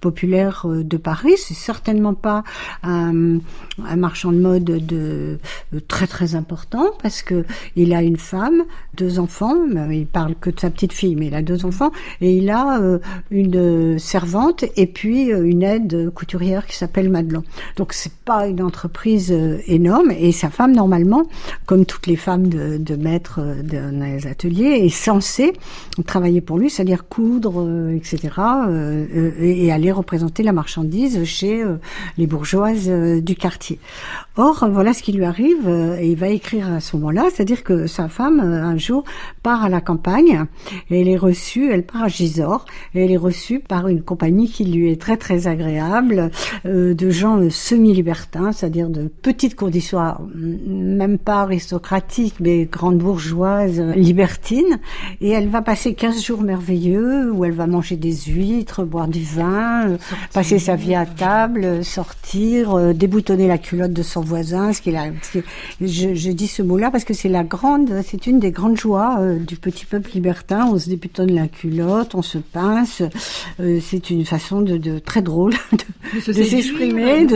populaire 0.00 0.66
de 0.66 0.96
Paris. 0.96 1.34
C'est 1.36 1.54
certainement 1.54 2.14
pas 2.14 2.44
un, 2.82 3.38
un, 3.84 3.96
marchand 3.96 4.32
de 4.32 4.38
mode 4.38 4.64
de, 4.64 5.38
très 5.86 6.06
très 6.06 6.34
important 6.34 6.90
parce 7.02 7.22
que 7.22 7.44
il 7.76 7.94
a 7.94 8.02
une 8.02 8.18
femme, 8.18 8.64
deux 8.94 9.18
enfants. 9.18 9.56
Il 9.90 10.06
parle 10.06 10.34
que 10.34 10.50
de 10.50 10.58
sa 10.58 10.70
petite 10.70 10.92
fille, 10.92 11.16
mais 11.16 11.26
il 11.26 11.34
a 11.34 11.42
deux 11.42 11.64
enfants 11.64 11.92
et 12.20 12.36
il 12.36 12.50
a 12.50 12.80
une 13.30 13.98
servante 13.98 14.64
et 14.76 14.86
puis 14.86 15.32
euh, 15.32 15.42
une 15.44 15.62
aide 15.62 16.10
couturière 16.10 16.66
qui 16.66 16.76
s'appelle 16.76 17.10
Madelon. 17.10 17.44
Donc 17.76 17.92
c'est 17.92 18.12
pas 18.12 18.46
une 18.46 18.62
entreprise 18.62 19.30
euh, 19.32 19.58
énorme 19.66 20.10
et 20.10 20.32
sa 20.32 20.50
femme 20.50 20.74
normalement, 20.74 21.24
comme 21.66 21.84
toutes 21.84 22.06
les 22.06 22.16
femmes 22.16 22.48
de, 22.48 22.78
de 22.78 22.96
maître 22.96 23.40
euh, 23.40 23.62
dans 23.62 24.04
les 24.04 24.26
ateliers, 24.26 24.84
est 24.84 24.88
censée 24.88 25.52
travailler 26.06 26.40
pour 26.40 26.58
lui, 26.58 26.70
c'est-à-dire 26.70 27.06
coudre, 27.08 27.68
etc. 27.94 28.18
et 29.40 29.72
aller 29.72 29.90
représenter 29.90 30.42
la 30.42 30.52
marchandise 30.52 31.24
chez 31.24 31.64
les 32.16 32.26
bourgeoises 32.26 32.88
du 32.88 33.34
quartier. 33.34 33.78
Or, 34.40 34.68
voilà 34.70 34.92
ce 34.92 35.02
qui 35.02 35.10
lui 35.10 35.24
arrive, 35.24 35.68
et 36.00 36.12
il 36.12 36.16
va 36.16 36.28
écrire 36.28 36.72
à 36.72 36.78
ce 36.78 36.94
moment-là, 36.96 37.24
c'est-à-dire 37.34 37.64
que 37.64 37.88
sa 37.88 38.06
femme, 38.08 38.38
un 38.38 38.76
jour, 38.76 39.02
part 39.42 39.64
à 39.64 39.68
la 39.68 39.80
campagne, 39.80 40.44
et 40.90 41.00
elle 41.00 41.08
est 41.08 41.16
reçue, 41.16 41.72
elle 41.72 41.84
part 41.84 42.04
à 42.04 42.08
Gisors, 42.08 42.64
et 42.94 43.04
elle 43.04 43.10
est 43.10 43.16
reçue 43.16 43.58
par 43.58 43.88
une 43.88 44.00
compagnie 44.00 44.48
qui 44.48 44.64
lui 44.64 44.92
est 44.92 45.00
très 45.00 45.16
très 45.16 45.48
agréable, 45.48 46.30
euh, 46.66 46.94
de 46.94 47.10
gens 47.10 47.38
euh, 47.38 47.50
semi-libertins, 47.50 48.52
c'est-à-dire 48.52 48.90
de 48.90 49.08
petites 49.08 49.56
conditions, 49.56 49.98
même 50.34 51.18
pas 51.18 51.42
aristocratiques, 51.42 52.36
mais 52.38 52.64
grandes 52.64 52.98
bourgeoises, 52.98 53.80
euh, 53.80 53.92
libertines. 53.92 54.78
Et 55.20 55.30
elle 55.30 55.48
va 55.48 55.62
passer 55.62 55.94
15 55.94 56.22
jours 56.22 56.42
merveilleux 56.42 57.32
où 57.32 57.44
elle 57.44 57.52
va 57.52 57.66
manger 57.66 57.96
des 57.96 58.14
huîtres, 58.14 58.84
boire 58.84 59.08
du 59.08 59.24
vin, 59.24 59.96
passer 60.32 60.60
sa 60.60 60.76
vie 60.76 60.94
à 60.94 61.06
table, 61.06 61.84
sortir, 61.84 62.94
déboutonner 62.94 63.48
la 63.48 63.58
culotte 63.58 63.92
de 63.92 64.02
son 64.02 64.22
voisin. 64.28 64.72
Ce 64.72 64.80
qui 64.80 64.90
est 64.90 65.12
je, 65.80 66.14
je, 66.14 66.30
dis 66.30 66.46
ce 66.46 66.62
mot-là 66.62 66.90
parce 66.90 67.04
que 67.04 67.14
c'est 67.14 67.28
la 67.28 67.44
grande, 67.44 68.02
c'est 68.04 68.26
une 68.26 68.38
des 68.38 68.50
grandes 68.50 68.78
joies 68.78 69.18
du 69.38 69.56
petit 69.56 69.84
peuple 69.84 70.10
libertin. 70.14 70.66
On 70.66 70.78
se 70.78 70.88
déboutonne 70.88 71.32
la 71.32 71.48
culotte, 71.48 72.14
on 72.14 72.22
se 72.22 72.38
pince, 72.38 73.02
euh, 73.60 73.80
c'est 73.82 74.10
une 74.10 74.24
façon 74.24 74.60
de, 74.60 74.98
très 74.98 75.22
drôle 75.22 75.54
de, 76.26 76.32
s'exprimer. 76.32 77.26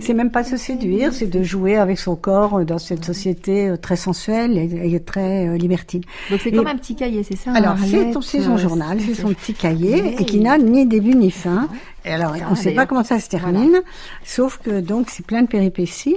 c'est 0.00 0.14
même 0.14 0.30
pas 0.30 0.44
se 0.44 0.56
séduire, 0.56 1.12
c'est 1.12 1.26
de 1.26 1.42
jouer 1.42 1.76
avec 1.76 1.98
son 1.98 2.16
corps 2.16 2.64
dans 2.64 2.78
cette 2.78 3.04
société 3.04 3.68
euh, 3.68 3.76
très 3.76 3.96
sensuelle 3.96 4.56
et, 4.58 5.00
très 5.00 5.48
euh, 5.48 5.56
libertine. 5.56 6.02
Donc 6.30 6.40
c'est 6.42 6.52
comme 6.52 6.66
un 6.66 6.76
petit 6.76 6.94
cahier, 6.94 7.22
c'est 7.22 7.36
ça 7.36 7.52
Alors 7.52 7.76
c'est 8.22 8.40
son 8.40 8.56
journal, 8.56 8.98
c'est 9.00 9.14
son 9.14 9.28
petit 9.28 9.54
cahier 9.54 10.16
et 10.20 10.24
qui 10.24 10.40
n'a 10.40 10.58
ni 10.58 10.86
début 10.86 11.14
ni 11.14 11.30
fin. 11.30 11.68
Et 12.08 12.12
alors, 12.12 12.34
on 12.48 12.52
ne 12.52 12.56
sait 12.56 12.72
pas 12.72 12.86
comment 12.86 13.04
ça 13.04 13.20
se 13.20 13.28
termine, 13.28 13.82
sauf 14.24 14.58
que 14.58 14.80
donc 14.80 15.10
c'est 15.10 15.26
plein 15.26 15.42
de 15.42 15.46
péripéties. 15.46 16.16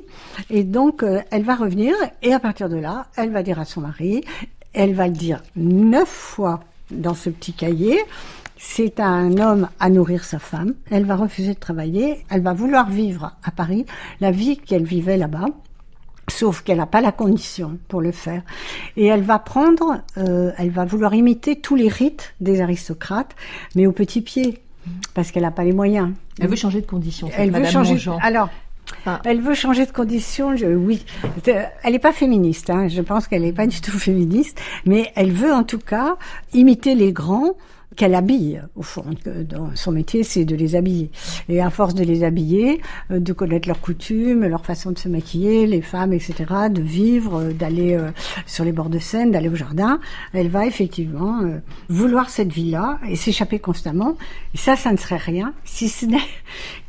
Et 0.50 0.64
donc, 0.64 1.04
elle 1.32 1.44
va 1.44 1.56
revenir 1.56 1.94
et 2.22 2.34
à 2.34 2.39
partir 2.39 2.70
de 2.70 2.78
là, 2.78 3.08
elle 3.18 3.32
va 3.32 3.44
dire 3.44 3.60
à 3.60 3.66
son 3.66 3.82
mari, 3.82 4.24
elle 4.74 4.94
va 4.94 5.08
le 5.08 5.14
dire 5.14 5.44
neuf 5.56 6.08
fois 6.08 6.62
dans 6.92 7.14
ce 7.14 7.30
petit 7.30 7.54
cahier 7.54 8.00
c'est 8.64 9.00
un 9.00 9.38
homme 9.39 9.70
à 9.80 9.89
nourrir 9.89 10.24
sa 10.24 10.38
femme. 10.38 10.76
Elle 10.92 11.06
va 11.06 11.16
refuser 11.16 11.56
de 11.56 11.60
travailler. 11.60 12.24
Elle 12.30 12.42
va 12.42 12.54
vouloir 12.54 12.89
vivre 12.89 13.36
à 13.44 13.50
Paris 13.50 13.86
la 14.22 14.30
vie 14.30 14.58
qu'elle 14.58 14.86
vivait 14.86 15.18
là-bas. 15.18 15.48
Sauf 16.30 16.62
qu'elle 16.62 16.78
n'a 16.78 16.86
pas 16.86 17.02
la 17.02 17.12
condition 17.12 17.80
pour 17.88 18.02
le 18.02 18.12
faire. 18.12 18.44
Et 18.96 19.08
elle 19.08 19.24
va 19.24 19.39
prendre, 19.39 20.02
euh, 20.18 20.52
elle 20.58 20.70
va 20.70 20.86
vouloir 20.86 21.16
imiter 21.16 21.60
tous 21.60 21.76
les 21.76 21.89
rites 21.89 22.36
des 22.39 22.62
aristocrates, 22.62 23.36
mais 23.76 23.88
au 23.88 23.92
petit 23.92 24.22
pied, 24.22 24.62
parce 25.13 25.32
qu'elle 25.32 25.43
n'a 25.43 25.51
pas 25.51 25.63
les 25.63 25.73
moyens. 25.73 26.11
Elle 26.39 26.47
veut 26.47 26.55
changer 26.55 26.82
de 26.82 26.88
condition. 26.88 27.29
Elle 27.36 27.51
veut 27.51 27.65
changer. 27.65 27.97
Alors, 28.21 28.49
Elle 29.23 29.41
veut 29.41 29.53
changer 29.53 29.86
de 29.86 29.91
condition, 29.91 30.55
je, 30.55 30.65
oui. 30.65 31.05
Elle 31.84 31.93
n'est 31.93 31.99
pas 31.99 32.11
féministe, 32.11 32.69
hein. 32.69 32.88
je 32.88 33.01
pense 33.01 33.27
qu'elle 33.27 33.43
n'est 33.43 33.53
pas 33.53 33.67
du 33.67 33.79
tout 33.82 33.91
féministe, 33.99 34.59
mais 34.86 35.11
elle 35.15 35.32
veut 35.32 35.53
en 35.53 35.63
tout 35.63 35.79
cas 35.79 36.17
imiter 36.53 36.95
les 36.95 37.13
grands 37.13 37.55
qu'elle 37.96 38.16
habille, 38.16 38.62
au 38.76 38.82
fond. 38.82 39.06
Dans 39.26 39.76
son 39.76 39.92
métier, 39.92 40.24
c'est 40.24 40.46
de 40.46 40.56
les 40.56 40.76
habiller. 40.76 41.12
Et 41.50 41.62
à 41.62 41.70
force 41.70 41.94
de 41.94 42.04
les 42.04 42.24
habiller, 42.24 42.82
euh, 43.12 43.20
de 43.20 43.34
connaître 43.34 43.68
leurs 43.68 43.82
coutumes, 43.82 44.46
leur 44.46 44.66
façon 44.66 44.92
de 44.92 44.98
se 44.98 45.10
maquiller, 45.10 45.68
les 45.68 45.82
femmes, 45.82 46.14
etc., 46.14 46.34
de 46.70 46.82
vivre, 46.82 47.42
euh, 47.42 47.54
d'aller 47.54 47.94
euh, 47.94 48.12
sur 48.46 48.64
les 48.64 48.72
bords 48.72 48.89
de 48.89 49.00
Seine, 49.00 49.32
d'aller 49.32 49.50
au 49.50 49.56
jardin, 49.56 50.00
elle 50.34 50.50
va 50.50 50.66
effectivement 50.66 51.42
vouloir 51.89 52.30
cette 52.30 52.52
vie-là 52.52 53.00
et 53.08 53.16
s'échapper 53.16 53.60
constamment. 53.60 54.16
Et 54.54 54.58
ça, 54.58 54.76
ça 54.76 54.92
ne 54.92 54.98
serait 54.98 55.18
rien, 55.18 55.54
si 55.66 55.89
ce 55.89 56.06
n'est 56.06 56.20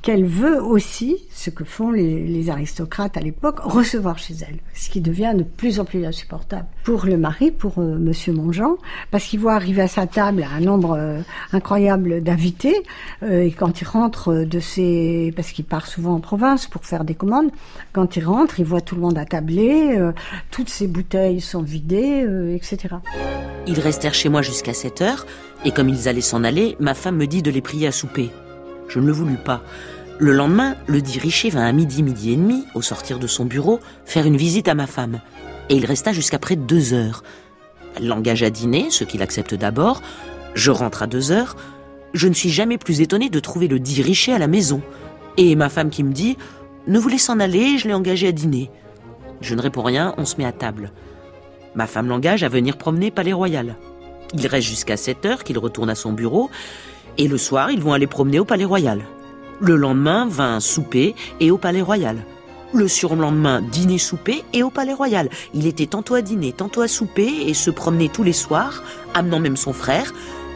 qu'elle 0.03 0.27
veut 0.27 0.61
aussi, 0.61 1.19
ce 1.31 1.49
que 1.49 1.65
font 1.65 1.93
les, 1.93 2.51
aristocrates 2.51 3.17
à 3.17 3.21
l'époque, 3.21 3.61
recevoir 3.61 4.19
chez 4.19 4.35
elle, 4.41 4.59
ce 4.75 4.91
qui 4.91 5.01
devient 5.01 5.33
de 5.37 5.45
plus 5.45 5.79
en 5.79 5.85
plus 5.85 6.05
insupportable 6.05 6.67
pour 6.83 7.07
le 7.07 7.17
mari, 7.17 7.53
pour 7.53 7.79
euh, 7.79 7.97
Monsieur 7.99 8.35
parce 9.11 9.25
qu'il 9.25 9.39
voit 9.39 9.55
arriver 9.55 9.83
à 9.83 9.89
sa 9.89 10.07
table 10.07 10.45
un 10.51 10.61
nombre 10.61 10.97
euh, 10.99 11.21
incroyable 11.53 12.21
d'invités, 12.21 12.75
euh, 13.23 13.43
et 13.43 13.53
quand 13.53 13.81
il 13.81 13.85
rentre 13.85 14.45
de 14.45 14.61
ses, 14.61 15.33
parce 15.37 15.53
qu'il 15.53 15.65
part 15.65 15.87
souvent 15.87 16.15
en 16.15 16.21
province 16.21 16.67
pour 16.67 16.85
faire 16.85 17.05
des 17.05 17.15
commandes, 17.15 17.51
quand 17.93 18.17
il 18.17 18.25
rentre, 18.25 18.59
il 18.59 18.67
voit 18.67 18.81
tout 18.81 18.97
le 18.97 19.03
monde 19.03 19.19
attablé, 19.19 19.99
toutes 20.51 20.69
ses 20.69 20.89
bouteilles 20.89 21.41
sont 21.41 21.63
vidées, 21.63 22.27
etc. 22.55 22.97
Ils 23.69 23.79
restèrent 23.79 24.15
chez 24.15 24.29
moi 24.29 24.43
jusqu'à 24.43 24.75
7 24.75 25.03
heures, 25.03 25.27
et 25.65 25.71
comme 25.71 25.89
ils 25.89 26.09
allaient 26.09 26.21
s'en 26.21 26.43
aller, 26.43 26.77
ma 26.81 26.95
femme 26.95 27.17
me 27.17 27.27
dit 27.27 27.43
de 27.43 27.51
les 27.51 27.61
prier 27.61 27.87
à 27.87 27.93
souper. 27.93 28.31
Je 28.93 29.01
ne 29.01 29.07
le 29.07 29.13
voulus 29.13 29.39
pas. 29.39 29.63
Le 30.19 30.33
lendemain, 30.33 30.77
le 30.87 31.01
dit 31.01 31.19
Richer 31.19 31.49
vint 31.49 31.65
à 31.65 31.73
midi, 31.73 32.03
midi 32.03 32.33
et 32.33 32.37
demi, 32.37 32.67
au 32.75 32.83
sortir 32.83 33.19
de 33.19 33.27
son 33.27 33.47
bureau, 33.47 33.81
faire 34.05 34.27
une 34.27 34.37
visite 34.37 34.69
à 34.69 34.75
ma 34.75 34.87
femme. 34.87 35.23
Et 35.71 35.77
il 35.77 35.87
resta 35.87 36.13
jusqu'à 36.13 36.39
près 36.39 36.57
de 36.57 36.61
deux 36.61 36.93
heures. 36.93 37.23
Elle 37.97 38.07
l'engage 38.07 38.43
à 38.43 38.51
dîner, 38.51 38.91
ce 38.91 39.05
qu'il 39.05 39.23
accepte 39.23 39.55
d'abord. 39.55 40.03
Je 40.55 40.71
rentre 40.71 41.03
à 41.03 41.07
deux 41.07 41.33
heures. 41.33 41.57
Je 42.13 42.29
ne 42.29 42.35
suis 42.35 42.51
jamais 42.51 42.77
plus 42.77 43.01
étonnée 43.01 43.31
de 43.31 43.41
trouver 43.41 43.67
le 43.67 43.81
dit 43.81 44.03
Richer 44.03 44.35
à 44.35 44.39
la 44.39 44.47
maison. 44.47 44.83
Et 45.39 45.57
ma 45.57 45.71
femme 45.71 45.89
qui 45.89 46.05
me 46.05 46.13
dit 46.13 46.37
Ne 46.87 46.99
vous 46.99 47.09
laisse 47.09 47.31
en 47.31 47.41
aller, 47.41 47.79
je 47.79 47.89
l'ai 47.89 47.95
engagé 47.95 48.29
à 48.29 48.33
dîner. 48.33 48.71
Je 49.41 49.55
ne 49.55 49.63
réponds 49.63 49.83
rien, 49.83 50.13
on 50.19 50.27
se 50.27 50.37
met 50.37 50.45
à 50.45 50.53
table. 50.53 50.93
Ma 51.75 51.87
femme 51.87 52.09
l'engage 52.09 52.43
à 52.43 52.51
venir 52.51 52.77
promener 52.77 53.11
Palais 53.11 53.33
Royal. 53.33 53.77
Il 54.35 54.47
reste 54.47 54.69
jusqu'à 54.69 54.99
7 54.99 55.25
heures 55.25 55.45
qu'il 55.45 55.59
retourne 55.59 55.89
à 55.89 55.95
son 55.95 56.13
bureau, 56.13 56.51
et 57.19 57.29
le 57.29 57.39
soir, 57.39 57.71
ils 57.71 57.81
vont 57.81 57.93
aller 57.93 58.07
promener 58.07 58.39
au 58.39 58.45
Palais 58.45 58.65
Royal. 58.65 59.03
Le 59.61 59.77
lendemain, 59.77 60.27
vin 60.29 60.61
souper 60.61 61.15
et 61.41 61.51
au 61.51 61.59
Palais 61.59 61.83
Royal. 61.83 62.17
Le 62.75 62.89
surlendemain, 62.89 63.61
dîner 63.61 63.99
souper 63.99 64.43
et 64.53 64.63
au 64.63 64.71
Palais 64.71 64.95
Royal. 64.95 65.29
Il 65.55 65.67
était 65.67 65.87
tantôt 65.87 66.15
à 66.15 66.23
dîner, 66.23 66.53
tantôt 66.53 66.81
à 66.81 66.89
souper 66.89 67.29
et 67.47 67.55
se 67.55 67.71
promenait 67.71 68.09
tous 68.09 68.23
les 68.23 68.33
soirs, 68.33 68.83
amenant 69.15 69.41
même 69.41 69.57
son 69.57 69.73
frère. 69.73 70.13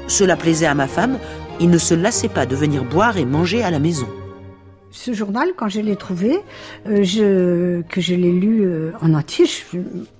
Cela 0.08 0.36
plaisait 0.36 0.66
à 0.66 0.74
ma 0.74 0.86
femme, 0.86 1.18
il 1.60 1.70
ne 1.70 1.78
se 1.78 1.94
lassait 1.94 2.28
pas 2.28 2.46
de 2.46 2.56
venir 2.56 2.84
boire 2.84 3.18
et 3.18 3.24
manger 3.24 3.62
à 3.62 3.70
la 3.70 3.78
maison. 3.78 4.06
Ce 4.90 5.12
journal, 5.12 5.50
quand 5.56 5.68
je 5.68 5.80
l'ai 5.80 5.96
trouvé, 5.96 6.38
euh, 6.88 7.02
je, 7.02 7.82
que 7.82 8.00
je 8.00 8.14
l'ai 8.14 8.32
lu 8.32 8.62
euh, 8.62 8.92
en 9.02 9.12
entier, 9.12 9.46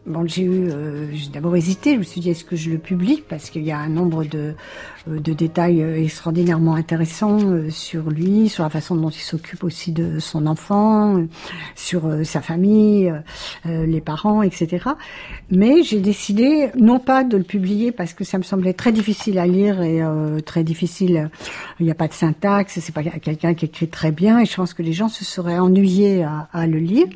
bon, 0.07 0.27
j'ai 0.27 0.43
eu, 0.43 0.69
euh, 0.71 1.07
d'abord 1.33 1.57
hésité. 1.57 1.95
Je 1.95 1.99
me 1.99 2.03
suis 2.03 2.21
dit 2.21 2.31
est-ce 2.31 2.45
que 2.45 2.57
je 2.57 2.71
le 2.71 2.79
publie? 2.79 3.23
Parce 3.29 3.51
qu'il 3.51 3.63
y 3.63 3.73
a 3.73 3.79
un 3.79 3.89
nombre 3.89 4.25
de 4.25 4.55
euh, 5.09 5.21
de 5.21 5.33
détails 5.33 5.83
euh, 5.83 6.03
extraordinairement 6.03 6.75
intéressants 6.75 7.39
euh, 7.41 7.71
sur 7.71 8.11
lui, 8.11 8.49
sur 8.49 8.65
la 8.65 8.71
façon 8.71 8.97
dont 8.97 9.11
il 9.11 9.21
s'occupe 9.21 9.63
aussi 9.65 9.93
de 9.93 10.19
son 10.19 10.47
enfant, 10.47 11.23
sur 11.75 12.25
sa 12.25 12.41
famille, 12.41 13.13
les 13.65 14.01
parents, 14.01 14.43
etc. 14.43 14.89
Mais 15.51 15.83
j'ai 15.83 16.01
décidé 16.01 16.71
non 16.77 16.99
pas 16.99 17.25
de 17.25 17.37
le 17.37 17.45
publier 17.45 17.93
parce 17.93 18.15
que 18.15 18.25
ça 18.25 18.39
me 18.39 18.43
semblait 18.43 18.73
très 18.73 18.93
difficile 18.93 19.39
à 19.39 19.47
lire 19.47 19.83
et 19.83 20.03
très 20.45 20.65
difficile. 20.65 21.31
Il 21.81 21.87
n'y 21.87 21.93
a 21.93 21.95
pas 21.95 22.09
de 22.09 22.13
syntaxe, 22.13 22.79
c'est 22.81 22.95
pas 22.95 23.03
quelqu'un 23.03 23.55
qui 23.55 23.67
écrit 23.67 23.89
très 23.89 24.13
bien 24.13 24.41
et 24.41 24.47
je 24.47 24.55
pense 24.55 24.75
que 24.75 24.83
les 24.83 24.93
gens 24.93 25.09
se 25.09 25.25
seraient 25.25 25.59
ennuyés 25.59 26.23
à, 26.23 26.49
à 26.53 26.67
le 26.67 26.79
lire. 26.79 27.07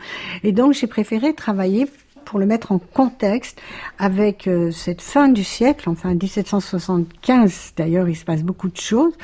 Et 0.43 0.53
donc 0.53 0.73
j'ai 0.73 0.87
préféré 0.87 1.35
travailler 1.35 1.87
pour 2.25 2.39
le 2.39 2.47
mettre 2.47 2.73
en 2.73 2.79
contexte 2.79 3.61
avec 3.99 4.47
euh, 4.47 4.71
cette 4.71 5.03
fin 5.03 5.29
du 5.29 5.45
siècle, 5.45 5.89
enfin 5.89 6.15
1775 6.15 7.73
d'ailleurs, 7.77 8.09
il 8.09 8.17
se 8.17 8.25
passe 8.25 8.43
beaucoup 8.43 8.69
de 8.69 8.77
choses. 8.77 9.15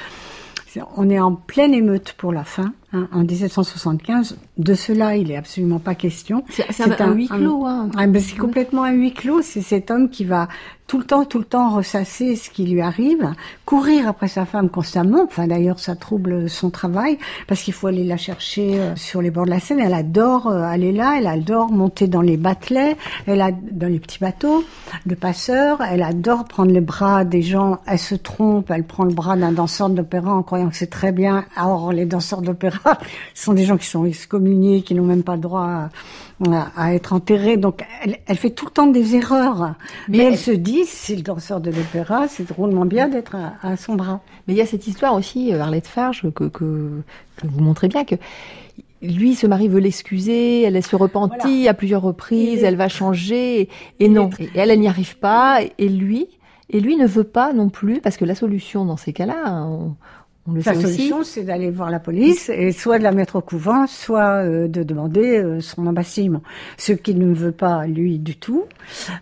On 0.96 1.08
est 1.08 1.18
en 1.18 1.34
pleine 1.34 1.72
émeute 1.72 2.12
pour 2.18 2.32
la 2.32 2.44
fin, 2.44 2.74
hein, 2.96 3.08
en 3.12 3.24
1775. 3.24 4.38
De 4.58 4.74
cela, 4.74 5.16
il 5.16 5.30
est 5.30 5.36
absolument 5.36 5.78
pas 5.78 5.94
question. 5.94 6.44
C'est 6.48 6.80
un, 6.80 7.06
un, 7.06 7.12
huis 7.12 7.28
clos. 7.28 7.66
Hein. 7.66 7.90
Ah, 7.96 8.06
c'est 8.18 8.38
complètement 8.38 8.84
un 8.84 8.92
huis 8.92 9.12
clos. 9.12 9.42
C'est 9.42 9.62
cet 9.62 9.90
homme 9.90 10.08
qui 10.08 10.24
va 10.24 10.48
tout 10.86 10.98
le 10.98 11.04
temps, 11.04 11.24
tout 11.24 11.38
le 11.38 11.44
temps 11.44 11.70
ressasser 11.70 12.36
ce 12.36 12.48
qui 12.48 12.64
lui 12.64 12.80
arrive, 12.80 13.32
courir 13.64 14.08
après 14.08 14.28
sa 14.28 14.44
femme 14.46 14.70
constamment. 14.70 15.24
Enfin, 15.24 15.46
d'ailleurs, 15.48 15.80
ça 15.80 15.96
trouble 15.96 16.48
son 16.48 16.70
travail 16.70 17.18
parce 17.48 17.62
qu'il 17.62 17.74
faut 17.74 17.88
aller 17.88 18.04
la 18.04 18.16
chercher 18.16 18.78
euh, 18.78 18.96
sur 18.96 19.20
les 19.20 19.30
bords 19.30 19.46
de 19.46 19.50
la 19.50 19.58
Seine. 19.60 19.80
Elle 19.80 19.94
adore 19.94 20.46
euh, 20.46 20.62
aller 20.62 20.92
là, 20.92 21.16
elle 21.18 21.26
adore 21.26 21.72
monter 21.72 22.06
dans 22.06 22.20
les 22.20 22.36
batelets, 22.36 22.96
elle 23.26 23.40
a 23.40 23.50
dans 23.50 23.88
les 23.88 23.98
petits 23.98 24.20
bateaux 24.20 24.64
de 25.06 25.14
passeurs, 25.14 25.82
elle 25.82 26.02
adore 26.02 26.44
prendre 26.44 26.72
le 26.72 26.80
bras 26.80 27.24
des 27.24 27.42
gens. 27.42 27.80
Elle 27.86 27.98
se 27.98 28.14
trompe, 28.14 28.70
elle 28.70 28.84
prend 28.84 29.04
le 29.04 29.14
bras 29.14 29.36
d'un 29.36 29.52
danseur 29.52 29.88
d'opéra 29.90 30.32
en 30.32 30.42
croyant 30.42 30.68
que 30.68 30.76
c'est 30.76 30.90
très 30.90 31.10
bien. 31.10 31.44
Or, 31.60 31.92
les 31.92 32.06
danseurs 32.06 32.42
d'opéra 32.42 32.85
sont 33.34 33.52
des 33.52 33.64
gens 33.64 33.76
qui 33.76 33.86
sont 33.86 34.04
excommuniés, 34.04 34.82
qui 34.82 34.94
n'ont 34.94 35.04
même 35.04 35.22
pas 35.22 35.34
le 35.36 35.42
droit 35.42 35.64
à 35.64 35.90
à, 36.76 36.94
être 36.94 37.12
enterrée. 37.12 37.56
Donc, 37.56 37.84
elle, 38.02 38.18
elle, 38.26 38.36
fait 38.36 38.50
tout 38.50 38.66
le 38.66 38.70
temps 38.70 38.86
des 38.86 39.16
erreurs. 39.16 39.74
Mais, 40.08 40.18
elle, 40.18 40.36
se 40.36 40.50
dit, 40.50 40.84
c'est 40.84 41.16
le 41.16 41.22
danseur 41.22 41.60
de 41.60 41.70
l'opéra, 41.70 42.28
c'est 42.28 42.46
drôlement 42.48 42.84
bien 42.84 43.08
d'être 43.08 43.36
à, 43.62 43.76
son 43.76 43.94
bras. 43.94 44.20
Mais 44.46 44.54
il 44.54 44.56
y 44.56 44.60
a 44.60 44.66
cette 44.66 44.86
histoire 44.86 45.14
aussi, 45.14 45.52
euh, 45.52 45.60
Arlette 45.60 45.86
Farge, 45.86 46.22
que, 46.34 46.44
que, 46.44 47.02
que 47.36 47.46
vous 47.46 47.60
montrez 47.60 47.88
bien, 47.88 48.04
que 48.04 48.16
lui, 49.02 49.34
ce 49.34 49.46
mari 49.46 49.68
veut 49.68 49.80
l'excuser, 49.80 50.62
elle, 50.62 50.82
se 50.82 50.96
repentit 50.96 51.68
à 51.68 51.74
plusieurs 51.74 52.02
reprises, 52.02 52.64
elle 52.64 52.76
va 52.76 52.88
changer, 52.88 53.68
et, 54.00 54.08
non. 54.08 54.30
Et 54.38 54.48
elle, 54.54 54.70
elle 54.70 54.80
n'y 54.80 54.88
arrive 54.88 55.18
pas, 55.18 55.60
et 55.78 55.88
lui, 55.88 56.26
et 56.70 56.80
lui 56.80 56.96
ne 56.96 57.06
veut 57.06 57.24
pas 57.24 57.52
non 57.52 57.68
plus, 57.68 58.00
parce 58.00 58.16
que 58.16 58.24
la 58.24 58.34
solution 58.34 58.84
dans 58.84 58.96
ces 58.96 59.12
cas-là, 59.12 59.68
la 60.54 60.74
solution, 60.74 61.24
c'est 61.24 61.42
d'aller 61.42 61.70
voir 61.70 61.90
la 61.90 61.98
police 61.98 62.48
et 62.48 62.72
soit 62.72 62.98
de 62.98 63.02
la 63.02 63.12
mettre 63.12 63.36
au 63.36 63.40
couvent, 63.40 63.86
soit 63.86 64.44
euh, 64.44 64.68
de 64.68 64.82
demander 64.82 65.38
euh, 65.38 65.60
son 65.60 65.86
embassement. 65.86 66.42
Ce 66.78 66.92
qu'il 66.92 67.18
ne 67.18 67.34
veut 67.34 67.52
pas, 67.52 67.86
lui, 67.86 68.18
du 68.18 68.36
tout. 68.36 68.64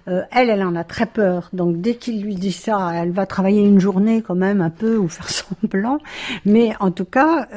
Euh, 0.09 0.23
elle, 0.33 0.51
elle 0.51 0.63
en 0.63 0.77
a 0.77 0.85
très 0.85 1.07
peur. 1.07 1.49
Donc, 1.53 1.81
dès 1.81 1.95
qu'il 1.95 2.23
lui 2.23 2.35
dit 2.35 2.53
ça, 2.53 2.93
elle 2.95 3.11
va 3.11 3.27
travailler 3.27 3.63
une 3.63 3.81
journée 3.81 4.23
quand 4.23 4.35
même 4.35 4.61
un 4.61 4.71
peu 4.71 4.97
ou 4.97 5.09
faire 5.09 5.31
semblant. 5.31 5.99
Mais 6.45 6.73
en 6.81 6.91
tout 6.91 7.05
cas, 7.05 7.49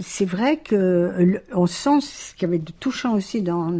c'est 0.00 0.24
vrai 0.24 0.56
que 0.56 1.40
on 1.52 1.66
sent 1.66 2.00
ce 2.00 2.34
qu'il 2.34 2.48
y 2.48 2.50
avait 2.50 2.58
de 2.58 2.72
touchant 2.72 3.14
aussi 3.14 3.42
dans 3.42 3.72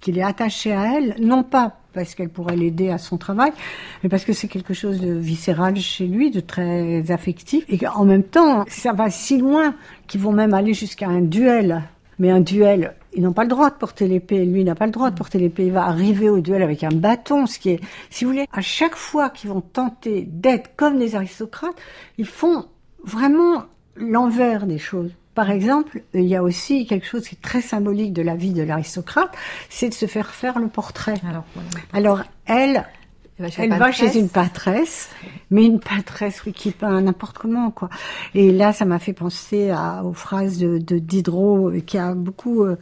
qu'il 0.00 0.18
est 0.18 0.22
attaché 0.22 0.72
à 0.72 0.96
elle, 0.96 1.16
non 1.20 1.42
pas 1.42 1.76
parce 1.96 2.14
qu'elle 2.14 2.28
pourrait 2.28 2.56
l'aider 2.56 2.90
à 2.90 2.98
son 2.98 3.16
travail, 3.16 3.52
mais 4.02 4.10
parce 4.10 4.26
que 4.26 4.34
c'est 4.34 4.48
quelque 4.48 4.74
chose 4.74 5.00
de 5.00 5.14
viscéral 5.14 5.76
chez 5.76 6.06
lui, 6.06 6.30
de 6.30 6.40
très 6.40 7.10
affectif, 7.10 7.64
et 7.70 7.78
qu'en 7.78 8.04
même 8.04 8.22
temps, 8.22 8.66
ça 8.68 8.92
va 8.92 9.08
si 9.08 9.38
loin 9.38 9.74
qu'ils 10.06 10.20
vont 10.20 10.30
même 10.30 10.52
aller 10.52 10.74
jusqu'à 10.74 11.08
un 11.08 11.22
duel. 11.22 11.82
Mais 12.18 12.30
un 12.30 12.40
duel, 12.40 12.94
ils 13.14 13.22
n'ont 13.22 13.32
pas 13.32 13.44
le 13.44 13.48
droit 13.48 13.70
de 13.70 13.74
porter 13.76 14.08
l'épée. 14.08 14.44
Lui 14.44 14.62
n'a 14.62 14.74
pas 14.74 14.86
le 14.86 14.92
droit 14.92 15.10
de 15.10 15.16
porter 15.16 15.38
l'épée. 15.38 15.66
Il 15.66 15.72
va 15.72 15.86
arriver 15.86 16.28
au 16.28 16.40
duel 16.40 16.62
avec 16.62 16.84
un 16.84 16.94
bâton, 16.94 17.46
ce 17.46 17.58
qui 17.58 17.70
est, 17.70 17.80
si 18.10 18.24
vous 18.24 18.30
voulez, 18.30 18.46
à 18.52 18.60
chaque 18.60 18.94
fois 18.94 19.30
qu'ils 19.30 19.50
vont 19.50 19.62
tenter 19.62 20.28
d'être 20.30 20.76
comme 20.76 20.98
des 20.98 21.14
aristocrates, 21.14 21.76
ils 22.18 22.26
font 22.26 22.66
vraiment 23.04 23.64
l'envers 23.96 24.66
des 24.66 24.78
choses. 24.78 25.12
Par 25.36 25.50
exemple, 25.50 26.00
il 26.14 26.24
y 26.24 26.34
a 26.34 26.42
aussi 26.42 26.86
quelque 26.86 27.06
chose 27.06 27.28
qui 27.28 27.34
est 27.34 27.42
très 27.42 27.60
symbolique 27.60 28.14
de 28.14 28.22
la 28.22 28.36
vie 28.36 28.54
de 28.54 28.62
l'aristocrate, 28.62 29.36
c'est 29.68 29.90
de 29.90 29.94
se 29.94 30.06
faire 30.06 30.30
faire 30.30 30.58
le 30.58 30.68
portrait. 30.68 31.20
Alors, 31.28 31.44
Alors 31.92 32.22
elle, 32.46 32.86
elle 33.38 33.68
va 33.78 33.92
chez 33.92 34.18
une 34.18 34.30
patresse, 34.30 35.10
mais 35.50 35.66
une 35.66 35.78
patresse 35.78 36.42
oui, 36.46 36.54
qui 36.54 36.70
peint 36.70 37.02
n'importe 37.02 37.36
comment 37.36 37.70
quoi. 37.70 37.90
Et 38.34 38.50
là, 38.50 38.72
ça 38.72 38.86
m'a 38.86 38.98
fait 38.98 39.12
penser 39.12 39.68
à, 39.68 40.02
aux 40.04 40.14
phrases 40.14 40.56
de, 40.56 40.78
de 40.78 40.98
Diderot 40.98 41.70
qui 41.86 41.98
a 41.98 42.14
beaucoup 42.14 42.64
euh, 42.64 42.76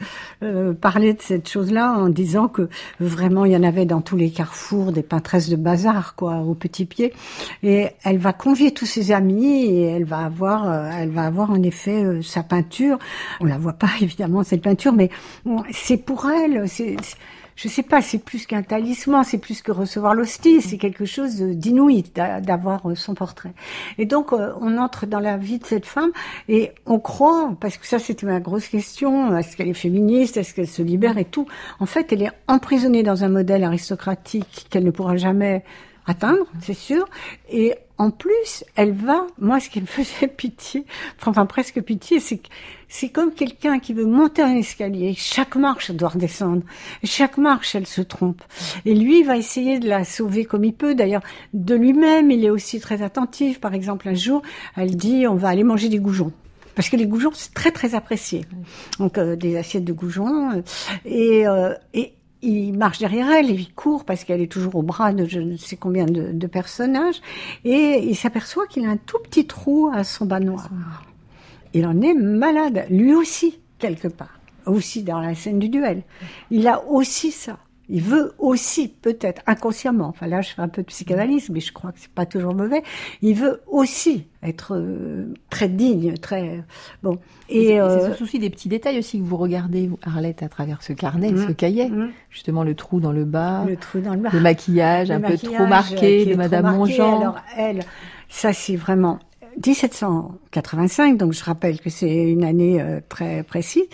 euh, 0.45 0.73
parlé 0.73 1.13
de 1.13 1.21
cette 1.21 1.49
chose-là 1.49 1.95
en 1.95 2.09
disant 2.09 2.47
que 2.47 2.69
vraiment 3.01 3.45
il 3.45 3.53
y 3.53 3.57
en 3.57 3.65
avait 3.65 3.85
dans 3.85 4.01
tous 4.01 4.17
les 4.17 4.31
carrefours 4.31 4.93
des 4.93 5.03
paintresses 5.03 5.49
de 5.49 5.57
bazar 5.57 6.15
quoi, 6.15 6.37
au 6.39 6.55
petit 6.55 6.85
pied. 6.85 7.13
Et 7.65 7.89
elle 8.05 8.19
va 8.19 8.33
convier 8.33 8.73
tous 8.73 8.87
ses 8.87 9.11
amis 9.11 9.65
et 9.65 9.83
elle 9.83 10.05
va 10.05 10.19
avoir, 10.19 10.71
euh, 10.71 10.89
elle 10.93 11.11
va 11.11 11.25
avoir 11.25 11.51
en 11.51 11.63
effet 11.65 12.23
sa 12.23 12.45
peinture. 12.45 12.99
On 13.41 13.45
la 13.45 13.59
voit 13.59 13.73
pas 13.73 13.91
évidemment 14.01 14.45
cette 14.45 14.63
peinture, 14.63 14.93
mais 14.93 15.11
c'est 15.73 15.97
pour 15.97 16.31
elle. 16.31 16.69
c'est 16.69 16.97
je 17.57 17.69
sais 17.69 17.83
pas, 17.83 18.03
c'est 18.03 18.19
plus 18.19 18.47
qu'un 18.47 18.63
talisman, 18.63 19.23
c'est 19.25 19.39
plus 19.39 19.63
que 19.63 19.73
recevoir 19.73 20.15
l'hostie, 20.15 20.61
c'est 20.61 20.79
quelque 20.79 21.05
chose 21.05 21.37
d'inouï 21.37 22.05
d'avoir 22.15 22.91
euh, 22.91 22.95
son 22.95 23.15
portrait. 23.15 23.53
Et 23.99 24.07
donc, 24.07 24.33
euh, 24.33 24.53
on 24.61 24.79
entre 24.79 25.07
dans 25.07 25.21
la 25.21 25.37
vie 25.37 25.59
de 25.59 25.67
cette 25.67 25.87
femme 25.87 26.11
et 26.49 26.73
on 26.87 26.99
croit, 26.99 27.55
parce 27.61 27.77
que 27.77 27.87
ça 27.87 27.99
c'était 27.99 28.27
ma 28.27 28.41
grosse 28.41 28.69
question, 28.69 29.37
est-ce 29.37 29.57
qu'elle 29.57 29.69
est 29.69 29.75
féministe, 29.75 30.37
est-ce 30.37 30.55
qu'elle 30.55 30.69
se 30.69 30.83
libère 30.83 31.19
et 31.19 31.25
tout. 31.25 31.47
En 31.81 31.87
fait, 31.87 32.13
elle 32.13 32.23
est 32.23 32.33
emprisonnée 32.49 33.03
dans 33.03 33.25
un 33.25 33.29
modèle 33.29 33.65
aristocratique 33.65 34.67
qu'elle 34.71 34.85
ne 34.85 34.91
pourra 34.91 35.17
jamais 35.17 35.65
atteindre, 36.07 36.47
c'est 36.61 36.75
sûr. 36.75 37.07
Et 37.51 37.75
en 37.97 38.11
plus, 38.11 38.65
elle 38.77 38.93
va, 38.93 39.27
moi, 39.39 39.61
ce 39.61 39.71
qui 39.71 39.81
me 39.81 39.87
faisait 39.87 40.29
pitié, 40.29 40.85
enfin 41.25 41.47
presque 41.47 41.81
pitié, 41.81 42.21
c'est 42.21 42.39
que 42.39 42.49
c'est 42.89 43.09
comme 43.09 43.33
quelqu'un 43.33 43.79
qui 43.79 43.93
veut 43.93 44.07
monter 44.07 44.43
un 44.43 44.55
escalier. 44.55 45.15
Chaque 45.17 45.57
marche 45.57 45.91
doit 45.91 46.11
redescendre. 46.11 46.63
Chaque 47.03 47.39
marche, 47.39 47.75
elle 47.75 47.87
se 47.87 48.03
trompe. 48.03 48.43
Et 48.85 48.95
lui, 48.95 49.21
il 49.21 49.27
va 49.27 49.37
essayer 49.37 49.79
de 49.79 49.89
la 49.89 50.05
sauver 50.05 50.45
comme 50.45 50.65
il 50.65 50.75
peut. 50.75 50.95
D'ailleurs, 50.95 51.23
de 51.55 51.75
lui-même, 51.75 52.31
il 52.31 52.45
est 52.45 52.51
aussi 52.51 52.79
très 52.81 53.03
attentif. 53.03 53.61
Par 53.61 53.75
exemple, 53.75 54.09
un 54.09 54.15
jour, 54.15 54.43
elle 54.77 54.97
dit, 54.97 55.27
on 55.27 55.35
va 55.35 55.49
aller 55.49 55.65
manger 55.65 55.89
des 55.89 55.99
goujons 55.99 56.33
parce 56.75 56.89
que 56.89 56.97
les 56.97 57.07
goujons 57.07 57.31
c'est 57.35 57.55
très 57.55 57.71
très 57.71 57.95
apprécié. 57.95 58.45
Donc 58.99 59.19
euh, 59.19 59.37
des 59.37 59.57
assiettes 59.57 59.85
de 59.85 59.93
goujons 59.93 60.53
euh, 60.53 60.63
et, 61.05 61.47
euh, 61.47 61.75
et 61.93 62.14
il 62.45 62.77
marche 62.77 62.99
derrière 62.99 63.31
elle, 63.31 63.51
il 63.51 63.73
court 63.73 64.05
parce 64.05 64.25
qu'elle 64.25 64.41
est 64.41 64.53
toujours 64.53 64.77
au 64.77 64.83
bras 64.83 65.13
de 65.13 65.25
je 65.25 65.41
ne 65.41 65.57
sais 65.57 65.77
combien 65.77 66.05
de, 66.05 66.47
personnages, 66.47 67.21
et 67.65 68.05
il 68.05 68.15
s'aperçoit 68.15 68.67
qu'il 68.67 68.85
a 68.87 68.91
un 68.91 68.97
tout 68.97 69.19
petit 69.19 69.47
trou 69.47 69.91
à 69.93 70.05
son 70.05 70.27
bas 70.27 70.41
noir. 70.41 70.69
Il 71.73 71.87
en 71.87 72.01
est 72.03 72.15
malade, 72.15 72.85
lui 72.91 73.15
aussi, 73.15 73.59
quelque 73.79 74.09
part, 74.09 74.39
aussi 74.67 75.03
dans 75.03 75.21
la 75.21 75.35
scène 75.35 75.59
du 75.59 75.69
duel. 75.69 76.03
Il 76.51 76.69
a 76.69 76.85
aussi 76.85 77.33
ça. 77.33 77.59
Il 77.89 78.03
veut 78.03 78.33
aussi, 78.39 78.89
peut-être 78.89 79.43
inconsciemment, 79.47 80.07
enfin 80.07 80.27
là 80.27 80.41
je 80.41 80.51
fais 80.51 80.63
un 80.63 80.69
peu 80.69 80.83
de 80.83 80.87
psychanalyse, 80.87 81.51
mais 81.51 81.61
je 81.61 81.73
crois 81.73 81.93
que 81.93 82.01
c'est 82.01 82.11
pas 82.11 82.25
toujours 82.25 82.55
mauvais, 82.55 82.83
il 83.21 83.35
veut 83.35 83.61
aussi 83.67 84.27
être 84.43 84.75
euh, 84.75 85.35
très 85.51 85.69
digne, 85.69 86.15
très 86.15 86.63
bon. 87.03 87.19
Et 87.49 87.67
c'est 87.67 87.81
euh, 87.81 88.11
ce 88.11 88.17
souci 88.17 88.39
des 88.39 88.51
petits 88.51 88.69
détails 88.69 88.99
aussi 88.99 89.19
que 89.19 89.25
vous 89.25 89.37
regardez, 89.37 89.91
Arlette, 90.03 90.43
à 90.43 90.49
travers 90.49 90.83
ce 90.83 90.93
carnet, 90.93 91.29
ce 91.29 91.51
mmh. 91.51 91.55
cahier. 91.55 91.89
Mmh. 91.89 92.11
Justement, 92.31 92.65
le 92.65 92.75
trou 92.75 93.01
dans 93.01 93.13
le 93.13 93.25
bas, 93.25 93.65
le 93.67 93.77
trou 93.77 94.01
dans 94.01 94.15
le 94.15 94.21
bas, 94.21 94.31
le 94.33 94.41
maquillage 94.41 95.11
un 95.11 95.21
peu 95.21 95.37
trop 95.37 95.67
marqué 95.67 96.27
de 96.27 96.35
Madame 96.35 96.77
Mongeant. 96.77 97.21
Alors 97.21 97.37
elle, 97.57 97.81
ça 98.29 98.53
c'est 98.53 98.77
vraiment 98.77 99.19
1785, 99.65 101.17
donc 101.17 101.33
je 101.33 101.45
rappelle 101.45 101.81
que 101.81 101.91
c'est 101.91 102.13
une 102.13 102.45
année 102.45 102.81
euh, 102.81 103.01
très 103.09 103.43
précise, 103.43 103.85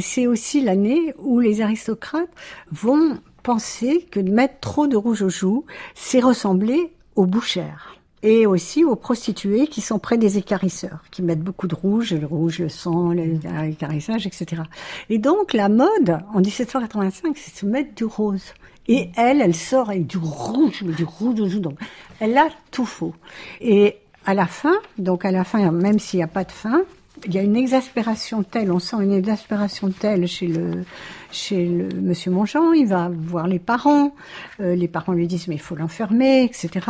c'est 0.00 0.26
aussi 0.26 0.60
l'année 0.62 1.14
où 1.18 1.40
les 1.40 1.60
aristocrates 1.62 2.30
vont 2.70 3.18
penser 3.42 4.06
que 4.10 4.20
de 4.20 4.30
mettre 4.30 4.60
trop 4.60 4.86
de 4.86 4.96
rouge 4.96 5.22
aux 5.22 5.28
joues, 5.28 5.64
c'est 5.94 6.20
ressembler 6.20 6.92
aux 7.16 7.26
bouchères 7.26 7.96
et 8.22 8.46
aussi 8.46 8.84
aux 8.84 8.96
prostituées 8.96 9.66
qui 9.66 9.80
sont 9.80 9.98
près 9.98 10.18
des 10.18 10.36
écarisseurs, 10.36 11.04
qui 11.10 11.22
mettent 11.22 11.40
beaucoup 11.40 11.66
de 11.66 11.74
rouge, 11.74 12.12
le 12.12 12.26
rouge, 12.26 12.58
le 12.58 12.68
sang, 12.68 13.12
l'écarissage, 13.12 14.26
etc. 14.26 14.62
Et 15.08 15.18
donc 15.18 15.54
la 15.54 15.68
mode 15.68 16.18
en 16.34 16.40
1785, 16.40 17.36
c'est 17.36 17.60
se 17.60 17.66
mettre 17.66 17.94
du 17.94 18.04
rose. 18.04 18.52
Et 18.88 19.10
elle, 19.16 19.40
elle 19.40 19.54
sort 19.54 19.90
avec 19.90 20.06
du 20.06 20.18
rouge, 20.18 20.82
du 20.82 21.04
rouge 21.04 21.40
aux 21.40 21.48
joues. 21.48 21.60
Donc 21.60 21.78
elle 22.18 22.36
a 22.36 22.48
tout 22.70 22.86
faux. 22.86 23.14
Et 23.60 23.96
à 24.26 24.34
la 24.34 24.46
fin, 24.46 24.74
donc 24.98 25.24
à 25.24 25.30
la 25.30 25.44
fin, 25.44 25.70
même 25.70 25.98
s'il 25.98 26.18
n'y 26.18 26.24
a 26.24 26.28
pas 26.28 26.44
de 26.44 26.52
fin, 26.52 26.82
il 27.26 27.34
y 27.34 27.38
a 27.38 27.42
une 27.42 27.56
exaspération 27.56 28.42
telle, 28.42 28.72
on 28.72 28.78
sent 28.78 28.96
une 29.00 29.12
exaspération 29.12 29.90
telle 29.90 30.26
chez 30.26 30.46
le 30.46 30.84
chez 31.32 31.66
le 31.66 31.88
monsieur 32.00 32.30
Mongeant. 32.30 32.72
Il 32.72 32.86
va 32.86 33.10
voir 33.12 33.46
les 33.46 33.58
parents. 33.58 34.14
Euh, 34.60 34.74
les 34.74 34.88
parents 34.88 35.12
lui 35.12 35.26
disent 35.26 35.48
mais 35.48 35.54
il 35.54 35.60
faut 35.60 35.76
l'enfermer, 35.76 36.44
etc. 36.44 36.86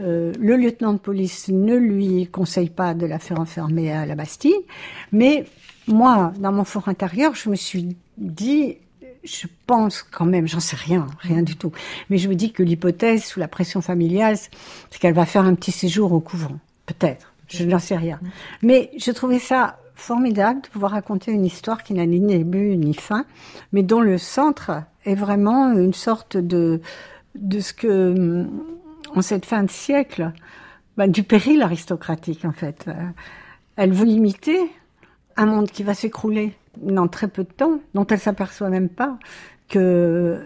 Euh, 0.00 0.32
le 0.38 0.56
lieutenant 0.56 0.92
de 0.92 0.98
police 0.98 1.48
ne 1.48 1.76
lui 1.76 2.26
conseille 2.26 2.70
pas 2.70 2.94
de 2.94 3.06
la 3.06 3.18
faire 3.18 3.40
enfermer 3.40 3.92
à 3.92 4.06
la 4.06 4.14
Bastille. 4.14 4.54
Mais 5.10 5.44
moi, 5.86 6.32
dans 6.38 6.52
mon 6.52 6.64
fort 6.64 6.88
intérieur, 6.88 7.34
je 7.34 7.50
me 7.50 7.56
suis 7.56 7.96
dit 8.18 8.76
je 9.24 9.46
pense 9.66 10.02
quand 10.02 10.24
même, 10.24 10.48
j'en 10.48 10.60
sais 10.60 10.76
rien, 10.76 11.06
rien 11.20 11.42
du 11.42 11.56
tout. 11.56 11.72
Mais 12.10 12.18
je 12.18 12.28
me 12.28 12.34
dis 12.34 12.52
que 12.52 12.62
l'hypothèse, 12.62 13.24
sous 13.24 13.40
la 13.40 13.48
pression 13.48 13.80
familiale, 13.80 14.36
c'est 14.36 14.98
qu'elle 14.98 15.14
va 15.14 15.26
faire 15.26 15.44
un 15.44 15.54
petit 15.54 15.72
séjour 15.72 16.12
au 16.12 16.20
couvent. 16.20 16.58
Peut-être 16.86 17.31
je 17.52 17.64
n'en 17.64 17.78
sais 17.78 17.96
rien. 17.96 18.18
Mais 18.62 18.90
je 18.96 19.10
trouvais 19.10 19.38
ça 19.38 19.78
formidable 19.94 20.62
de 20.62 20.68
pouvoir 20.68 20.92
raconter 20.92 21.32
une 21.32 21.44
histoire 21.44 21.82
qui 21.82 21.94
n'a 21.94 22.06
ni 22.06 22.18
début 22.20 22.76
ni 22.76 22.94
fin, 22.94 23.24
mais 23.72 23.82
dont 23.82 24.00
le 24.00 24.18
centre 24.18 24.82
est 25.04 25.14
vraiment 25.14 25.72
une 25.72 25.94
sorte 25.94 26.36
de, 26.36 26.80
de 27.34 27.60
ce 27.60 27.72
que, 27.72 28.46
en 29.14 29.22
cette 29.22 29.46
fin 29.46 29.62
de 29.62 29.70
siècle, 29.70 30.32
ben, 30.96 31.10
du 31.10 31.22
péril 31.22 31.62
aristocratique 31.62 32.44
en 32.44 32.52
fait. 32.52 32.86
Elle 33.76 33.92
veut 33.92 34.06
l'imiter, 34.06 34.58
un 35.36 35.46
monde 35.46 35.70
qui 35.70 35.82
va 35.82 35.94
s'écrouler 35.94 36.54
dans 36.76 37.08
très 37.08 37.28
peu 37.28 37.44
de 37.44 37.52
temps, 37.52 37.80
dont 37.94 38.06
elle 38.06 38.18
s'aperçoit 38.18 38.70
même 38.70 38.88
pas 38.88 39.18
que 39.68 40.40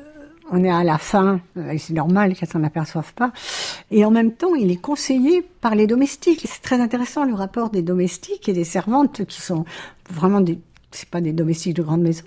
on 0.51 0.63
est 0.65 0.71
à 0.71 0.85
la 0.85 0.99
fin, 0.99 1.41
et 1.71 1.79
c'est 1.79 1.93
normal 1.93 2.35
qu'elle 2.35 2.49
s'en 2.49 2.63
aperçoive 2.63 3.13
pas. 3.15 3.33
Et 3.91 4.05
en 4.05 4.11
même 4.11 4.33
temps, 4.33 4.55
il 4.55 4.71
est 4.71 4.81
conseillé 4.81 5.43
par 5.61 5.75
les 5.75 5.87
domestiques. 5.87 6.47
C'est 6.47 6.63
très 6.63 6.81
intéressant 6.81 7.25
le 7.25 7.35
rapport 7.35 7.71
des 7.71 7.83
domestiques 7.83 8.49
et 8.49 8.53
des 8.53 8.65
servantes 8.65 9.25
qui 9.25 9.41
sont 9.41 9.65
vraiment 10.11 10.41
des, 10.41 10.59
c'est 10.91 11.09
pas 11.09 11.21
des 11.21 11.33
domestiques 11.33 11.75
de 11.75 11.83
grande 11.83 12.03
maison, 12.03 12.25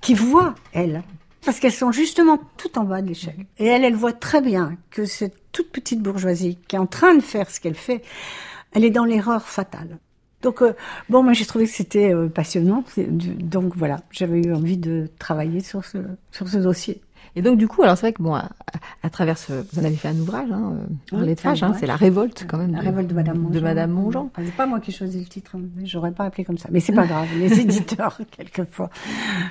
qui 0.00 0.14
voient 0.14 0.54
elles, 0.72 1.02
parce 1.44 1.60
qu'elles 1.60 1.72
sont 1.72 1.92
justement 1.92 2.38
tout 2.56 2.78
en 2.78 2.84
bas 2.84 3.02
de 3.02 3.08
l'échelle. 3.08 3.46
Et 3.58 3.66
elle, 3.66 3.84
elle 3.84 3.94
voit 3.94 4.12
très 4.12 4.40
bien 4.40 4.76
que 4.90 5.04
cette 5.04 5.36
toute 5.52 5.70
petite 5.70 6.00
bourgeoisie 6.00 6.58
qui 6.68 6.76
est 6.76 6.78
en 6.78 6.86
train 6.86 7.14
de 7.14 7.22
faire 7.22 7.50
ce 7.50 7.60
qu'elle 7.60 7.74
fait, 7.74 8.02
elle 8.72 8.84
est 8.84 8.90
dans 8.90 9.04
l'erreur 9.04 9.48
fatale. 9.48 9.98
Donc 10.42 10.62
euh, 10.62 10.72
bon, 11.08 11.22
moi 11.22 11.32
j'ai 11.32 11.44
trouvé 11.44 11.66
que 11.66 11.72
c'était 11.72 12.14
euh, 12.14 12.28
passionnant. 12.28 12.84
Donc 12.96 13.76
voilà, 13.76 14.00
j'avais 14.10 14.40
eu 14.40 14.54
envie 14.54 14.78
de 14.78 15.08
travailler 15.18 15.60
sur 15.60 15.84
ce 15.84 15.98
sur 16.30 16.48
ce 16.48 16.58
dossier. 16.58 17.00
Et 17.36 17.42
donc 17.42 17.58
du 17.58 17.68
coup, 17.68 17.82
alors 17.82 17.96
c'est 17.96 18.06
vrai 18.06 18.12
que 18.12 18.22
bon, 18.22 18.34
à, 18.34 19.10
travers 19.10 19.38
ce, 19.38 19.52
vous 19.52 19.80
en 19.80 19.84
avez 19.84 19.94
fait 19.94 20.08
un 20.08 20.18
ouvrage, 20.18 20.50
hein, 20.50 20.74
euh, 21.12 21.34
hein, 21.44 21.74
c'est 21.78 21.86
la 21.86 21.96
révolte 21.96 22.46
quand 22.48 22.58
même. 22.58 22.72
La 22.72 22.80
révolte 22.80 23.08
de 23.08 23.14
Madame 23.14 23.38
Mongeant. 23.38 23.54
De 23.54 23.60
Madame 23.60 23.90
Mongeant. 23.92 24.30
c'est 24.36 24.54
pas 24.54 24.66
moi 24.66 24.80
qui 24.80 24.90
choisis 24.90 25.20
le 25.20 25.28
titre, 25.28 25.56
hein, 25.56 25.62
j'aurais 25.84 26.10
pas 26.10 26.24
appelé 26.24 26.44
comme 26.44 26.58
ça, 26.58 26.68
mais 26.72 26.80
c'est 26.80 26.92
pas 26.92 27.06
grave. 27.06 27.28
les 27.38 27.60
éditeurs 27.60 28.18
quelquefois. 28.30 28.90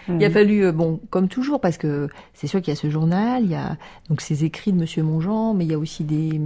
Il 0.10 0.24
a 0.24 0.30
fallu, 0.30 0.66
euh, 0.66 0.72
bon, 0.72 1.00
comme 1.10 1.30
toujours, 1.30 1.62
parce 1.62 1.78
que 1.78 2.10
c'est 2.34 2.48
sûr 2.48 2.62
qu'il 2.62 2.74
y 2.74 2.78
a 2.78 2.80
ce 2.80 2.90
journal, 2.90 3.44
il 3.44 3.52
y 3.52 3.56
a 3.56 3.78
donc 4.10 4.22
ces 4.22 4.44
écrits 4.44 4.74
de 4.74 4.78
Monsieur 4.78 5.04
Mongeant, 5.04 5.54
mais 5.54 5.66
il 5.66 5.72
y 5.72 5.76
a 5.76 5.80
aussi 5.80 6.04
des 6.04 6.40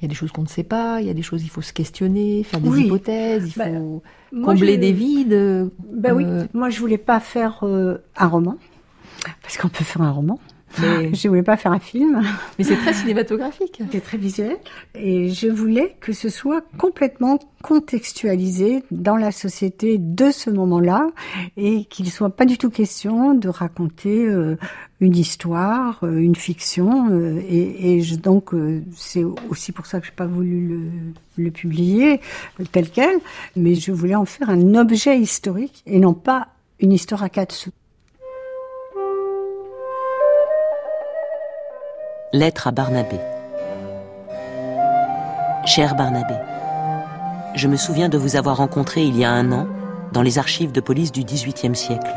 il 0.00 0.06
y 0.06 0.06
a 0.06 0.08
des 0.08 0.16
choses 0.16 0.32
qu'on 0.32 0.42
ne 0.42 0.48
sait 0.48 0.64
pas, 0.64 1.00
il 1.00 1.06
y 1.06 1.10
a 1.10 1.14
des 1.14 1.22
choses 1.22 1.44
il 1.44 1.48
faut 1.48 1.62
se 1.62 1.72
questionner, 1.72 2.42
faire 2.42 2.60
des 2.60 2.80
hypothèses, 2.80 3.52
il 3.54 3.56
bah, 3.56 3.66
faut 3.66 4.02
combler 4.44 4.76
des 4.76 4.92
vides. 4.92 5.70
Ben 5.92 6.12
oui, 6.12 6.24
euh, 6.26 6.44
moi 6.52 6.70
je 6.70 6.80
voulais 6.80 6.98
pas 6.98 7.20
faire 7.20 7.62
un 7.62 8.26
roman 8.26 8.56
parce 9.42 9.56
qu'on 9.56 9.68
peut 9.68 9.84
faire 9.84 10.02
un 10.02 10.10
roman. 10.10 10.38
Mais... 10.80 11.14
Je 11.14 11.28
voulais 11.28 11.42
pas 11.42 11.56
faire 11.56 11.72
un 11.72 11.78
film. 11.78 12.22
Mais 12.58 12.64
c'est 12.64 12.76
très 12.76 12.94
cinématographique. 12.94 13.82
C'est 13.90 14.00
très 14.00 14.16
visuel. 14.16 14.56
Et 14.94 15.28
je 15.28 15.48
voulais 15.48 15.96
que 16.00 16.12
ce 16.12 16.28
soit 16.28 16.64
complètement 16.78 17.38
contextualisé 17.62 18.82
dans 18.90 19.16
la 19.16 19.32
société 19.32 19.98
de 19.98 20.30
ce 20.30 20.50
moment-là 20.50 21.08
et 21.56 21.84
qu'il 21.84 22.10
soit 22.10 22.30
pas 22.30 22.44
du 22.44 22.58
tout 22.58 22.70
question 22.70 23.34
de 23.34 23.48
raconter 23.48 24.26
euh, 24.26 24.56
une 25.00 25.16
histoire, 25.16 26.00
euh, 26.04 26.16
une 26.16 26.36
fiction. 26.36 27.10
Euh, 27.10 27.40
et, 27.48 27.98
et 27.98 28.16
donc, 28.16 28.52
c'est 28.96 29.24
aussi 29.50 29.72
pour 29.72 29.86
ça 29.86 30.00
que 30.00 30.06
j'ai 30.06 30.12
pas 30.12 30.26
voulu 30.26 30.66
le, 30.66 31.44
le 31.44 31.50
publier 31.50 32.20
tel 32.72 32.90
quel. 32.90 33.16
Mais 33.56 33.74
je 33.74 33.92
voulais 33.92 34.14
en 34.14 34.24
faire 34.24 34.48
un 34.50 34.74
objet 34.74 35.18
historique 35.18 35.82
et 35.86 35.98
non 35.98 36.14
pas 36.14 36.48
une 36.80 36.92
histoire 36.92 37.22
à 37.22 37.28
quatre 37.28 37.52
sous. 37.52 37.70
Lettre 42.34 42.68
à 42.68 42.70
Barnabé. 42.70 43.20
Cher 45.66 45.94
Barnabé, 45.94 46.32
je 47.54 47.68
me 47.68 47.76
souviens 47.76 48.08
de 48.08 48.16
vous 48.16 48.36
avoir 48.36 48.56
rencontré 48.56 49.02
il 49.02 49.18
y 49.18 49.24
a 49.26 49.30
un 49.30 49.52
an 49.52 49.66
dans 50.12 50.22
les 50.22 50.38
archives 50.38 50.72
de 50.72 50.80
police 50.80 51.12
du 51.12 51.24
XVIIIe 51.24 51.76
siècle. 51.76 52.14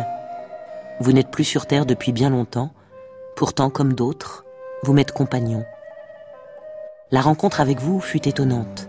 Vous 1.02 1.12
n'êtes 1.12 1.32
plus 1.32 1.44
sur 1.44 1.66
Terre 1.66 1.86
depuis 1.86 2.14
bien 2.14 2.30
longtemps, 2.30 2.72
pourtant 3.36 3.70
comme 3.70 3.92
d'autres, 3.92 4.46
vous 4.84 4.94
m'êtes 4.94 5.12
compagnon. 5.12 5.66
La 7.12 7.20
rencontre 7.20 7.60
avec 7.60 7.82
vous 7.82 8.00
fut 8.00 8.26
étonnante. 8.26 8.88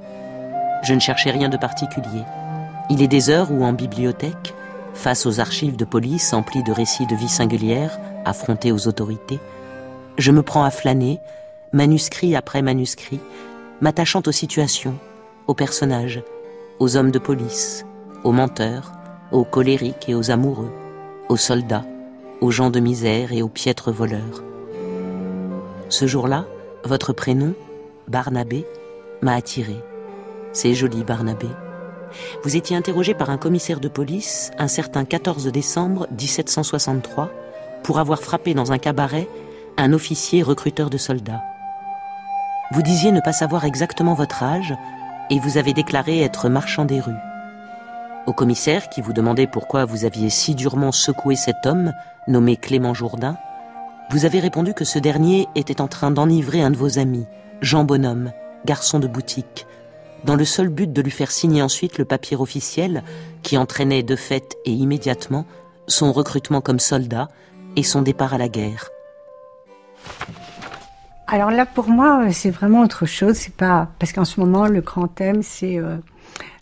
Je 0.84 0.94
ne 0.94 1.00
cherchais 1.00 1.32
rien 1.32 1.48
de 1.48 1.56
particulier. 1.56 2.22
Il 2.88 3.02
est 3.02 3.08
des 3.08 3.30
heures 3.30 3.50
où 3.50 3.64
en 3.64 3.72
bibliothèque, 3.72 4.54
face 4.94 5.26
aux 5.26 5.40
archives 5.40 5.76
de 5.76 5.84
police 5.84 6.32
emplies 6.32 6.62
de 6.62 6.70
récits 6.70 7.06
de 7.06 7.16
vie 7.16 7.28
singulière, 7.28 7.98
affrontés 8.24 8.70
aux 8.70 8.86
autorités, 8.86 9.40
je 10.18 10.32
me 10.32 10.42
prends 10.42 10.64
à 10.64 10.70
flâner, 10.70 11.20
manuscrit 11.72 12.36
après 12.36 12.62
manuscrit, 12.62 13.20
m'attachant 13.80 14.22
aux 14.26 14.32
situations, 14.32 14.94
aux 15.46 15.54
personnages, 15.54 16.22
aux 16.78 16.96
hommes 16.96 17.10
de 17.10 17.18
police, 17.18 17.84
aux 18.24 18.32
menteurs, 18.32 18.92
aux 19.32 19.44
colériques 19.44 20.08
et 20.08 20.14
aux 20.14 20.30
amoureux, 20.30 20.72
aux 21.28 21.36
soldats, 21.36 21.84
aux 22.40 22.50
gens 22.50 22.70
de 22.70 22.80
misère 22.80 23.32
et 23.32 23.42
aux 23.42 23.48
piètres 23.48 23.92
voleurs. 23.92 24.42
Ce 25.88 26.06
jour-là, 26.06 26.46
votre 26.84 27.12
prénom, 27.12 27.54
Barnabé, 28.08 28.64
m'a 29.20 29.34
attiré. 29.34 29.76
C'est 30.52 30.74
joli, 30.74 31.04
Barnabé. 31.04 31.48
Vous 32.42 32.56
étiez 32.56 32.76
interrogé 32.76 33.14
par 33.14 33.30
un 33.30 33.36
commissaire 33.36 33.80
de 33.80 33.88
police 33.88 34.50
un 34.58 34.68
certain 34.68 35.04
14 35.04 35.46
décembre 35.48 36.06
1763 36.12 37.30
pour 37.82 37.98
avoir 37.98 38.20
frappé 38.20 38.54
dans 38.54 38.72
un 38.72 38.78
cabaret 38.78 39.28
un 39.78 39.92
officier 39.92 40.42
recruteur 40.42 40.90
de 40.90 40.98
soldats. 40.98 41.42
Vous 42.72 42.82
disiez 42.82 43.12
ne 43.12 43.20
pas 43.20 43.32
savoir 43.32 43.64
exactement 43.64 44.14
votre 44.14 44.42
âge 44.42 44.74
et 45.30 45.38
vous 45.38 45.58
avez 45.58 45.72
déclaré 45.72 46.22
être 46.22 46.48
marchand 46.48 46.84
des 46.84 47.00
rues. 47.00 47.12
Au 48.26 48.32
commissaire 48.32 48.88
qui 48.88 49.00
vous 49.00 49.12
demandait 49.12 49.46
pourquoi 49.46 49.84
vous 49.84 50.04
aviez 50.04 50.30
si 50.30 50.54
durement 50.54 50.92
secoué 50.92 51.36
cet 51.36 51.66
homme, 51.66 51.92
nommé 52.26 52.56
Clément 52.56 52.94
Jourdain, 52.94 53.36
vous 54.10 54.24
avez 54.24 54.40
répondu 54.40 54.72
que 54.74 54.84
ce 54.84 54.98
dernier 54.98 55.48
était 55.54 55.80
en 55.80 55.88
train 55.88 56.10
d'enivrer 56.10 56.62
un 56.62 56.70
de 56.70 56.76
vos 56.76 56.98
amis, 56.98 57.26
Jean 57.60 57.84
Bonhomme, 57.84 58.32
garçon 58.64 58.98
de 58.98 59.06
boutique, 59.06 59.66
dans 60.24 60.36
le 60.36 60.44
seul 60.44 60.68
but 60.68 60.92
de 60.92 61.02
lui 61.02 61.10
faire 61.10 61.30
signer 61.30 61.62
ensuite 61.62 61.98
le 61.98 62.04
papier 62.04 62.36
officiel 62.36 63.04
qui 63.42 63.56
entraînait 63.58 64.02
de 64.02 64.16
fait 64.16 64.56
et 64.64 64.72
immédiatement 64.72 65.44
son 65.86 66.12
recrutement 66.12 66.60
comme 66.60 66.80
soldat 66.80 67.28
et 67.76 67.82
son 67.82 68.02
départ 68.02 68.34
à 68.34 68.38
la 68.38 68.48
guerre. 68.48 68.90
Alors 71.28 71.50
là, 71.50 71.66
pour 71.66 71.88
moi, 71.88 72.26
euh, 72.26 72.30
c'est 72.32 72.50
vraiment 72.50 72.82
autre 72.82 73.04
chose. 73.04 73.34
C'est 73.34 73.54
pas 73.54 73.88
parce 73.98 74.12
qu'en 74.12 74.24
ce 74.24 74.38
moment, 74.38 74.66
le 74.66 74.80
grand 74.80 75.08
thème, 75.08 75.42
c'est 75.42 75.78
euh, 75.78 75.96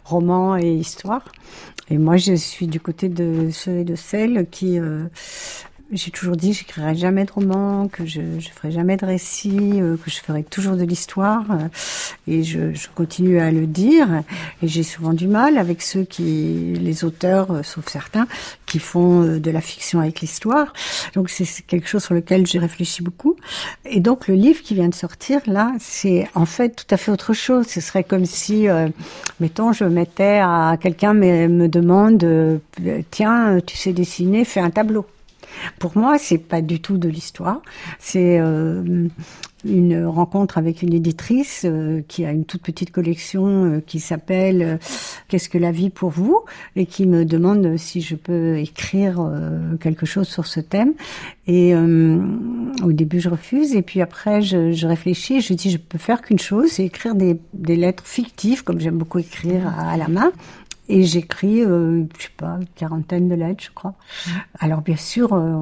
roman 0.04 0.56
et 0.56 0.72
histoire. 0.72 1.22
Et 1.90 1.98
moi, 1.98 2.16
je 2.16 2.34
suis 2.34 2.66
du 2.66 2.80
côté 2.80 3.08
de 3.10 3.50
ceux 3.52 3.78
et 3.78 3.84
de 3.84 3.94
celles 3.94 4.46
qui 4.50 4.78
euh, 4.78 5.04
j'ai 5.94 6.10
toujours 6.10 6.36
dit, 6.36 6.52
j'écrirai 6.52 6.94
jamais 6.94 7.24
de 7.24 7.30
roman, 7.30 7.88
que 7.88 8.04
je, 8.04 8.20
je 8.38 8.48
ferai 8.48 8.72
jamais 8.72 8.96
de 8.96 9.06
récit, 9.06 9.80
euh, 9.80 9.96
que 9.96 10.10
je 10.10 10.16
ferai 10.16 10.42
toujours 10.42 10.76
de 10.76 10.82
l'histoire, 10.82 11.44
euh, 11.50 11.68
et 12.26 12.42
je, 12.42 12.74
je, 12.74 12.88
continue 12.94 13.38
à 13.38 13.50
le 13.50 13.66
dire. 13.66 14.08
Et 14.62 14.68
j'ai 14.68 14.82
souvent 14.82 15.12
du 15.12 15.28
mal 15.28 15.56
avec 15.56 15.82
ceux 15.82 16.04
qui, 16.04 16.74
les 16.80 17.04
auteurs, 17.04 17.50
euh, 17.50 17.62
sauf 17.62 17.88
certains, 17.88 18.26
qui 18.66 18.78
font 18.78 19.22
de 19.38 19.50
la 19.50 19.60
fiction 19.60 20.00
avec 20.00 20.20
l'histoire. 20.20 20.72
Donc 21.14 21.30
c'est 21.30 21.46
quelque 21.66 21.88
chose 21.88 22.02
sur 22.02 22.14
lequel 22.14 22.46
j'ai 22.46 22.58
réfléchi 22.58 23.02
beaucoup. 23.02 23.36
Et 23.84 24.00
donc 24.00 24.26
le 24.26 24.34
livre 24.34 24.62
qui 24.62 24.74
vient 24.74 24.88
de 24.88 24.94
sortir 24.94 25.40
là, 25.46 25.72
c'est 25.78 26.28
en 26.34 26.46
fait 26.46 26.70
tout 26.70 26.86
à 26.92 26.96
fait 26.96 27.12
autre 27.12 27.34
chose. 27.34 27.66
Ce 27.66 27.80
serait 27.80 28.04
comme 28.04 28.24
si, 28.24 28.66
mettons, 29.38 29.72
je 29.72 29.84
mettais 29.84 30.40
à 30.42 30.76
quelqu'un 30.80 31.14
me, 31.14 31.46
me 31.46 31.68
demande, 31.68 32.26
tiens, 33.10 33.60
tu 33.64 33.76
sais 33.76 33.92
dessiner, 33.92 34.44
fais 34.44 34.60
un 34.60 34.70
tableau. 34.70 35.06
Pour 35.78 35.96
moi, 35.96 36.18
c'est 36.18 36.38
pas 36.38 36.62
du 36.62 36.80
tout 36.80 36.98
de 36.98 37.08
l'histoire. 37.08 37.62
C'est 37.98 38.38
euh, 38.40 39.08
une 39.64 40.04
rencontre 40.04 40.58
avec 40.58 40.82
une 40.82 40.92
éditrice 40.92 41.62
euh, 41.64 42.02
qui 42.06 42.24
a 42.24 42.32
une 42.32 42.44
toute 42.44 42.62
petite 42.62 42.90
collection 42.90 43.64
euh, 43.64 43.80
qui 43.80 44.00
s'appelle 44.00 44.78
Qu'est-ce 45.28 45.48
que 45.48 45.58
la 45.58 45.72
vie 45.72 45.90
pour 45.90 46.10
vous? 46.10 46.40
Et 46.76 46.86
qui 46.86 47.06
me 47.06 47.24
demande 47.24 47.76
si 47.76 48.00
je 48.00 48.14
peux 48.14 48.58
écrire 48.58 49.30
quelque 49.80 50.06
chose 50.06 50.28
sur 50.28 50.46
ce 50.46 50.60
thème. 50.60 50.92
Et 51.46 51.74
au 51.74 52.92
début, 52.92 53.20
je 53.20 53.28
refuse 53.28 53.74
et 53.74 53.82
puis 53.82 54.00
après, 54.00 54.42
je, 54.42 54.86
réfléchis. 54.86 55.40
je 55.40 55.54
dis, 55.54 55.70
je 55.70 55.78
peux 55.78 55.98
faire 55.98 56.22
qu'une 56.22 56.38
chose, 56.38 56.70
c'est 56.70 56.84
écrire 56.84 57.14
des 57.14 57.76
lettres 57.76 58.04
fictives, 58.06 58.64
comme 58.64 58.80
j'aime 58.80 58.98
beaucoup 58.98 59.18
écrire 59.18 59.66
à 59.78 59.96
la 59.96 60.08
main. 60.08 60.32
Et 60.88 61.02
j'écris, 61.02 61.62
euh, 61.62 62.04
je 62.18 62.24
sais 62.24 62.28
pas, 62.36 62.58
une 62.60 62.66
quarantaine 62.74 63.28
de 63.28 63.34
lettres, 63.34 63.64
je 63.64 63.70
crois. 63.74 63.94
Alors 64.58 64.82
bien 64.82 64.96
sûr, 64.96 65.32
euh, 65.32 65.60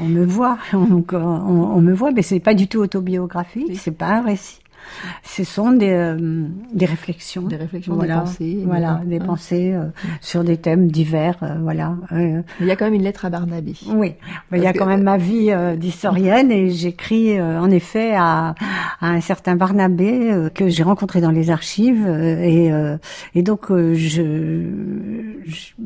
on, 0.00 0.04
me 0.04 0.24
voit, 0.24 0.58
on, 0.72 1.04
on, 1.12 1.80
me 1.80 1.92
voit, 1.92 2.12
mais 2.12 2.22
c'est 2.22 2.40
pas 2.40 2.54
du 2.54 2.66
tout 2.66 2.78
autobiographique, 2.78 3.76
c'est 3.78 3.96
pas 3.96 4.08
un 4.08 4.22
récit. 4.22 4.60
Ce 5.22 5.44
sont 5.44 5.72
des, 5.72 5.90
euh, 5.90 6.46
des 6.72 6.86
réflexions. 6.86 7.42
Des 7.42 7.56
réflexions, 7.56 7.96
des 7.96 8.08
pensées. 8.08 8.58
Voilà, 8.64 9.00
des, 9.04 9.20
pensées 9.20 9.72
euh, 9.72 9.86
sur 10.20 10.44
des 10.44 10.56
thèmes 10.56 10.90
divers, 10.90 11.36
euh, 11.42 11.56
voilà. 11.60 11.94
il 12.12 12.66
y 12.66 12.70
a 12.70 12.76
quand 12.76 12.86
même 12.86 12.94
une 12.94 13.02
lettre 13.02 13.24
à 13.24 13.30
Barnabé. 13.30 13.74
Oui, 13.88 14.14
il 14.52 14.62
y 14.62 14.66
a 14.66 14.72
quand 14.72 14.86
même 14.86 15.02
ma 15.02 15.16
vie 15.16 15.52
d'historienne 15.76 16.50
et 16.50 16.70
j'écris 16.70 17.40
en 17.40 17.70
effet 17.70 18.14
à, 18.14 18.54
à, 19.00 19.08
un 19.08 19.20
certain 19.20 19.56
Barnabé 19.56 20.50
que 20.54 20.68
j'ai 20.68 20.82
rencontré 20.82 21.20
dans 21.20 21.30
les 21.30 21.50
archives 21.50 22.06
et, 22.06 22.70
et 23.34 23.42
donc 23.42 23.66
je, 23.70 24.62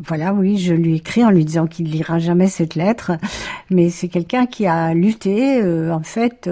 voilà, 0.07 0.33
oui, 0.33 0.59
je 0.59 0.75
lui 0.75 0.97
écris 0.97 1.25
en 1.25 1.31
lui 1.31 1.45
disant 1.45 1.67
qu'il 1.67 1.91
lira 1.91 2.19
jamais 2.19 2.47
cette 2.47 2.75
lettre, 2.75 3.13
mais 3.71 3.91
c'est 3.91 4.09
quelqu'un 4.09 4.47
qui 4.47 4.67
a 4.67 4.95
lutté 4.95 5.63
en 5.91 6.03
fait 6.03 6.49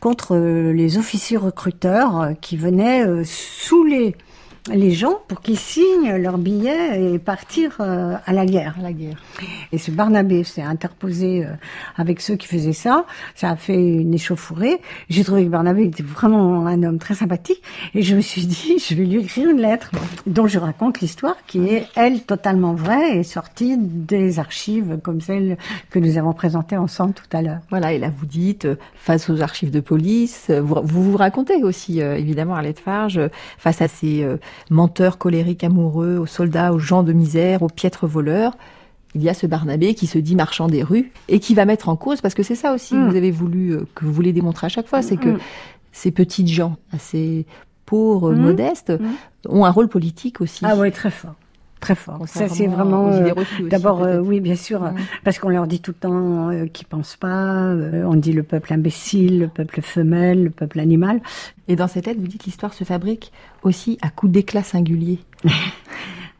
contre 0.00 0.36
les 0.36 0.98
officiers 0.98 1.36
recruteurs 1.36 1.79
euh, 1.86 2.34
qui 2.34 2.56
venaient 2.56 3.06
euh, 3.06 3.22
saouler 3.24 4.16
les 4.68 4.90
gens 4.92 5.20
pour 5.28 5.40
qu'ils 5.40 5.58
signent 5.58 6.16
leur 6.16 6.38
billet 6.38 7.14
et 7.14 7.18
partir 7.18 7.76
euh, 7.80 8.16
à 8.26 8.32
la 8.32 8.44
guerre. 8.44 8.76
À 8.78 8.82
la 8.82 8.92
guerre. 8.92 9.16
Et 9.72 9.78
ce 9.78 9.90
Barnabé 9.90 10.44
s'est 10.44 10.62
interposé 10.62 11.44
euh, 11.44 11.52
avec 11.96 12.20
ceux 12.20 12.36
qui 12.36 12.46
faisaient 12.46 12.74
ça. 12.74 13.06
Ça 13.34 13.50
a 13.50 13.56
fait 13.56 13.74
une 13.74 14.12
échauffourée. 14.12 14.80
J'ai 15.08 15.24
trouvé 15.24 15.44
que 15.44 15.50
Barnabé 15.50 15.84
était 15.84 16.02
vraiment 16.02 16.66
un 16.66 16.82
homme 16.82 16.98
très 16.98 17.14
sympathique. 17.14 17.62
Et 17.94 18.02
je 18.02 18.14
me 18.14 18.20
suis 18.20 18.46
dit, 18.46 18.78
je 18.86 18.94
vais 18.94 19.04
lui 19.04 19.20
écrire 19.20 19.48
une 19.48 19.60
lettre 19.60 19.90
dont 20.26 20.46
je 20.46 20.58
raconte 20.58 21.00
l'histoire 21.00 21.36
qui 21.46 21.66
est, 21.66 21.86
elle, 21.96 22.22
totalement 22.22 22.74
vraie 22.74 23.18
et 23.18 23.22
sortie 23.22 23.76
des 23.78 24.38
archives 24.38 24.98
comme 25.02 25.20
celle 25.20 25.56
que 25.90 25.98
nous 25.98 26.18
avons 26.18 26.34
présentée 26.34 26.76
ensemble 26.76 27.14
tout 27.14 27.36
à 27.36 27.40
l'heure. 27.40 27.60
Voilà, 27.70 27.92
et 27.92 27.98
là 27.98 28.10
vous 28.14 28.26
dites, 28.26 28.66
euh, 28.66 28.76
face 28.94 29.30
aux 29.30 29.40
archives 29.40 29.70
de 29.70 29.80
police, 29.80 30.50
vous 30.50 30.80
vous, 30.82 31.12
vous 31.12 31.16
racontez 31.16 31.62
aussi, 31.62 32.00
évidemment, 32.00 32.54
Arlette 32.54 32.78
Farge, 32.78 33.20
face 33.58 33.80
à 33.80 33.88
ces 33.88 34.26
menteurs 34.70 35.18
colériques 35.18 35.64
amoureux, 35.64 36.16
aux 36.18 36.26
soldats, 36.26 36.72
aux 36.72 36.78
gens 36.78 37.02
de 37.02 37.12
misère, 37.12 37.62
aux 37.62 37.68
piètres 37.68 38.06
voleurs. 38.06 38.56
Il 39.14 39.22
y 39.22 39.28
a 39.28 39.34
ce 39.34 39.46
Barnabé 39.46 39.94
qui 39.94 40.06
se 40.06 40.18
dit 40.18 40.36
marchand 40.36 40.68
des 40.68 40.82
rues 40.84 41.10
et 41.28 41.40
qui 41.40 41.54
va 41.54 41.64
mettre 41.64 41.88
en 41.88 41.96
cause, 41.96 42.20
parce 42.20 42.34
que 42.34 42.42
c'est 42.44 42.54
ça 42.54 42.72
aussi 42.72 42.94
que 42.94 42.98
Mm. 43.00 43.08
vous 43.10 43.16
avez 43.16 43.30
voulu, 43.32 43.72
euh, 43.72 43.84
que 43.94 44.04
vous 44.04 44.12
voulez 44.12 44.32
démontrer 44.32 44.66
à 44.66 44.70
chaque 44.70 44.86
fois, 44.86 45.02
c'est 45.02 45.16
que 45.16 45.30
Mm. 45.30 45.38
ces 45.92 46.10
petites 46.12 46.46
gens, 46.48 46.76
assez 46.92 47.44
pauvres, 47.86 48.32
Mm. 48.32 48.38
modestes, 48.40 48.92
ont 49.48 49.64
un 49.64 49.70
rôle 49.70 49.88
politique 49.88 50.40
aussi. 50.40 50.64
Ah 50.64 50.76
oui, 50.76 50.92
très 50.92 51.10
fort. 51.10 51.34
Très 51.80 51.94
fort. 51.94 52.20
Ça, 52.26 52.46
c'est 52.48 52.66
vraiment. 52.66 53.08
euh, 53.08 53.32
D'abord, 53.70 54.02
euh, 54.02 54.18
oui, 54.20 54.40
bien 54.40 54.54
sûr, 54.54 54.92
parce 55.24 55.38
qu'on 55.38 55.48
leur 55.48 55.66
dit 55.66 55.80
tout 55.80 55.92
le 55.92 55.96
temps 55.96 56.50
euh, 56.50 56.66
qu'ils 56.66 56.86
pensent 56.86 57.16
pas. 57.16 57.54
euh, 57.72 58.04
on 58.06 58.14
dit 58.14 58.32
le 58.34 58.42
peuple 58.42 58.72
imbécile, 58.74 59.38
le 59.40 59.48
peuple 59.48 59.80
femelle, 59.80 60.44
le 60.44 60.50
peuple 60.50 60.78
animal. 60.78 61.20
Et 61.68 61.76
dans 61.76 61.88
cette 61.88 62.06
lettre, 62.06 62.20
vous 62.20 62.28
dites 62.28 62.44
l'histoire 62.44 62.74
se 62.74 62.84
fabrique 62.84 63.32
aussi 63.62 63.98
à 64.02 64.10
coups 64.10 64.32
d'éclat 64.32 64.62
singuliers. 64.62 65.18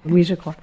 Oui, 0.07 0.25
je 0.25 0.35
crois. 0.35 0.55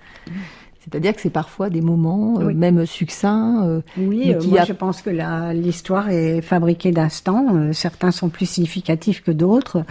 C'est-à-dire 0.89 1.13
que 1.13 1.21
c'est 1.21 1.29
parfois 1.29 1.69
des 1.69 1.81
moments, 1.81 2.39
euh, 2.39 2.53
même 2.53 2.85
succincts, 2.85 3.65
euh, 3.65 3.81
Oui, 3.97 4.33
euh, 4.33 4.39
moi 4.47 4.61
a- 4.61 4.65
je 4.65 4.71
pense 4.73 5.01
que 5.01 5.09
l'histoire 5.53 6.09
est 6.09 6.41
fabriquée 6.41 6.91
d'instants. 6.91 7.73
Certains 7.73 8.11
sont 8.11 8.29
plus 8.29 8.45
significatifs 8.47 9.21
que 9.21 9.31
d'autres. 9.31 9.83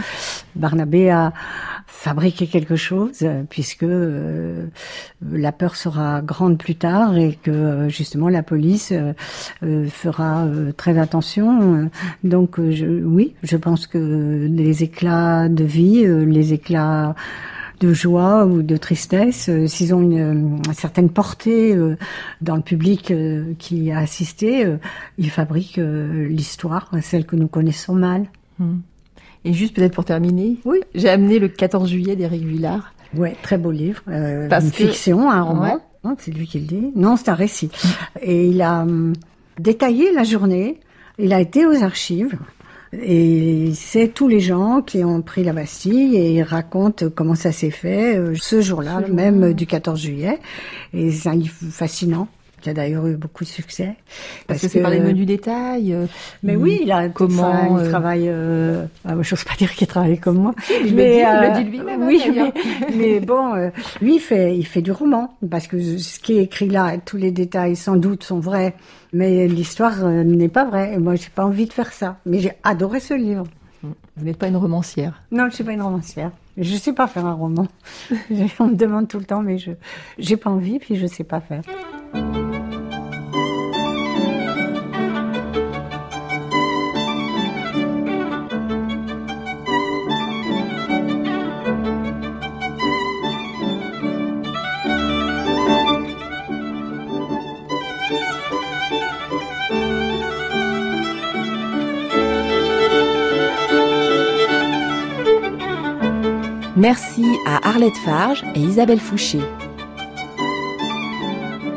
Barnabé 0.55 1.11
a 1.11 1.33
fabriqué 1.87 2.47
quelque 2.47 2.77
chose 2.77 3.27
puisque 3.51 3.83
euh, 3.83 4.67
la 5.31 5.53
peur 5.53 5.77
sera 5.77 6.23
grande 6.23 6.57
plus 6.59 6.77
tard 6.77 7.17
et 7.19 7.39
que 7.43 7.89
justement 7.89 8.29
la 8.29 8.43
police 8.43 8.93
fera 9.91 10.47
très 10.77 10.99
attention. 10.99 11.91
Donc 12.25 12.59
je, 12.71 12.87
oui, 12.87 13.35
je 13.43 13.57
pense 13.57 13.87
que 13.87 14.47
les 14.51 14.83
éclats 14.83 15.49
de 15.49 15.65
vie, 15.65 16.07
les 16.07 16.53
éclats 16.53 17.15
de 17.81 17.93
joie 17.93 18.47
ou 18.47 18.63
de 18.63 18.77
tristesse, 18.77 19.49
euh, 19.49 19.67
s'ils 19.67 19.95
ont 19.95 20.01
une, 20.01 20.59
euh, 20.61 20.73
certaine 20.73 21.09
portée 21.11 21.75
euh, 21.75 21.97
dans 22.41 22.57
le 22.57 22.63
public 22.63 23.13
qui 23.59 23.91
a 23.91 23.99
assisté, 23.99 24.67
ils 25.19 25.31
fabriquent 25.31 25.81
l'histoire, 25.81 26.91
celle 27.03 27.25
que 27.27 27.37
nous 27.37 27.49
connaissons 27.49 27.95
mal. 27.95 28.27
Hmm. 28.59 28.79
Et 29.45 29.53
juste 29.53 29.77
peut-être 29.77 29.95
pour 29.95 30.05
terminer, 30.05 30.57
Oui. 30.65 30.79
j'ai 30.95 31.09
amené 31.09 31.39
le 31.39 31.49
14 31.49 31.89
juillet 31.89 32.17
d'Éric 32.17 32.43
Villard. 32.45 32.93
Ouais, 33.15 33.37
très 33.43 33.59
beau 33.59 33.71
livre, 33.71 34.03
une 34.09 34.49
que- 34.49 34.61
fiction, 34.71 35.31
un 35.31 35.43
roman. 35.43 35.75
Ouais. 35.75 35.81
Hein, 36.05 36.17
c'est 36.19 36.33
lui 36.33 36.47
qui 36.47 36.61
le 36.61 36.67
dit. 36.67 36.93
Non, 36.95 37.17
c'est 37.17 37.29
un 37.31 37.35
récit. 37.35 37.71
Et 38.23 38.49
il 38.49 38.61
a 38.63 38.81
hum, 38.83 39.13
détaillé 39.59 40.13
la 40.13 40.25
journée. 40.25 40.81
Il 41.19 41.33
a 41.33 41.41
été 41.41 41.67
aux 41.67 41.83
archives. 41.83 42.37
Et 42.93 43.73
c'est 43.75 44.09
tous 44.09 44.29
les 44.29 44.41
gens 44.41 44.81
qui 44.81 45.05
ont 45.05 45.23
pris 45.23 45.43
la 45.45 45.53
Bastille 45.53 46.17
et 46.17 46.35
il 46.35 46.43
raconte 46.43 47.09
comment 47.09 47.35
ça 47.35 47.53
s'est 47.53 47.71
fait 47.71 48.17
euh, 48.17 48.35
ce 48.37 48.61
jour-là, 48.61 49.01
même 49.13 49.53
du 49.53 49.67
14 49.67 50.01
juillet. 50.01 50.39
Et 50.95 51.11
c'est 51.11 51.29
un 51.29 51.35
livre 51.35 51.55
fascinant 51.71 52.29
qui 52.61 52.71
a 52.71 52.75
d'ailleurs 52.75 53.07
eu 53.07 53.17
beaucoup 53.17 53.45
de 53.45 53.49
succès. 53.49 53.95
Parce, 54.47 54.61
que 54.61 54.69
c'est 54.69 54.81
par 54.81 54.91
les 54.91 55.01
menus 55.01 55.27
détails. 55.27 55.93
euh, 55.93 56.07
Mais 56.43 56.57
oui, 56.57 56.81
il 56.83 56.91
a 56.93 57.09
comment, 57.09 57.79
il 57.79 57.85
euh, 57.87 57.89
travaille. 57.91 58.29
Euh, 58.29 58.87
ah, 59.05 59.15
moi, 59.15 59.23
j'ose 59.23 59.45
pas 59.45 59.55
dire 59.59 59.73
qu'il 59.73 59.87
travaille 59.87 60.19
comme 60.19 60.39
moi. 60.39 60.55
il 60.85 60.91
le 60.91 60.97
Mais, 60.97 61.17
dit, 61.17 61.23
le 61.23 61.27
euh, 61.29 61.51
dit 61.63 61.65
lui-même, 61.71 62.03
hein, 62.03 62.07
Oui, 62.07 62.23
mais, 62.35 62.53
mais 62.97 63.21
bon, 63.21 63.55
euh, 63.55 63.71
lui, 64.01 64.17
il 64.17 64.21
fait, 64.21 64.57
il 64.57 64.67
fait 64.67 64.83
du 64.83 64.93
roman 64.93 65.37
parce 65.51 65.67
que 65.67 65.79
ce 65.99 66.19
qui 66.19 66.39
est 66.39 66.45
écrit 66.45 66.69
là, 66.69 66.97
tous 66.99 67.17
les 67.17 67.31
détails 67.31 67.77
sans 67.77 67.97
doute 67.97 68.25
sont 68.25 68.41
vrais, 68.41 68.75
mais 69.13 69.47
l'histoire 69.49 70.05
n'est 70.07 70.49
pas 70.49 70.65
vraie. 70.65 70.95
Et 70.95 70.99
moi, 70.99 71.15
j'ai 71.15 71.31
pas 71.35 71.45
envie 71.45 71.67
de 71.67 71.73
faire 71.73 71.93
ça. 71.93 72.19
Mais 72.27 72.39
j'ai 72.41 72.53
adoré 72.65 73.01
ce 73.01 73.15
livre. 73.15 73.45
Vous 73.83 74.25
n'êtes 74.25 74.39
pas 74.39 74.49
une 74.49 74.57
romancière. 74.57 75.23
Non, 75.31 75.49
je 75.51 75.55
suis 75.57 75.65
pas 75.65 75.73
une 75.73 75.83
romancière. 75.83 76.31
Je 76.57 76.75
sais 76.77 76.95
pas 76.95 77.07
faire 77.07 77.27
un 77.27 77.35
roman. 77.35 77.67
On 78.59 78.69
me 78.69 78.75
demande 78.75 79.09
tout 79.09 79.19
le 79.19 79.27
temps, 79.27 79.43
mais 79.43 79.59
je 79.59 79.73
j'ai 80.19 80.39
pas 80.39 80.49
envie, 80.49 80.79
puis 80.79 80.97
je 80.97 81.07
sais 81.07 81.23
pas 81.25 81.41
faire. 81.41 81.61
Merci 106.79 107.25
à 107.47 107.67
Arlette 107.67 107.97
Farge 107.97 108.45
et 108.55 108.61
Isabelle 108.61 109.01
Fouché. 109.01 109.41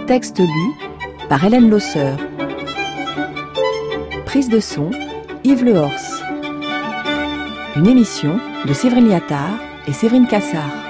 Texte 0.07 0.39
lu 0.39 0.73
par 1.29 1.45
Hélène 1.45 1.69
Losseur. 1.69 2.17
Prise 4.25 4.49
de 4.49 4.59
son, 4.59 4.91
Yves 5.45 5.63
Lehors. 5.63 5.89
Une 7.77 7.87
émission 7.87 8.41
de 8.65 8.73
Séverine 8.73 9.07
Liattard 9.07 9.61
et 9.87 9.93
Séverine 9.93 10.27
Cassard. 10.27 10.88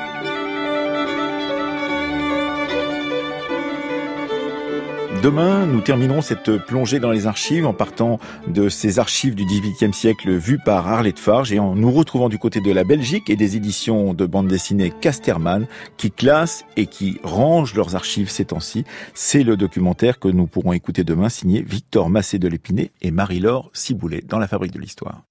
Demain, 5.21 5.65
nous 5.65 5.81
terminerons 5.81 6.21
cette 6.21 6.57
plongée 6.59 7.01
dans 7.01 7.11
les 7.11 7.27
archives 7.27 7.65
en 7.65 7.73
partant 7.73 8.19
de 8.47 8.69
ces 8.69 8.99
archives 8.99 9.35
du 9.35 9.43
XVIIIe 9.43 9.93
siècle 9.93 10.31
vues 10.31 10.59
par 10.59 10.87
Arlette 10.87 11.19
Farge 11.19 11.51
et 11.51 11.59
en 11.59 11.75
nous 11.75 11.91
retrouvant 11.91 12.29
du 12.29 12.37
côté 12.37 12.61
de 12.61 12.71
la 12.71 12.85
Belgique 12.85 13.29
et 13.29 13.35
des 13.35 13.57
éditions 13.57 14.13
de 14.13 14.25
bande 14.25 14.47
dessinée 14.47 14.93
Casterman 15.01 15.67
qui 15.97 16.09
classent 16.11 16.63
et 16.77 16.85
qui 16.85 17.19
rangent 17.23 17.75
leurs 17.75 17.97
archives 17.97 18.29
ces 18.29 18.45
temps-ci. 18.45 18.85
C'est 19.13 19.43
le 19.43 19.57
documentaire 19.57 20.19
que 20.19 20.29
nous 20.29 20.47
pourrons 20.47 20.71
écouter 20.71 21.03
demain 21.03 21.27
signé 21.27 21.61
Victor 21.63 22.09
Massé 22.09 22.39
de 22.39 22.47
l'Épinay 22.47 22.91
et 23.01 23.11
Marie-Laure 23.11 23.71
Ciboulet 23.73 24.23
dans 24.25 24.39
la 24.39 24.47
Fabrique 24.47 24.73
de 24.73 24.79
l'Histoire. 24.79 25.23